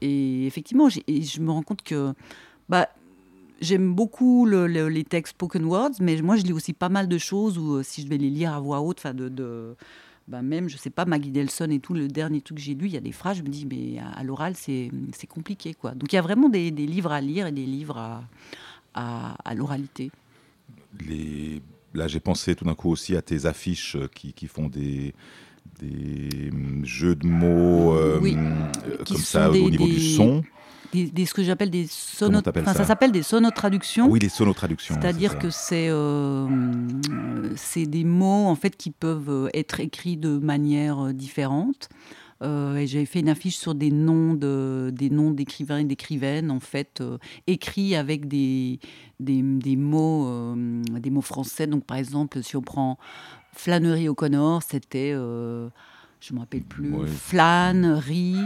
Et 0.00 0.46
effectivement, 0.46 0.88
je 0.88 1.40
me 1.42 1.50
rends 1.50 1.62
compte 1.62 1.82
que 1.82 2.14
bah, 2.70 2.88
j'aime 3.60 3.94
beaucoup 3.94 4.46
les 4.46 5.04
textes 5.04 5.32
spoken 5.32 5.66
words, 5.66 6.00
mais 6.00 6.22
moi, 6.22 6.36
je 6.36 6.44
lis 6.44 6.54
aussi 6.54 6.72
pas 6.72 6.88
mal 6.88 7.06
de 7.06 7.18
choses 7.18 7.58
où, 7.58 7.82
si 7.82 8.00
je 8.00 8.08
vais 8.08 8.16
les 8.16 8.30
lire 8.30 8.54
à 8.54 8.58
voix 8.58 8.80
haute, 8.80 9.02
bah, 10.28 10.40
même, 10.40 10.70
je 10.70 10.78
sais 10.78 10.88
pas, 10.88 11.04
Maggie 11.04 11.32
Delson 11.32 11.68
et 11.68 11.80
tout, 11.80 11.92
le 11.92 12.08
dernier 12.08 12.40
truc 12.40 12.56
que 12.56 12.62
j'ai 12.62 12.74
lu, 12.74 12.86
il 12.86 12.94
y 12.94 12.96
a 12.96 13.00
des 13.00 13.12
phrases, 13.12 13.36
je 13.36 13.42
me 13.42 13.48
dis, 13.48 13.66
mais 13.66 13.98
à, 13.98 14.24
l'oral, 14.24 14.54
c'est 14.56 14.90
compliqué, 15.28 15.74
quoi. 15.74 15.90
Donc, 15.90 16.14
il 16.14 16.16
y 16.16 16.18
a 16.18 16.22
vraiment 16.22 16.48
des, 16.48 16.70
livres 16.70 17.12
à 17.12 17.20
lire 17.20 17.46
et 17.46 17.52
des 17.52 17.66
livres 17.66 18.22
à 18.94 19.54
l'oralité 19.54 20.10
les... 21.06 21.62
Là, 21.94 22.08
j'ai 22.08 22.20
pensé 22.20 22.54
tout 22.54 22.64
d'un 22.64 22.74
coup 22.74 22.90
aussi 22.90 23.16
à 23.16 23.22
tes 23.22 23.44
affiches 23.44 23.98
qui, 24.14 24.32
qui 24.32 24.46
font 24.46 24.68
des, 24.68 25.14
des 25.80 26.50
hum, 26.50 26.84
jeux 26.84 27.14
de 27.14 27.26
mots 27.26 27.94
euh, 27.94 28.20
euh, 28.22 28.96
comme 29.06 29.16
ça 29.16 29.50
au 29.50 29.70
niveau 29.70 29.86
du 29.86 30.00
son. 30.00 30.42
Des, 30.92 31.24
ce 31.24 31.32
que 31.32 31.42
j'appelle 31.42 31.70
des. 31.70 31.86
Enfin, 32.20 32.74
ça, 32.74 32.84
s'appelle 32.84 33.12
des 33.12 33.22
sonotraductions. 33.22 34.08
Oui, 34.10 34.20
les 34.20 34.28
sonotraductions. 34.28 34.94
C'est-à-dire 35.00 35.38
que 35.38 35.48
c'est 35.48 35.88
euh, 35.88 36.46
c'est 37.56 37.86
des 37.86 38.04
mots 38.04 38.46
en 38.46 38.54
fait 38.56 38.76
qui 38.76 38.90
peuvent 38.90 39.48
être 39.54 39.80
écrits 39.80 40.18
de 40.18 40.36
manière 40.36 41.14
différente. 41.14 41.88
Euh, 42.42 42.76
et 42.76 42.86
j'avais 42.86 43.06
fait 43.06 43.20
une 43.20 43.28
affiche 43.28 43.56
sur 43.56 43.74
des 43.74 43.90
noms 43.90 44.34
de, 44.34 44.90
des 44.92 45.10
noms 45.10 45.30
d'écrivains 45.30 45.78
et 45.78 45.84
d'écrivaines 45.84 46.50
en 46.50 46.58
fait 46.58 47.00
euh, 47.00 47.18
écrits 47.46 47.94
avec 47.94 48.26
des 48.26 48.80
des, 49.20 49.42
des 49.42 49.76
mots 49.76 50.26
euh, 50.26 50.82
des 50.98 51.10
mots 51.10 51.20
français. 51.20 51.66
Donc 51.66 51.84
par 51.84 51.96
exemple, 51.96 52.42
si 52.42 52.56
on 52.56 52.62
prend 52.62 52.98
Flânerie 53.52 54.08
O'Connor, 54.08 54.62
c'était 54.62 55.12
je 55.12 56.34
me 56.34 56.40
rappelle 56.40 56.62
plus 56.62 56.92
flânerie. 57.06 58.36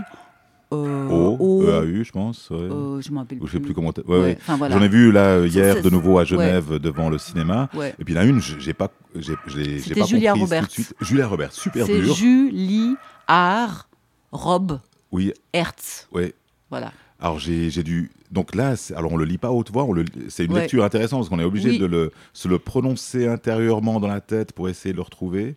O, 0.72 1.37
o, 1.38 1.62
E-A-U, 1.62 2.04
je 2.04 2.11
pense. 2.11 2.50
Ouais. 2.50 2.68
je 3.00 3.12
me 3.12 3.18
rappelle 3.18 3.38
plus. 3.38 3.46
Je 3.46 3.52
sais 3.52 3.61
plus 3.61 3.72
comment. 3.72 3.92
Ouais, 4.09 4.37
voilà. 4.59 4.76
J'en 4.76 4.82
ai 4.82 4.88
vu 4.88 5.12
là 5.12 5.46
hier 5.46 5.80
de 5.80 5.88
nouveau 5.88 6.18
à 6.18 6.24
Genève 6.24 6.80
devant 6.80 7.09
le 7.09 7.18
cinéma. 7.18 7.70
Et 7.98 8.04
puis 8.04 8.12
là 8.12 8.24
une, 8.24 8.40
j'ai 8.40 8.74
pas, 8.74 8.90
j'ai, 9.14 9.37
j'ai 9.46 9.94
pas 9.94 10.04
Julia 10.04 10.35
Roberts. 10.35 10.68
Julia 11.00 11.29
Roberts, 11.29 11.52
super 11.52 11.87
dur. 11.87 11.94
C'est 11.94 12.14
Julie 12.14 12.96
Art 13.27 13.88
Rob 14.33 14.81
oui. 15.12 15.33
Hertz. 15.52 16.08
Oui. 16.12 16.33
Voilà. 16.70 16.92
Alors 17.20 17.38
j'ai 17.38 17.70
dû 17.83 18.10
donc 18.31 18.54
là 18.54 18.74
alors 18.94 19.12
on 19.12 19.16
le 19.16 19.24
lit 19.24 19.38
pas 19.38 19.48
à 19.48 19.52
haute 19.52 19.70
voix, 19.70 19.87
c'est 20.29 20.44
une 20.44 20.52
Ouais. 20.52 20.60
lecture 20.62 20.85
intéressante 20.85 21.20
parce 21.20 21.29
qu'on 21.31 21.38
est 21.38 21.44
obligé 21.44 21.70
Oui. 21.70 21.79
de 21.79 21.87
le 21.87 22.12
se 22.33 22.48
le 22.48 22.58
prononcer 22.58 23.27
intérieurement 23.29 24.00
dans 24.00 24.08
la 24.08 24.20
tête 24.20 24.52
pour 24.52 24.68
essayer 24.68 24.92
de 24.92 24.96
le 24.96 25.02
retrouver. 25.02 25.56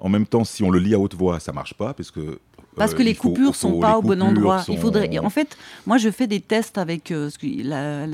En 0.00 0.08
même 0.08 0.26
temps, 0.26 0.44
si 0.44 0.62
on 0.62 0.70
le 0.70 0.78
lit 0.78 0.94
à 0.94 0.98
haute 0.98 1.14
voix, 1.14 1.40
ça 1.40 1.52
marche 1.52 1.74
pas 1.74 1.94
parce 1.94 2.10
que 2.10 2.38
Parce 2.76 2.92
euh, 2.92 2.96
que 2.96 3.02
les 3.02 3.10
il 3.10 3.16
faut- 3.16 3.30
coupures 3.30 3.46
faut- 3.56 3.68
sont 3.68 3.74
les 3.74 3.80
pas 3.80 3.98
au 3.98 4.02
bon 4.02 4.20
endroit. 4.22 4.62
sont- 4.62 4.72
Il 4.72 4.78
faudrait. 4.78 5.18
En 5.18 5.30
fait, 5.30 5.56
moi, 5.86 5.96
je 5.98 6.08
fais 6.10 6.26
des 6.28 6.40
tests 6.40 6.78
avec 6.78 7.10
euh, 7.10 7.30
que, 7.30 7.46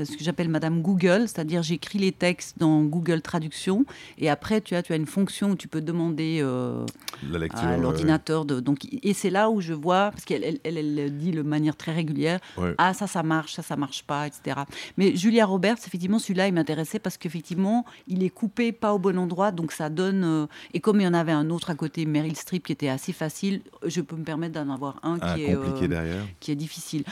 ce 0.05 0.17
que 0.17 0.23
j'appelle 0.23 0.49
Madame 0.49 0.81
Google, 0.81 1.27
c'est-à-dire 1.27 1.61
j'écris 1.61 1.99
les 1.99 2.11
textes 2.11 2.57
dans 2.57 2.81
Google 2.83 3.21
Traduction 3.21 3.85
et 4.17 4.29
après, 4.29 4.61
tu 4.61 4.73
as, 4.75 4.81
tu 4.81 4.93
as 4.93 4.95
une 4.95 5.05
fonction 5.05 5.51
où 5.51 5.55
tu 5.55 5.67
peux 5.67 5.81
demander 5.81 6.39
euh, 6.41 6.83
la 7.29 7.39
lecture 7.39 7.63
à 7.63 7.71
ouais. 7.71 7.77
l'ordinateur. 7.77 8.45
Donc, 8.45 8.79
et 9.03 9.13
c'est 9.13 9.29
là 9.29 9.49
où 9.49 9.61
je 9.61 9.73
vois 9.73 10.11
parce 10.11 10.25
qu'elle 10.25 10.43
elle, 10.43 10.59
elle- 10.63 10.99
elle 10.99 11.17
dit 11.17 11.31
de 11.31 11.41
manière 11.41 11.75
très 11.75 11.93
régulière. 11.93 12.39
Ouais. 12.57 12.73
Ah, 12.77 12.93
ça, 12.93 13.07
ça 13.07 13.23
marche, 13.23 13.53
ça, 13.53 13.61
ça 13.61 13.75
marche 13.75 14.03
pas, 14.03 14.27
etc. 14.27 14.61
Mais 14.97 15.15
Julia 15.15 15.45
Roberts, 15.45 15.77
effectivement, 15.85 16.19
celui-là, 16.19 16.47
il 16.47 16.53
m'intéressait 16.53 16.99
parce 16.99 17.17
qu'effectivement, 17.17 17.85
il 18.07 18.23
est 18.23 18.29
coupé 18.29 18.71
pas 18.71 18.93
au 18.93 18.99
bon 18.99 19.17
endroit, 19.17 19.51
donc 19.51 19.71
ça 19.71 19.89
donne. 19.89 20.23
euh, 20.23 20.45
et 20.73 20.79
comme 20.79 20.99
il 20.99 21.03
y 21.03 21.07
en 21.07 21.13
avait 21.13 21.31
un 21.31 21.49
autre 21.49 21.69
à 21.69 21.75
côté, 21.75 22.05
Meryl 22.05 22.35
Streep, 22.35 22.65
qui 22.65 22.71
était 22.71 22.89
assez 22.89 23.13
facile, 23.13 23.61
je 23.85 24.01
peux 24.01 24.15
me 24.15 24.23
permettre 24.23 24.53
d'en 24.53 24.73
avoir 24.73 24.99
un 25.03 25.17
Ah, 25.21 25.33
qui 25.35 25.43
est 25.45 25.53
compliqué 25.55 25.87
euh, 25.95 26.21
qui 26.39 26.51
est 26.51 26.55
difficile. 26.55 27.03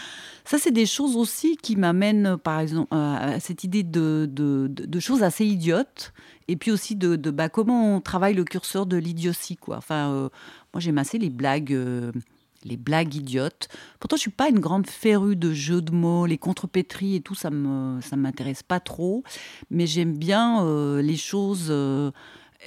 Ça, 0.46 0.58
c'est 0.58 0.72
des 0.72 0.86
choses 0.86 1.16
aussi 1.16 1.58
qui 1.58 1.76
m'amènent, 1.76 2.38
par 2.38 2.60
exemple, 2.60 2.94
à 2.94 3.40
cette 3.40 3.64
idée 3.64 3.84
de, 3.84 5.00
choses 5.00 5.24
assez 5.24 5.46
idiotes, 5.46 6.14
et 6.48 6.56
puis 6.56 6.72
aussi 6.72 6.96
de, 6.96 7.16
bah, 7.32 7.50
comment 7.50 7.96
on 7.96 8.02
travaille 8.02 8.34
le 8.34 8.44
curseur 8.44 8.86
de 8.86 8.98
l'idiotie. 8.98 9.58
Enfin, 9.68 10.12
euh, 10.12 10.30
moi, 10.74 10.82
j'aime 10.82 10.98
assez 10.98 11.18
les 11.18 11.30
blagues. 11.30 11.74
euh, 11.74 12.12
les 12.66 12.78
blagues 12.78 13.16
idiotes. 13.16 13.68
Pourtant, 14.00 14.16
je 14.16 14.22
suis 14.22 14.32
pas 14.32 14.50
une 14.50 14.60
grande 14.60 14.88
férue 14.88 15.36
de 15.36 15.52
jeux 15.52 15.82
de 15.82 15.92
mots, 15.92 16.26
les 16.26 16.38
contrepétries 16.38 17.16
et 17.16 17.22
tout, 17.22 17.36
ça 17.36 17.50
me 17.50 18.00
ça 18.02 18.16
m'intéresse 18.16 18.64
pas 18.64 18.80
trop. 18.80 19.24
Mais 19.70 19.86
j'aime 19.86 20.18
bien 20.18 20.64
euh, 20.64 21.02
les 21.02 21.18
choses 21.18 21.68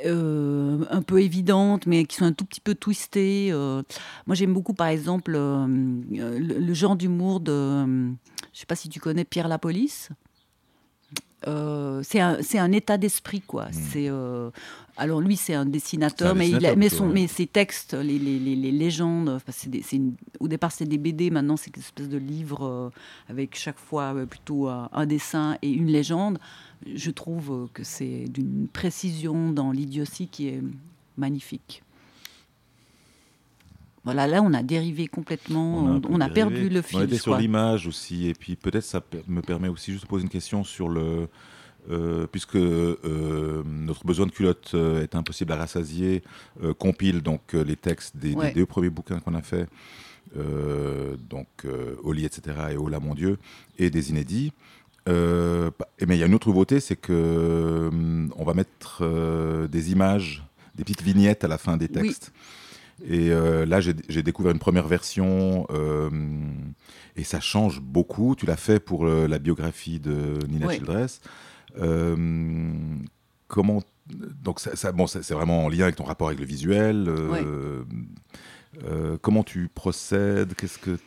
euh, 0.05 0.85
un 0.91 1.03
peu 1.03 1.23
évidentes, 1.23 1.87
mais 1.87 2.05
qui 2.05 2.17
sont 2.17 2.25
un 2.27 2.33
tout 2.33 2.45
petit 2.45 2.61
peu 2.61 2.75
twistées. 2.75 3.49
euh. 3.53 3.83
Moi, 4.27 4.35
j'aime 4.37 4.53
beaucoup, 4.53 4.75
par 4.75 4.89
exemple, 4.89 5.33
euh, 5.35 5.67
le, 6.11 6.59
le 6.59 6.75
genre 6.75 6.97
d'humour 6.97 7.41
de. 7.41 7.85
je 8.53 8.59
sais 8.61 8.67
pas 8.67 8.77
si 8.77 8.89
tu 8.89 9.01
connais 9.01 9.25
Pierre 9.25 9.49
La 9.49 9.59
Police. 9.59 10.11
Euh, 11.47 12.01
c'est 12.03 12.19
un, 12.19 12.39
c'est 12.41 12.59
un 12.59 12.73
état 12.73 12.97
d'esprit, 12.99 13.41
quoi. 13.41 13.67
C'est, 13.71 14.09
euh, 14.09 14.51
alors 14.97 15.21
lui, 15.21 15.37
c'est 15.37 15.55
un 15.55 15.67
dessinateur, 15.67 16.29
C'est 16.29 16.33
un 16.33 16.35
mais, 16.35 16.49
il 16.49 16.67
a- 16.67 16.75
mais, 16.75 16.89
son, 16.89 17.07
mais 17.09 17.27
ses 17.29 17.47
textes, 17.47 17.93
les, 17.93 18.19
les, 18.19 18.39
les- 18.41 18.57
les 18.57 18.73
légendes, 18.73 19.39
c'est 19.51 19.71
des- 19.71 19.83
c'est 19.83 19.97
une- 19.97 20.15
au 20.41 20.49
départ 20.49 20.73
c'était 20.73 20.89
des 20.91 20.99
BD, 20.99 21.31
maintenant 21.31 21.57
c'est 21.57 21.77
une 21.77 21.83
espèce 21.83 22.09
de 22.09 22.17
livre 22.19 22.91
avec 23.29 23.55
chaque 23.57 23.79
fois 23.79 24.15
plutôt 24.29 24.67
un, 24.69 24.89
un 24.93 25.07
dessin 25.07 25.57
et 25.63 25.71
une 25.71 25.87
légende. 25.89 26.39
Je 26.95 27.11
trouve 27.11 27.69
que 27.75 27.83
c'est 27.85 28.25
d'une 28.29 28.69
précision 28.69 29.51
dans 29.51 29.73
l'idiotie 29.73 30.29
qui 30.29 30.49
est 30.49 30.63
magnifique. 31.17 31.83
Voilà, 34.05 34.29
là 34.29 34.41
on 34.41 34.53
a 34.55 34.63
dérivé 34.63 35.09
complètement, 35.09 36.01
on, 36.09 36.21
a 36.21 36.29
perdu 36.29 36.69
le 36.69 36.81
fil. 36.81 36.99
On 36.99 37.03
était 37.03 37.19
sur 37.19 37.37
l'image 37.37 37.89
aussi, 37.89 38.29
et 38.29 38.35
puis 38.35 38.55
peut-être 38.55 38.85
ça 38.85 39.03
me 39.27 39.43
permet 39.43 39.67
aussi 39.69 39.91
juste 39.91 40.05
de 40.05 40.09
poser 40.09 40.23
une 40.23 40.31
question 40.31 40.63
sur 40.63 40.89
le. 40.89 41.29
euh, 41.91 42.27
puisque 42.31 42.55
euh, 42.57 43.63
notre 43.65 44.07
besoin 44.07 44.27
de 44.27 44.31
culotte 44.31 44.73
euh, 44.75 45.03
est 45.03 45.15
impossible 45.17 45.51
à 45.53 45.57
rassasier, 45.57 46.23
euh, 46.63 46.73
compile 46.73 47.21
donc 47.21 47.53
les 47.53 47.77
textes 47.77 48.17
des, 48.17 48.35
des 48.35 48.53
deux 48.53 48.67
premiers 48.67 48.91
bouquins 48.91 49.19
qu'on 49.19 49.35
a 49.35 49.43
fait, 49.43 49.69
euh, 50.37 51.17
donc 51.29 51.49
Oli, 52.05 52.25
etc. 52.25 52.57
et 52.73 52.77
Oh 52.77 52.89
là 52.89 53.01
mon 53.01 53.15
Dieu, 53.15 53.39
et 53.79 53.91
des 53.91 54.11
inédits. 54.11 54.53
Euh, 55.09 55.71
mais 56.07 56.17
il 56.17 56.21
y 56.21 56.23
a 56.23 56.27
une 56.27 56.35
autre 56.35 56.49
nouveauté, 56.49 56.81
c'est 56.81 56.97
que 56.97 57.89
hum, 57.93 58.33
on 58.37 58.45
va 58.45 58.55
mettre 58.55 58.99
euh, 59.03 59.69
des 59.69 59.93
images, 59.93 60.45
des 60.75 60.83
petites 60.85 61.03
vignettes 61.03 61.45
à 61.45 61.49
la 61.49 61.59
fin 61.59 61.77
des 61.77 61.87
Oui. 61.87 61.93
textes. 61.93 62.33
Et 63.09 63.31
euh, 63.31 63.67
là, 63.67 63.81
j'ai 63.81 64.23
découvert 64.23 64.53
une 64.53 64.59
première 64.59 64.89
version 64.89 65.67
euh, 65.71 66.09
et 67.15 67.25
ça 67.25 67.41
change 67.41 67.81
beaucoup. 67.81 68.35
Tu 68.37 68.47
l'as 68.47 68.57
fait 68.57 68.81
pour 68.81 69.05
la 69.07 69.39
biographie 69.39 70.01
de 70.01 70.39
Nina 70.49 70.67
Ouais. 70.67 70.77
Childress. 70.77 71.21
Euh, 71.79 72.67
comment 73.49 73.83
donc 74.09 74.61
ça, 74.61 74.77
ça- 74.77 74.93
bon, 74.93 75.07
c'est 75.07 75.29
vraiment 75.33 75.65
en 75.67 75.69
lien 75.69 75.83
avec 75.85 75.97
ton 75.97 76.05
rapport 76.05 76.29
avec 76.29 76.41
le 76.41 76.47
visuel. 76.47 77.11
comment 79.21 79.43
tu 79.43 79.69
procèdes 79.69 80.55
Qu'est-ce 80.55 80.79
que 80.79 80.99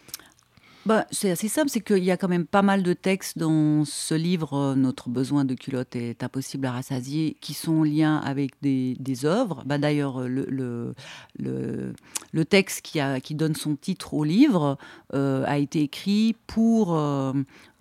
Bah, 0.90 1.06
c'est 1.12 1.30
assez 1.30 1.50
simple, 1.50 1.70
c'est 1.70 1.82
qu'il 1.82 2.04
y 2.04 2.10
a 2.10 2.18
quand 2.18 2.28
même 2.28 2.48
pas 2.48 2.64
mal 2.64 2.82
de 2.82 2.94
textes 2.94 3.38
dans 3.38 3.86
ce 3.86 4.16
livre, 4.16 4.56
euh, 4.56 4.76
Notre 4.76 5.10
besoin 5.10 5.46
de 5.46 5.54
culotte 5.54 5.96
est 5.96 6.24
impossible 6.24 6.66
à 6.66 6.72
rassasier, 6.72 7.38
qui 7.42 7.54
sont 7.54 7.82
en 7.82 7.84
lien 7.84 8.18
avec 8.18 8.54
des, 8.64 8.98
œuvres. 9.24 9.62
Bah, 9.68 9.78
D'ailleurs, 9.78 10.28
le, 10.28 10.96
le, 11.38 12.46
texte 12.46 12.82
qui, 12.82 13.36
donne 13.36 13.54
son 13.54 13.76
titre 13.76 14.16
au 14.16 14.24
livre 14.24 14.80
euh, 15.14 15.44
a 15.46 15.60
été 15.60 15.82
écrit 15.82 16.36
pour 16.48 16.98
euh, 16.98 17.34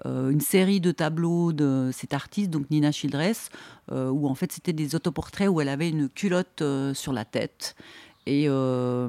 euh, 0.07 0.31
une 0.31 0.41
série 0.41 0.81
de 0.81 0.93
tableaux 0.93 1.53
de 1.53 1.91
cette 1.93 2.15
artiste, 2.15 2.51
donc 2.51 2.71
Nina 2.71 2.93
Childress, 2.93 3.51
euh, 3.91 4.11
où 4.11 4.29
en 4.29 4.35
fait 4.35 4.53
c'était 4.53 4.73
des 4.73 4.95
autoportraits 4.95 5.49
où 5.49 5.61
elle 5.61 5.69
avait 5.69 5.89
une 5.89 6.09
culotte 6.09 6.63
euh, 6.63 6.95
sur 6.95 7.13
la 7.13 7.25
tête. 7.25 7.75
Et, 8.31 8.45
euh, 8.47 9.09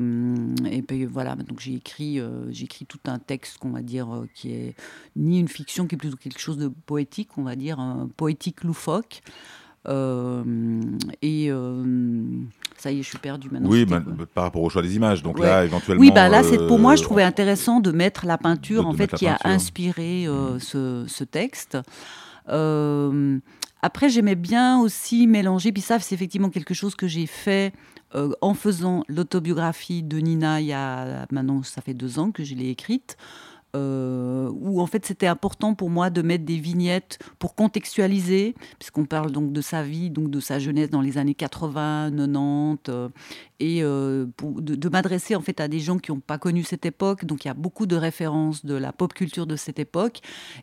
et 0.71 0.81
puis 0.81 1.03
voilà, 1.05 1.35
donc 1.35 1.59
j'ai 1.59 1.73
écrit, 1.73 2.21
euh, 2.21 2.49
j'ai 2.51 2.63
écrit 2.63 2.85
tout 2.85 2.99
un 3.05 3.19
texte 3.19 3.57
qu'on 3.57 3.71
va 3.71 3.81
dire 3.81 4.07
euh, 4.15 4.29
qui 4.33 4.53
est 4.53 4.75
ni 5.17 5.41
une 5.41 5.49
fiction, 5.49 5.87
qui 5.87 5.95
est 5.95 5.97
plutôt 5.97 6.15
quelque 6.15 6.39
chose 6.39 6.57
de 6.57 6.69
poétique, 6.69 7.29
on 7.37 7.43
va 7.43 7.57
dire, 7.57 7.81
un 7.81 8.07
poétique 8.15 8.63
loufoque. 8.63 9.19
Euh, 9.89 10.41
et 11.21 11.47
euh, 11.51 12.23
ça 12.77 12.91
y 12.93 12.99
est, 12.99 13.03
je 13.03 13.09
suis 13.09 13.17
perdue 13.17 13.49
maintenant. 13.49 13.69
Oui, 13.69 13.83
bah, 13.85 13.99
quoi 13.99 14.25
par 14.33 14.43
rapport 14.45 14.61
au 14.61 14.69
choix 14.69 14.81
des 14.81 14.95
images. 14.95 15.21
Donc 15.21 15.37
Ouais. 15.37 15.47
là, 15.47 15.65
éventuellement. 15.65 15.99
Oui, 16.01 16.11
bah 16.15 16.29
là, 16.29 16.41
c'est 16.41 16.57
pour 16.67 16.79
moi, 16.79 16.95
je 16.95 17.03
trouvais 17.03 17.23
intéressant 17.23 17.81
de 17.81 17.91
mettre 17.91 18.25
la 18.25 18.37
peinture 18.37 18.83
de- 18.83 18.87
en 18.87 18.91
de 18.93 18.97
fait 18.97 19.11
qui 19.13 19.27
a 19.27 19.37
inspiré 19.43 20.27
euh, 20.27 20.59
ce, 20.59 21.03
ce 21.07 21.23
texte. 21.25 21.77
Après, 23.81 24.09
j'aimais 24.09 24.35
bien 24.35 24.79
aussi 24.81 25.27
mélanger, 25.27 25.71
puis 25.71 25.81
ça, 25.81 25.99
c'est 25.99 26.13
effectivement 26.15 26.49
quelque 26.49 26.73
chose 26.73 26.95
que 26.95 27.07
j'ai 27.07 27.25
fait 27.25 27.73
euh, 28.15 28.31
en 28.41 28.53
faisant 28.53 29.03
l'autobiographie 29.07 30.03
de 30.03 30.17
Nina 30.17 30.61
il 30.61 30.67
y 30.67 30.73
a 30.73 31.25
maintenant, 31.31 31.61
ça 31.63 31.81
fait 31.81 31.93
deux 31.93 32.19
ans 32.19 32.31
que 32.31 32.43
je 32.43 32.55
l'ai 32.55 32.69
écrite. 32.69 33.17
Euh, 33.75 34.49
où 34.53 34.81
en 34.81 34.87
fait 34.87 35.05
c'était 35.05 35.27
important 35.27 35.75
pour 35.75 35.89
moi 35.89 36.09
de 36.09 36.21
mettre 36.21 36.45
des 36.45 36.57
vignettes 36.57 37.19
pour 37.37 37.55
contextualiser, 37.55 38.55
puisqu'on 38.79 39.05
parle 39.05 39.31
donc 39.31 39.51
de 39.51 39.61
sa 39.61 39.83
vie, 39.83 40.09
donc 40.09 40.29
de 40.31 40.39
sa 40.39 40.59
jeunesse 40.59 40.89
dans 40.89 41.01
les 41.01 41.17
années 41.17 41.35
80, 41.35 42.11
90, 42.11 42.89
euh, 42.89 43.09
et 43.59 43.83
euh, 43.83 44.25
de, 44.41 44.89
m'adresser 44.89 45.35
en 45.35 45.41
fait 45.41 45.59
à 45.59 45.67
des 45.67 45.79
gens 45.79 45.97
qui 45.97 46.11
n'ont 46.11 46.19
pas 46.19 46.37
connu 46.37 46.63
cette 46.63 46.85
époque. 46.85 47.25
Donc 47.25 47.43
il 47.43 47.49
y 47.49 47.51
a 47.51 47.53
beaucoup 47.53 47.85
de 47.85 47.95
références 47.95 48.65
de 48.65 48.73
la 48.73 48.93
pop 48.93 49.13
culture 49.13 49.45
de 49.45 49.55
cette 49.55 49.79
époque. 49.79 50.19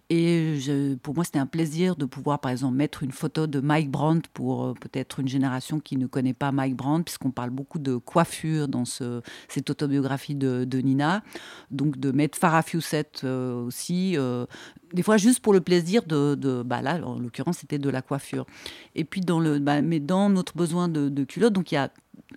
Et 0.08 0.58
pour 1.02 1.14
moi, 1.14 1.24
c'était 1.24 1.38
un 1.38 1.46
plaisir 1.46 1.96
de 1.96 2.06
pouvoir, 2.06 2.40
par 2.40 2.50
exemple, 2.50 2.76
mettre 2.76 3.02
une 3.02 3.12
photo 3.12 3.46
de 3.46 3.60
Mike 3.60 3.90
Brandt 3.90 4.28
pour 4.32 4.64
euh, 4.64 4.74
peut-être 4.74 5.20
une 5.20 5.28
génération 5.28 5.78
qui 5.78 5.96
ne 5.96 6.06
connaît 6.06 6.34
pas 6.34 6.52
Mike 6.52 6.76
Brandt, 6.76 7.04
puisqu'on 7.04 7.30
parle 7.30 7.50
beaucoup 7.50 7.78
de 7.78 7.96
coiffure 7.96 8.66
dans 8.68 8.84
ce, 8.84 9.20
cette 9.48 9.68
autobiographie 9.68 10.34
de, 10.34 10.64
de 10.64 10.78
Nina. 10.78 11.22
Donc 11.70 11.98
de 11.98 12.10
mettre 12.12 12.38
Farah 12.38 12.62
Fawcett 12.62 12.95
euh, 13.24 13.64
aussi. 13.64 14.16
euh, 14.16 14.46
des 14.92 15.02
fois 15.02 15.16
juste 15.16 15.40
pour 15.40 15.52
le 15.52 15.60
plaisir 15.60 16.02
de, 16.06 16.34
de- 16.36 16.62
bah 16.64 16.80
là 16.80 17.00
en 17.04 17.18
l'occurrence 17.18 17.58
c'était 17.58 17.78
de 17.78 17.90
la 17.90 18.02
coiffure 18.02 18.46
et 18.94 19.04
puis 19.04 19.20
dans 19.20 19.40
le 19.40 19.58
bah, 19.58 19.82
mais 19.82 19.98
dans 20.00 20.28
notre 20.30 20.56
besoin 20.56 20.88
de, 20.88 21.08
de 21.08 21.24
culotte 21.24 21.52
donc 21.52 21.72
il 21.72 21.74
y 21.74 21.78
a 21.78 21.90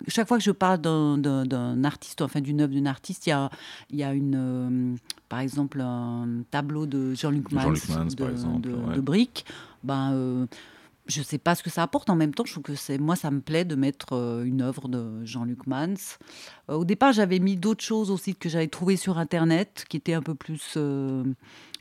chaque 0.08 0.26
fois 0.28 0.36
que 0.38 0.42
je 0.44 0.50
parle 0.50 0.78
d'un- 0.80 1.84
artiste, 1.84 2.22
enfin 2.22 2.40
d'une 2.40 2.60
œuvre 2.60 2.72
d'une 2.72 2.86
artiste, 2.86 3.26
il 3.26 3.30
y 3.30 3.32
a, 3.32 3.50
il 3.90 3.96
y 3.98 4.02
a 4.04 4.12
une, 4.14 4.34
euh, 4.36 4.96
par 5.28 5.40
exemple 5.40 5.80
un 5.80 6.42
tableau 6.50 6.86
de 6.86 7.14
Jean-Luc 7.14 7.50
De 7.50 7.54
Mans, 7.54 7.62
Jean-Luc 7.62 7.88
Mans, 7.90 8.04
de, 8.04 8.68
de, 8.70 8.74
ouais. 8.74 8.96
de 8.96 9.00
briques. 9.00 9.44
Ben, 9.84 10.12
euh, 10.12 10.46
je 11.10 11.20
ne 11.20 11.24
sais 11.24 11.38
pas 11.38 11.54
ce 11.54 11.62
que 11.62 11.70
ça 11.70 11.82
apporte. 11.82 12.08
En 12.10 12.16
même 12.16 12.34
temps, 12.34 12.44
je 12.44 12.52
trouve 12.52 12.62
que 12.62 12.74
c'est 12.74 12.98
moi, 12.98 13.16
ça 13.16 13.30
me 13.30 13.40
plaît 13.40 13.64
de 13.64 13.74
mettre 13.74 14.14
euh, 14.14 14.44
une 14.44 14.62
œuvre 14.62 14.88
de 14.88 15.24
Jean-Luc 15.24 15.66
Mans. 15.66 15.94
Euh, 16.70 16.74
au 16.74 16.84
départ, 16.84 17.12
j'avais 17.12 17.38
mis 17.38 17.56
d'autres 17.56 17.84
choses 17.84 18.10
aussi 18.10 18.34
que 18.34 18.48
j'avais 18.48 18.68
trouvées 18.68 18.96
sur 18.96 19.18
Internet, 19.18 19.84
qui 19.88 19.96
étaient 19.96 20.14
un 20.14 20.22
peu 20.22 20.34
plus 20.34 20.74
euh, 20.76 21.24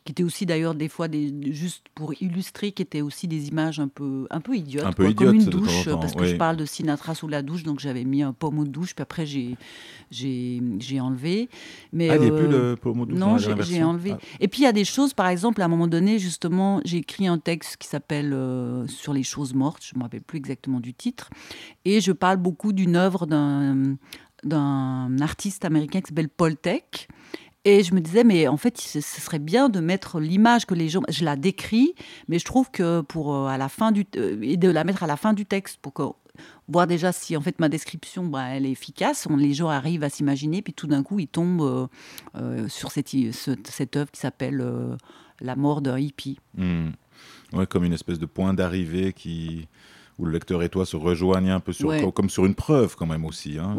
qui 0.09 0.13
étaient 0.13 0.23
aussi 0.23 0.47
d'ailleurs 0.47 0.73
des 0.73 0.89
fois 0.89 1.07
des, 1.07 1.31
juste 1.53 1.85
pour 1.93 2.19
illustrer, 2.19 2.71
qui 2.71 2.81
étaient 2.81 3.01
aussi 3.01 3.27
des 3.27 3.47
images 3.47 3.79
un 3.79 3.87
peu, 3.87 4.25
un 4.31 4.41
peu 4.41 4.55
idiotes, 4.55 4.83
Un 4.87 4.91
peu 4.91 5.03
quoi, 5.03 5.27
comme 5.27 5.35
une 5.35 5.45
douche, 5.45 5.85
temps, 5.85 5.99
parce 5.99 6.15
que 6.15 6.21
oui. 6.21 6.29
je 6.29 6.35
parle 6.35 6.57
de 6.57 6.65
Sinatra 6.65 7.13
sous 7.13 7.27
la 7.27 7.43
douche, 7.43 7.61
donc 7.61 7.79
j'avais 7.79 8.03
mis 8.05 8.23
un 8.23 8.33
pommeau 8.33 8.63
de 8.63 8.71
douche, 8.71 8.95
puis 8.95 9.03
après 9.03 9.27
j'ai 9.27 9.55
j'ai 10.09 10.63
j'ai 10.79 10.99
enlevé. 10.99 11.47
Mais 11.93 12.09
Ah, 12.09 12.15
il 12.15 12.21
n'y 12.21 12.27
a 12.27 12.33
euh, 12.33 12.37
plus 12.39 12.47
le 12.47 12.75
pommeau 12.75 13.05
de 13.05 13.11
douche 13.11 13.19
non, 13.19 13.37
j'ai 13.37 13.83
enlevé. 13.83 14.13
Ah. 14.15 14.19
Et 14.39 14.47
puis 14.47 14.61
il 14.61 14.63
y 14.63 14.67
a 14.67 14.71
des 14.71 14.83
choses, 14.83 15.13
par 15.13 15.27
exemple, 15.27 15.61
à 15.61 15.65
un 15.65 15.67
moment 15.67 15.87
donné, 15.87 16.17
justement, 16.17 16.81
j'ai 16.85 16.97
écrit 16.97 17.27
un 17.27 17.37
texte 17.37 17.77
qui 17.77 17.87
s'appelle 17.87 18.33
euh, 18.33 18.87
Sur 18.87 19.13
les 19.13 19.21
choses 19.21 19.53
mortes, 19.53 19.83
je 19.85 19.93
ne 19.93 19.99
me 19.99 20.05
rappelle 20.05 20.23
plus 20.23 20.39
exactement 20.39 20.79
du 20.79 20.95
titre, 20.95 21.29
et 21.85 22.01
je 22.01 22.13
parle 22.13 22.37
beaucoup 22.37 22.73
d'une 22.73 22.95
œuvre 22.95 23.27
d'un 23.27 23.95
d'un 24.43 25.19
artiste 25.19 25.65
américain 25.65 26.01
qui 26.01 26.07
s'appelle 26.09 26.29
Paul 26.29 26.55
Tech. 26.55 27.07
Et 27.65 27.83
je 27.83 27.93
me 27.93 27.99
disais, 27.99 28.23
mais 28.23 28.47
en 28.47 28.57
fait, 28.57 28.77
ce, 28.79 29.01
serait 29.01 29.39
bien 29.39 29.69
de 29.69 29.79
mettre 29.79 30.19
l'image 30.19 30.65
que 30.65 30.73
les 30.73 30.87
gens. 30.89 31.01
Je 31.09 31.25
la 31.25 31.35
décris, 31.35 31.93
mais 32.27 32.39
je 32.39 32.45
trouve 32.45 32.71
que 32.71 33.01
pour 33.01 33.47
à 33.47 33.57
la 33.57 33.69
fin 33.69 33.91
du 33.91 34.05
et 34.15 34.57
de 34.57 34.69
la 34.69 34.83
mettre 34.83 35.03
à 35.03 35.07
la 35.07 35.17
fin 35.17 35.33
du 35.33 35.45
texte 35.45 35.79
pour 35.81 35.93
voir 36.67 36.87
déjà 36.87 37.11
si 37.11 37.35
en 37.35 37.41
fait 37.41 37.59
ma 37.59 37.69
description 37.69 38.25
bah, 38.25 38.49
elle 38.49 38.65
est 38.65 38.71
efficace, 38.71 39.27
les 39.37 39.53
gens 39.53 39.69
arrivent 39.69 40.03
à 40.03 40.09
s'imaginer, 40.09 40.61
puis 40.61 40.73
tout 40.73 40.87
d'un 40.87 41.03
coup 41.03 41.19
ils 41.19 41.27
tombent 41.27 41.61
euh, 41.61 41.87
euh, 42.35 42.67
sur 42.67 42.91
cette, 42.91 43.15
œuvre 43.95 44.11
qui 44.11 44.19
s'appelle 44.19 44.61
euh, 44.61 44.95
La 45.41 45.55
mort 45.55 45.81
d'un 45.81 45.99
hippie. 45.99 46.39
Hmm. 46.55 46.89
Ouais, 47.53 47.67
comme 47.67 47.83
une 47.83 47.93
espèce 47.93 48.19
de 48.19 48.25
point 48.25 48.53
d'arrivée 48.53 49.13
qui 49.13 49.67
où 50.19 50.25
le 50.25 50.31
lecteur 50.31 50.61
et 50.61 50.69
toi 50.69 50.85
se 50.85 50.95
rejoignent 50.95 51.51
un 51.51 51.59
peu 51.59 51.73
sur, 51.73 51.91
comme 52.13 52.29
sur 52.29 52.45
une 52.45 52.55
preuve 52.55 52.95
quand 52.95 53.07
même 53.07 53.25
aussi. 53.25 53.57
Hein, 53.57 53.75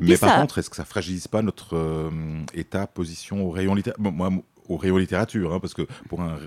mais 0.00 0.16
par 0.16 0.40
contre, 0.40 0.58
est-ce 0.58 0.70
que 0.70 0.76
ça 0.76 0.84
fragilise 0.84 1.28
pas 1.28 1.42
notre 1.42 2.10
état, 2.54 2.86
position 2.86 3.44
au 3.44 3.50
rayon 3.50 3.74
littéraire 3.74 3.98
moi, 4.00 4.30
au 4.70 4.76
rayon 4.76 4.96
littérature, 4.96 5.52
hein, 5.52 5.60
parce 5.60 5.74
que 5.74 5.82
pour 6.08 6.20
un, 6.22 6.38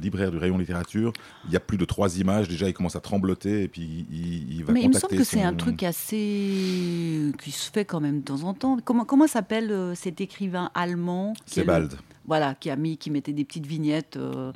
libraire 0.00 0.30
du 0.30 0.38
rayon 0.38 0.58
littérature, 0.58 1.12
il 1.46 1.52
y 1.52 1.56
a 1.56 1.60
plus 1.60 1.76
de 1.76 1.84
trois 1.84 2.18
images. 2.18 2.48
Déjà, 2.48 2.68
il 2.68 2.72
commence 2.72 2.96
à 2.96 3.00
trembloter 3.00 3.62
et 3.62 3.68
puis 3.68 4.06
il, 4.10 4.54
il 4.54 4.64
va. 4.64 4.72
Mais 4.72 4.82
il 4.82 4.88
me 4.88 4.94
semble 4.94 5.16
que 5.16 5.24
c'est 5.24 5.42
un 5.42 5.54
truc 5.54 5.82
assez 5.82 7.32
qui 7.38 7.50
se 7.50 7.70
fait 7.70 7.84
quand 7.84 8.00
même 8.00 8.20
de 8.20 8.24
temps 8.24 8.42
en 8.42 8.54
temps. 8.54 8.78
Comment 8.84 9.04
comment 9.04 9.26
s'appelle 9.26 9.70
euh, 9.70 9.94
cet 9.94 10.20
écrivain 10.20 10.70
allemand 10.74 11.34
Sebald. 11.44 11.92
Voilà, 12.26 12.54
qui 12.54 12.70
a 12.70 12.76
mis, 12.76 12.98
qui 12.98 13.10
mettait 13.10 13.32
des 13.32 13.44
petites 13.44 13.66
vignettes. 13.66 14.16
Euh, 14.16 14.52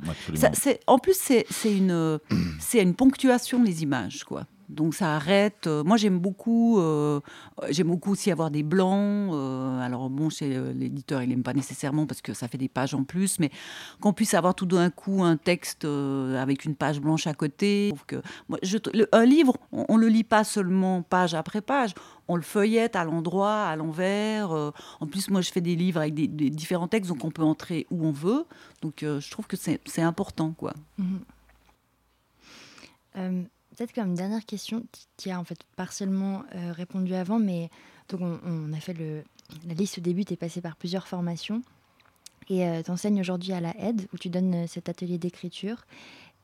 en 0.87 0.99
plus, 0.99 1.15
c'est 1.15 1.47
une, 1.65 2.19
c'est 2.59 2.81
une 2.81 2.95
ponctuation 2.95 3.63
les 3.63 3.83
images, 3.83 4.23
quoi. 4.23 4.45
Donc 4.71 4.95
ça 4.95 5.15
arrête. 5.15 5.67
Euh, 5.67 5.83
moi 5.83 5.97
j'aime 5.97 6.17
beaucoup, 6.19 6.79
euh, 6.79 7.19
beaucoup 7.83 8.11
aussi 8.11 8.31
avoir 8.31 8.49
des 8.49 8.63
blancs. 8.63 9.31
Euh, 9.33 9.79
alors 9.81 10.09
bon, 10.09 10.29
chez 10.29 10.49
l'éditeur 10.73 11.21
il 11.21 11.29
n'aime 11.29 11.43
pas 11.43 11.53
nécessairement 11.53 12.05
parce 12.05 12.21
que 12.21 12.33
ça 12.33 12.47
fait 12.47 12.57
des 12.57 12.69
pages 12.69 12.93
en 12.93 13.03
plus, 13.03 13.37
mais 13.39 13.51
qu'on 13.99 14.13
puisse 14.13 14.33
avoir 14.33 14.55
tout 14.55 14.65
d'un 14.65 14.89
coup 14.89 15.23
un 15.23 15.35
texte 15.35 15.85
avec 15.85 16.65
une 16.65 16.75
page 16.75 17.01
blanche 17.01 17.27
à 17.27 17.33
côté. 17.33 17.93
Un 19.11 19.25
livre, 19.25 19.57
on, 19.71 19.97
ne 19.97 20.01
le 20.01 20.07
lit 20.07 20.23
pas 20.23 20.43
seulement 20.43 21.01
page 21.01 21.33
après 21.33 21.61
page, 21.61 21.93
on 22.27 22.35
le 22.35 22.41
feuillette 22.41 22.95
à 22.95 23.03
l'endroit, 23.03 23.65
à 23.65 23.75
l'envers. 23.75 24.51
en 24.51 25.07
plus, 25.07 25.29
moi, 25.29 25.41
je 25.41 25.51
fais 25.51 25.61
des 25.61 25.75
livres 25.75 25.99
avec 25.99 26.13
des, 26.13 26.27
différents 26.27 26.87
textes, 26.87 27.09
donc 27.09 27.23
on 27.25 27.31
peut 27.31 27.43
entrer 27.43 27.87
où 27.91 28.05
on 28.05 28.11
veut. 28.11 28.45
Donc, 28.81 28.99
je 29.01 29.31
trouve 29.31 29.47
que 29.47 29.57
c'est 29.57 30.01
important, 30.01 30.53
quoi. 30.57 30.73
Mmh 30.97 31.17
peut-être 33.81 33.95
comme 33.95 34.13
dernière 34.13 34.45
question, 34.45 34.83
qui 35.17 35.31
a 35.31 35.39
en 35.39 35.43
fait 35.43 35.59
partiellement 35.75 36.43
euh, 36.53 36.71
répondu 36.71 37.15
avant, 37.15 37.39
mais 37.39 37.71
donc 38.09 38.21
on, 38.21 38.71
a 38.73 38.79
fait 38.79 38.93
la 38.93 39.73
liste 39.73 39.97
au 39.97 40.01
début, 40.01 40.23
tu 40.23 40.33
es 40.33 40.37
passé 40.37 40.61
par 40.61 40.75
plusieurs 40.75 41.07
formations 41.07 41.63
et 42.47 42.67
euh, 42.67 42.83
tu 42.83 42.91
enseignes 42.91 43.19
aujourd'hui 43.19 43.53
à 43.53 43.59
la 43.59 43.75
aide 43.79 44.07
où 44.13 44.19
tu 44.19 44.29
donnes 44.29 44.53
euh, 44.53 44.67
cet 44.67 44.87
atelier 44.87 45.17
d'écriture. 45.17 45.87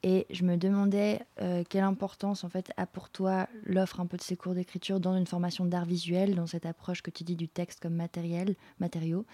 Et 0.02 0.26
je 0.30 0.44
me 0.44 0.58
demandais 0.58 1.22
quelle 1.70 1.84
importance 1.84 2.44
en 2.44 2.50
fait 2.50 2.72
a 2.78 2.86
pour 2.86 3.10
toi 3.10 3.48
l'offre 3.66 4.00
un 4.00 4.06
peu 4.06 4.16
de 4.16 4.22
ces 4.22 4.38
cours 4.38 4.54
d'écriture 4.54 5.00
dans 5.00 5.18
une 5.18 5.26
formation 5.26 5.66
d'art 5.66 5.86
visuel, 5.86 6.36
dans 6.36 6.46
cette 6.46 6.68
approche 6.68 7.02
que 7.02 7.10
tu 7.10 7.24
dis 7.24 7.36
du 7.36 7.48
texte 7.48 7.80
comme 7.82 7.96
matériel, 7.96 8.56
matériaux. 8.80 9.26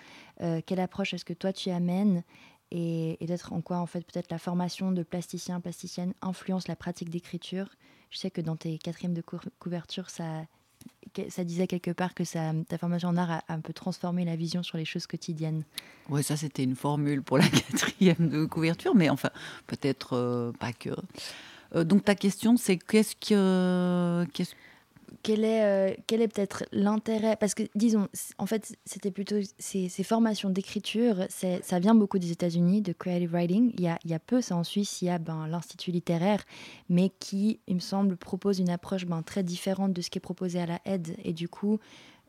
quelle 0.66 0.80
approche 0.80 1.14
est-ce 1.14 1.26
que 1.26 1.34
toi 1.34 1.52
tu 1.52 1.70
amènes 1.70 2.24
et, 2.72 3.22
et 3.22 3.28
d'être 3.28 3.52
en 3.52 3.60
quoi 3.60 3.80
en 3.80 3.86
fait 3.86 4.06
peut-être 4.06 4.32
la 4.32 4.38
formation 4.38 4.94
de 4.94 5.04
plasticien, 5.04 5.60
plasticienne 5.60 6.14
influence 6.22 6.70
la 6.70 6.78
pratique 6.78 7.10
d'écriture 7.10 7.68
je 8.14 8.20
sais 8.20 8.30
que 8.30 8.42
dans 8.42 8.56
tes 8.56 8.78
quatrièmes 8.78 9.16
de 9.16 9.24
couverture, 9.60 10.12
ça, 10.12 10.46
disait 11.44 11.66
quelque 11.66 11.90
part 11.90 12.14
que 12.14 12.24
ta 12.64 12.78
formation 12.78 13.10
en 13.10 13.18
art 13.18 13.32
a, 13.32 13.44
un 13.50 13.60
peu 13.60 13.74
transformé 13.74 14.24
la 14.24 14.36
vision 14.36 14.62
sur 14.62 14.78
les 14.78 14.86
choses 14.86 15.08
quotidiennes. 15.08 15.64
Oui, 16.10 16.24
ça 16.24 16.38
c'était 16.38 16.64
une 16.64 16.76
formule 16.76 17.24
pour 17.24 17.40
la 17.40 17.48
quatrième 17.50 18.30
de 18.30 18.46
couverture, 18.46 18.94
mais 18.94 19.10
enfin, 19.10 19.32
peut-être 19.66 20.16
euh, 20.16 20.52
pas 20.52 20.74
que. 20.74 20.92
Euh, 21.74 21.84
donc 21.84 22.06
ta 22.06 22.14
question, 22.14 22.56
c'est 22.56 22.78
qu'est-ce 22.78 23.16
que, 23.16 24.26
qu'est-ce 24.32 24.54
quel 25.22 25.44
est, 25.44 25.64
euh, 25.64 25.94
est 26.10 26.28
peut-être 26.28 26.66
l'intérêt? 26.72 27.36
Parce 27.36 27.54
que, 27.54 27.64
disons, 27.76 28.08
en 28.38 28.46
fait, 28.46 28.76
c'était 28.86 29.12
plutôt 29.12 29.36
ces, 29.58 29.90
formations 30.04 30.50
d'écriture, 30.50 31.26
ça 31.30 31.80
vient 31.80 31.96
beaucoup 31.96 32.20
des 32.20 32.32
États-Unis, 32.32 32.82
de 32.82 32.94
creative 32.94 33.32
writing. 33.32 33.72
Il 33.76 33.82
y 33.82 33.88
a, 33.88 34.00
il 34.04 34.12
y 34.12 34.14
a 34.14 34.20
peu, 34.20 34.42
ça 34.42 34.56
en 34.56 34.64
Suisse, 34.64 35.02
il 35.02 35.06
y 35.06 35.10
a 35.10 35.20
ben, 35.20 35.48
l'Institut 35.48 35.92
littéraire, 35.92 36.44
mais 36.90 37.10
qui, 37.20 37.60
il 37.68 37.76
me 37.76 37.80
semble, 37.80 38.18
propose 38.18 38.60
une 38.60 38.70
approche 38.70 39.06
ben, 39.06 39.22
très 39.22 39.44
différente 39.44 39.94
de 39.94 40.02
ce 40.02 40.10
qui 40.10 40.18
est 40.18 40.22
proposé 40.22 40.60
à 40.60 40.66
la 40.66 40.80
aide. 40.86 41.16
Et 41.24 41.34
du 41.34 41.48
coup, 41.48 41.80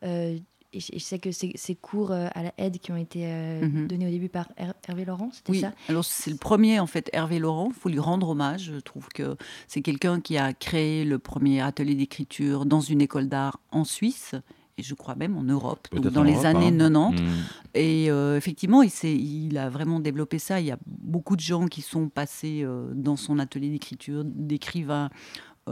euh, 0.03 0.39
et 0.75 0.81
je 0.81 0.99
sais 0.99 1.19
que 1.19 1.31
ces, 1.31 1.75
cours 1.81 2.11
euh, 2.11 2.27
à 2.35 2.43
la 2.43 2.53
aide 2.59 2.79
qui 2.79 2.91
ont 2.91 2.97
été 2.97 3.27
euh, 3.27 3.67
mhm. 3.67 3.87
donnés 3.87 4.07
au 4.07 4.11
début 4.11 4.29
par 4.29 4.49
Hervé 4.57 5.05
Laurent, 5.05 5.31
c'était 5.33 5.53
oui. 5.53 5.61
ça? 5.61 5.73
Alors 5.89 6.05
c'est 6.05 6.31
le 6.31 6.37
premier 6.37 6.81
en 6.81 6.87
fait, 6.87 7.09
Hervé 7.13 7.39
Laurent. 7.39 7.69
Il 7.71 7.75
faut 7.75 7.89
lui 7.89 8.01
rendre 8.01 8.31
hommage. 8.31 8.73
Je 8.75 8.81
trouve 8.81 9.09
que 9.09 9.37
c'est 9.69 9.83
quelqu'un 9.83 10.21
qui 10.21 10.37
a 10.37 10.53
créé 10.53 11.05
le 11.05 11.19
premier 11.19 11.61
atelier 11.61 11.95
d'écriture 11.95 12.67
dans 12.67 12.81
une 12.81 13.01
école 13.01 13.29
d'art 13.29 13.61
en 13.71 13.85
Suisse 13.85 14.35
et 14.77 14.83
je 14.83 14.95
crois 14.95 15.15
même 15.15 15.37
en 15.37 15.45
Europe, 15.45 15.87
donc 15.93 16.09
dans 16.09 16.25
les 16.25 16.47
années 16.47 16.77
90. 16.77 16.97
Hein. 16.97 17.11
Hmm. 17.13 17.77
Et 17.77 18.11
euh, 18.11 18.37
effectivement, 18.37 18.83
il, 18.83 18.91
il, 19.05 19.57
a 19.57 19.71
vraiment 19.71 20.01
développé 20.01 20.41
ça. 20.41 20.59
Il 20.59 20.67
y 20.67 20.73
a 20.73 20.79
beaucoup 20.87 21.37
de 21.37 21.41
gens 21.41 21.69
qui 21.69 21.81
sont 21.81 22.09
passés 22.09 22.67
dans 22.93 23.15
son 23.15 23.39
atelier 23.39 23.71
d'écriture, 23.71 24.25
d'écrivains 24.25 25.11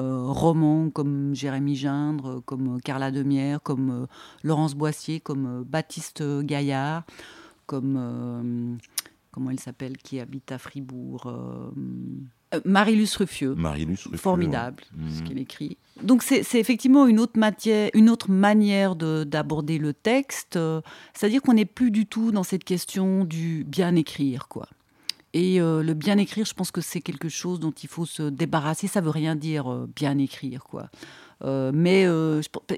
romans 0.01 0.91
comme 0.91 1.35
Jérémy 1.35 1.77
Gindre, 1.77 2.43
comme 2.45 2.81
Carla 2.81 3.11
Demière, 3.11 3.63
comme 3.63 3.91
euh, 3.91 4.07
Laurence 4.43 4.75
Boissier, 4.75 5.21
comme 5.21 5.47
euh, 5.47 5.65
Baptiste 5.65 6.23
Gaillard, 6.43 7.05
comme 7.67 8.79
comment 9.31 9.51
elle 9.51 9.61
s'appelle, 9.61 9.97
qui 9.97 10.21
habite 10.21 10.53
à 10.53 10.59
Fribourg. 10.59 11.33
Marie-Luce 12.67 13.17
Ruffieux. 13.17 13.55
Formidable, 14.19 14.83
ce 15.09 15.21
mmh. 15.21 15.25
qu'elle 15.25 15.39
écrit. 15.39 15.79
Donc 16.03 16.23
c'est 16.23 16.43
effectivement 16.55 17.07
une 17.07 17.19
autre, 17.19 17.39
matière, 17.39 17.89
une 17.95 18.11
autre 18.11 18.31
manière 18.31 18.95
d'aborder 18.95 19.79
le 19.79 19.95
texte. 19.95 20.59
C'est-à-dire 21.15 21.41
qu'on 21.41 21.55
n'est 21.55 21.65
plus 21.65 21.91
du 21.91 22.05
tout 22.05 22.31
dans 22.31 22.43
cette 22.43 22.65
question 22.65 23.25
du 23.25 23.65
bien 23.65 23.97
écrire, 23.97 24.49
quoi. 24.49 24.69
Et 25.35 25.61
euh, 25.61 25.83
le 25.83 25.95
bien 25.95 26.19
écrire, 26.19 26.45
je 26.45 26.55
pense 26.55 26.71
que 26.71 26.81
c'est 26.81 27.01
quelque 27.01 27.29
chose 27.29 27.59
dont 27.59 27.71
il 27.71 27.89
faut 27.89 28.07
se 28.07 28.23
débarrasser. 28.23 28.87
Ça 28.87 29.01
veut 29.01 29.11
rien 29.11 29.35
dire 29.35 29.71
euh, 29.71 29.89
bien 29.95 30.19
écrire, 30.19 30.65
quoi. 30.65 30.91
Euh, 31.45 31.73
mais 31.75 32.07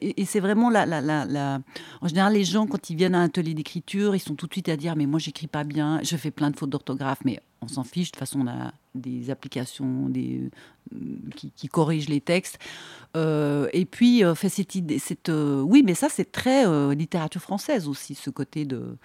et 0.01 0.25
c'est 0.25 0.41
vraiment 0.41 0.71
la, 0.71 0.87
la, 0.87 1.61
En 2.01 2.09
général, 2.09 2.33
les 2.33 2.45
gens 2.45 2.67
quand 2.67 2.89
ils 2.89 2.97
viennent 2.97 3.15
à 3.15 3.19
un 3.19 3.25
atelier 3.25 3.53
d'écriture, 3.53 4.15
ils 4.17 4.21
sont 4.21 4.37
tout 4.37 4.47
de 4.47 4.55
suite 4.55 4.71
à 4.71 4.77
dire 4.79 4.97
mais 4.97 5.05
moi 5.05 5.19
j'écris 5.19 5.49
pas 5.49 5.65
bien, 5.65 6.01
je 6.03 6.17
fais 6.17 6.31
plein 6.31 6.51
de 6.51 6.57
fautes 6.57 6.71
d'orthographe, 6.71 7.19
mais 7.27 7.41
on 7.61 7.69
s'en 7.69 7.85
fiche. 7.85 8.07
De 8.07 8.13
toute 8.13 8.21
façon, 8.21 8.41
on 8.41 8.47
a 8.47 8.73
des 8.95 9.31
applications 9.31 10.09
des, 10.09 10.51
qui, 11.57 11.69
corrigent 11.69 12.09
les 12.09 12.21
textes. 12.21 12.59
Euh, 13.17 13.69
et 13.73 13.85
puis, 13.85 14.25
euh, 14.25 14.35
fait 14.35 14.49
cette 14.49 14.75
idée, 14.75 14.99
cette, 14.99 15.29
euh, 15.29 15.61
oui, 15.63 15.83
mais 15.85 15.95
ça, 15.95 16.09
c'est 16.09 16.31
très 16.31 16.65
littérature 16.95 17.41
française 17.41 17.89
aussi, 17.89 18.15
ce 18.15 18.31
côté 18.31 18.65
de, 18.65 18.97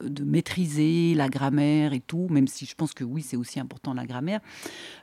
de 0.00 0.24
maîtriser 0.24 1.14
la 1.14 1.28
grammaire 1.28 1.92
et 1.92 2.00
tout, 2.00 2.26
même 2.30 2.48
si 2.48 2.66
je 2.66 2.74
pense 2.74 2.92
que 2.92 3.04
oui, 3.04 3.22
c'est 3.22 3.36
aussi 3.36 3.60
important 3.60 3.94
la 3.94 4.06
grammaire, 4.06 4.40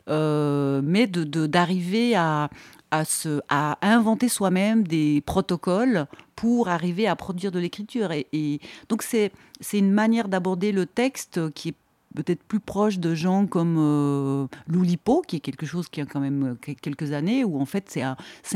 mais 0.07 1.07
d'arriver 1.07 1.25
de, 1.25 1.47
d'arriver 1.47 2.15
à, 2.15 2.49
à, 2.91 3.05
se, 3.05 3.41
à 3.49 3.77
inventer 3.81 4.29
soi-même 4.29 4.85
des 4.87 5.21
protocoles 5.25 6.07
pour 6.35 6.67
arriver 6.67 7.07
à 7.07 7.15
produire 7.15 7.51
de 7.51 7.59
l'écriture. 7.59 8.11
Et, 8.11 8.27
et, 8.33 8.59
donc, 8.89 9.03
c'est 9.03 9.31
une 9.73 9.91
manière 9.91 10.27
d'aborder 10.27 10.71
le 10.71 10.85
texte 10.85 11.51
qui 11.53 11.69
est 11.69 11.75
peut-être 12.14 12.43
plus 12.43 12.59
proche 12.59 12.99
de 12.99 13.16
gens 13.16 13.45
comme 13.45 13.76
euh, 13.78 14.47
Loulipo, 14.68 15.22
qui 15.28 15.38
est 15.38 15.39
quelque 15.39 15.66
chose 15.66 15.89
qui 15.89 16.01
a 16.01 16.05
quand 16.05 16.20
même 16.20 16.55
euh, 16.68 16.74
quelques 16.82 17.11
années, 17.11 17.43
où 17.43 17.59
en 17.59 17.66
fait 17.66 17.89
c'est 17.89 18.01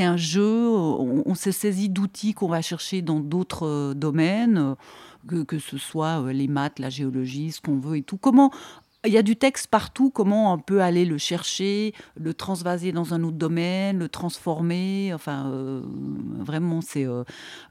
un, 0.04 0.18
jeu, 0.18 0.68
on, 0.70 1.36
se 1.36 1.52
saisit 1.52 1.90
d'outils 1.90 2.34
qu'on 2.34 2.48
va 2.48 2.62
chercher 2.62 3.02
dans 3.02 3.20
d'autres 3.20 3.68
euh, 3.68 3.94
domaines, 3.94 4.76
que, 5.28 5.44
que, 5.44 5.60
ce 5.60 5.78
soit 5.78 6.32
les 6.32 6.48
maths, 6.48 6.80
la 6.80 6.90
géologie, 6.90 7.52
ce 7.52 7.60
qu'on 7.60 7.80
veut 7.80 7.98
et 7.98 8.04
tout. 8.04 8.18
Comment 8.18 8.52
il 9.08 9.14
y 9.14 9.18
a 9.18 9.24
du 9.24 9.36
texte 9.36 9.68
partout, 9.68 10.10
comment 10.10 10.54
on 10.54 10.60
peut 10.60 10.82
aller 10.82 11.06
le 11.06 11.18
chercher, 11.18 11.94
le 12.16 12.34
transvaser 12.34 12.92
dans 12.92 13.14
un 13.14 13.24
autre 13.24 13.38
domaine, 13.38 14.00
le 14.00 14.10
transformer. 14.10 15.12
Enfin, 15.14 15.48
euh, 15.48 15.82
vraiment, 16.40 16.82
c'est. 16.82 17.06
Euh, 17.06 17.24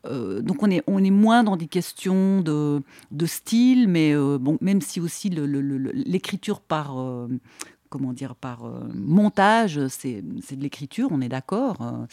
euh, 0.07 0.41
donc, 0.41 0.63
on 0.63 0.71
est, 0.71 0.83
on 0.87 1.03
est 1.05 1.11
moins 1.11 1.45
dans 1.45 1.57
des 1.57 1.67
questions 1.69 2.41
de, 2.41 2.83
de 3.11 3.27
style, 3.27 3.89
mais 3.89 4.15
bon, 4.15 4.59
même 4.61 4.81
si 4.81 5.01
aussi 5.01 5.31
l'écriture 5.31 6.61
par 6.61 6.97
comment 7.89 8.13
dire, 8.13 8.35
par 8.35 8.65
montage, 8.95 9.87
c'est 9.89 10.23
de 10.23 10.63
l'écriture, 10.63 11.09
on 11.11 11.21
est 11.21 11.29
d'accord 11.29 12.07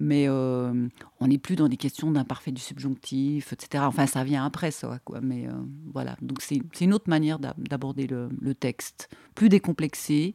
mais 0.00 0.28
euh, 0.28 0.88
on 1.20 1.26
n'est 1.26 1.38
plus 1.38 1.56
dans 1.56 1.68
des 1.68 1.76
questions 1.76 2.10
d'imparfait 2.10 2.52
du 2.52 2.60
subjonctif, 2.60 3.52
etc. 3.52 3.84
Enfin, 3.86 4.06
ça 4.06 4.24
vient 4.24 4.44
après 4.44 4.70
ça, 4.70 5.00
quoi. 5.04 5.20
Mais 5.20 5.48
euh, 5.48 5.52
voilà, 5.92 6.16
donc 6.22 6.40
c'est 6.40 6.62
une 6.80 6.94
autre 6.94 7.08
manière 7.08 7.38
d'aborder 7.38 8.06
le, 8.06 8.28
texte, 8.54 9.08
plus 9.34 9.48
décomplexé, 9.48 10.34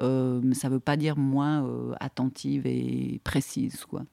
euh, 0.00 0.40
ça 0.52 0.68
ne 0.68 0.74
veut 0.74 0.80
pas 0.80 0.96
dire 0.96 1.16
moins 1.16 1.66
attentive 2.00 2.66
et 2.66 3.20
précise, 3.24 3.84
quoi. 3.84 4.04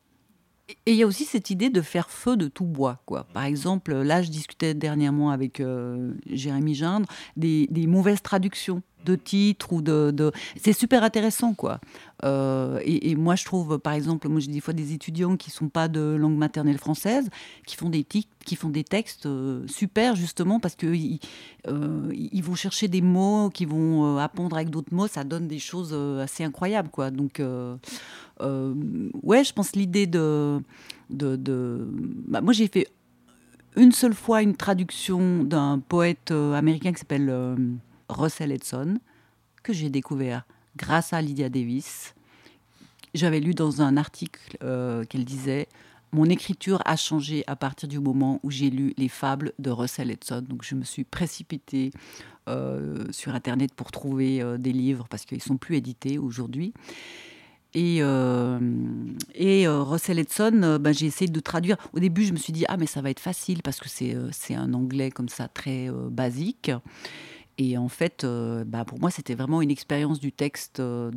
et 0.85 0.93
il 0.93 0.95
y 0.95 1.03
a 1.03 1.07
aussi 1.07 1.25
cette 1.25 1.49
idée 1.49 1.69
de 1.69 1.81
faire 1.81 2.09
feu 2.09 2.37
de 2.37 2.47
tout 2.47 2.65
bois. 2.65 3.01
Quoi. 3.05 3.25
Par 3.33 3.43
exemple, 3.43 3.93
là, 3.93 4.21
je 4.21 4.29
discutais 4.29 4.73
dernièrement 4.73 5.31
avec 5.31 5.59
euh, 5.59 6.13
Jérémy 6.27 6.75
Gindre 6.75 7.07
des, 7.35 7.67
mauvaises 7.87 8.21
traductions 8.21 8.81
de 9.05 9.15
titres 9.15 9.73
ou 9.73 9.81
de. 9.81 10.11
de... 10.11 10.31
C'est 10.61 10.73
super 10.73 11.03
intéressant, 11.03 11.53
quoi. 11.53 11.79
Euh, 12.23 12.79
et, 12.83 13.15
moi, 13.15 13.35
je 13.35 13.45
trouve, 13.45 13.79
par 13.79 13.93
exemple, 13.93 14.27
moi, 14.29 14.39
j'ai 14.39 14.51
des 14.51 14.59
fois 14.59 14.73
des 14.73 14.93
étudiants 14.93 15.37
qui 15.37 15.49
sont 15.49 15.69
pas 15.69 15.87
de 15.87 15.99
langue 16.01 16.37
maternelle 16.37 16.77
française, 16.77 17.29
qui 17.65 17.75
font 17.75 17.89
des, 17.89 18.03
qui 18.03 18.55
font 18.55 18.69
des 18.69 18.83
textes 18.83 19.25
euh, 19.25 19.65
super, 19.67 20.15
justement, 20.15 20.59
parce 20.59 20.75
qu'ils 20.75 21.19
euh, 21.67 22.11
ils 22.13 22.43
vont 22.43 22.55
chercher 22.55 22.87
des 22.87 23.01
mots, 23.01 23.49
qui 23.49 23.65
vont 23.65 24.17
apprendre 24.17 24.55
avec 24.55 24.69
d'autres 24.69 24.93
mots, 24.93 25.07
ça 25.07 25.23
donne 25.23 25.47
des 25.47 25.59
choses 25.59 25.93
assez 26.19 26.43
incroyables, 26.43 26.89
quoi. 26.89 27.11
Donc, 27.11 27.41
ouais, 28.39 29.43
je 29.43 29.53
pense 29.53 29.75
l'idée 29.75 30.07
de. 30.07 30.61
de, 31.09 31.35
de... 31.35 31.87
Bah, 32.27 32.41
moi, 32.41 32.53
j'ai 32.53 32.67
fait 32.67 32.87
une 33.77 33.93
seule 33.93 34.13
fois 34.13 34.41
une 34.41 34.55
traduction 34.55 35.43
d'un 35.43 35.79
poète 35.79 36.31
américain 36.31 36.91
qui 36.91 36.99
s'appelle 36.99 37.55
Russell 38.11 38.51
Edson, 38.51 38.99
que 39.63 39.73
j'ai 39.73 39.89
découvert 39.89 40.45
grâce 40.75 41.13
à 41.13 41.21
Lydia 41.21 41.49
Davis. 41.49 42.13
J'avais 43.13 43.39
lu 43.39 43.53
dans 43.53 43.81
un 43.81 43.97
article 43.97 44.57
euh, 44.63 45.03
qu'elle 45.05 45.25
disait 45.25 45.67
Mon 46.11 46.25
écriture 46.25 46.81
a 46.85 46.95
changé 46.95 47.43
à 47.47 47.55
partir 47.55 47.89
du 47.89 47.99
moment 47.99 48.39
où 48.43 48.51
j'ai 48.51 48.69
lu 48.69 48.93
les 48.97 49.09
fables 49.09 49.53
de 49.59 49.69
Russell 49.69 50.11
Edson. 50.11 50.43
Donc 50.47 50.63
je 50.63 50.75
me 50.75 50.83
suis 50.83 51.03
précipitée 51.03 51.91
euh, 52.47 53.05
sur 53.11 53.35
Internet 53.35 53.73
pour 53.73 53.91
trouver 53.91 54.41
euh, 54.41 54.57
des 54.57 54.71
livres 54.71 55.07
parce 55.09 55.25
qu'ils 55.25 55.43
sont 55.43 55.57
plus 55.57 55.75
édités 55.75 56.17
aujourd'hui. 56.17 56.73
Et, 57.73 57.99
et 59.33 59.65
Russell 59.65 60.19
Edson, 60.19 60.77
ben, 60.81 60.93
j'ai 60.93 61.05
essayé 61.05 61.31
de 61.31 61.39
traduire. 61.39 61.77
Au 61.93 61.99
début, 61.99 62.25
je 62.25 62.33
me 62.33 62.37
suis 62.37 62.51
dit, 62.51 62.65
ah, 62.67 62.75
mais 62.75 62.85
ça 62.85 63.01
va 63.01 63.09
être 63.09 63.21
facile 63.21 63.61
parce 63.63 63.79
que 63.79 63.87
c'est 63.87 64.55
un 64.55 64.73
anglais 64.73 65.09
comme 65.09 65.29
ça 65.29 65.47
très 65.47 65.89
basique. 66.09 66.69
Et 67.57 67.77
en 67.77 67.89
fait, 67.89 68.23
euh, 68.23 68.63
bah 68.65 68.85
pour 68.85 68.99
moi, 68.99 69.11
c'était 69.11 69.35
vraiment 69.35 69.61
une 69.61 69.71
expérience 69.71 70.19
du 70.19 70.31
texte. 70.31 70.79
Euh, 70.79 71.11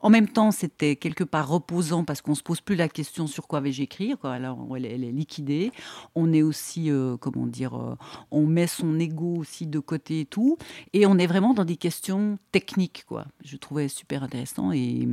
en 0.00 0.10
même 0.10 0.28
temps, 0.28 0.50
c'était 0.50 0.96
quelque 0.96 1.24
part 1.24 1.48
reposant 1.48 2.04
parce 2.04 2.22
qu'on 2.22 2.34
se 2.34 2.42
pose 2.42 2.60
plus 2.60 2.76
la 2.76 2.88
question 2.88 3.26
sur 3.26 3.46
quoi 3.46 3.60
vais-je 3.60 3.82
écrire. 3.82 4.16
Alors, 4.24 4.66
elle, 4.76 4.86
est 4.86 5.12
liquidée. 5.12 5.72
On 6.14 6.32
est 6.32 6.42
aussi, 6.42 6.90
euh, 6.90 7.16
comment 7.16 7.46
dire, 7.46 7.96
on 8.30 8.46
met 8.46 8.66
son 8.66 8.98
ego 8.98 9.36
aussi 9.36 9.66
de 9.66 9.78
côté 9.78 10.20
et 10.20 10.24
tout. 10.24 10.56
Et 10.92 11.06
on 11.06 11.18
est 11.18 11.26
vraiment 11.26 11.54
dans 11.54 11.64
des 11.64 11.76
questions 11.76 12.38
techniques. 12.52 13.04
Je 13.44 13.56
trouvais 13.56 13.88
super 13.88 14.22
intéressant. 14.22 14.72
Et, 14.72 15.08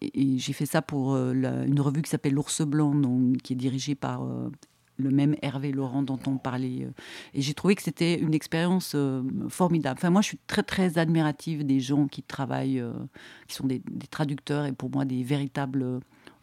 j'ai 0.00 0.52
fait 0.52 0.66
ça 0.66 0.80
pour 0.80 1.16
une 1.16 1.80
revue 1.80 2.02
qui 2.02 2.10
s'appelle 2.10 2.34
L'Ours 2.34 2.62
Blanc, 2.62 2.94
qui 3.42 3.54
est 3.54 3.56
dirigée 3.56 3.96
par 3.96 4.22
le 4.98 5.10
même 5.10 5.36
Hervé 5.42 5.72
Laurent 5.72 6.02
dont 6.02 6.18
on 6.26 6.36
parlait. 6.36 6.84
Euh, 6.84 6.90
et 7.34 7.40
j'ai 7.40 7.54
trouvé 7.54 7.74
que 7.74 7.82
c'était 7.82 8.18
une 8.18 8.34
expérience 8.34 8.92
euh, 8.94 9.22
formidable. 9.48 9.98
Enfin, 9.98 10.10
moi, 10.10 10.20
je 10.20 10.28
suis 10.28 10.40
très, 10.46 10.62
très 10.62 10.98
admirative 10.98 11.64
des 11.64 11.80
gens 11.80 12.08
qui 12.08 12.22
travaillent, 12.22 12.80
euh, 12.80 12.92
qui 13.46 13.54
sont 13.54 13.66
des, 13.66 13.82
traducteurs 14.10 14.66
et 14.66 14.72
pour 14.72 14.90
moi 14.90 15.04
des 15.04 15.22
véritables 15.22 16.00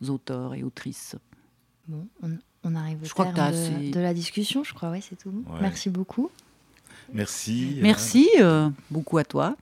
auteurs 0.08 0.56
et 0.56 0.64
autrices. 0.64 1.16
Bon, 1.88 2.08
on, 2.64 2.76
arrive 2.76 3.03
au 3.03 3.24
terme 3.24 3.91
de, 3.91 3.99
la 3.99 4.14
discussion, 4.14 4.64
je 4.64 4.74
crois. 4.74 4.89
Ouais, 4.89 5.01
c'est 5.01 5.18
tout. 5.18 5.43
Merci 5.62 5.89
beaucoup. 5.89 6.32
Merci. 7.14 7.78
Merci 7.82 8.28
beaucoup 8.89 9.18
à 9.18 9.24
toi. 9.24 9.56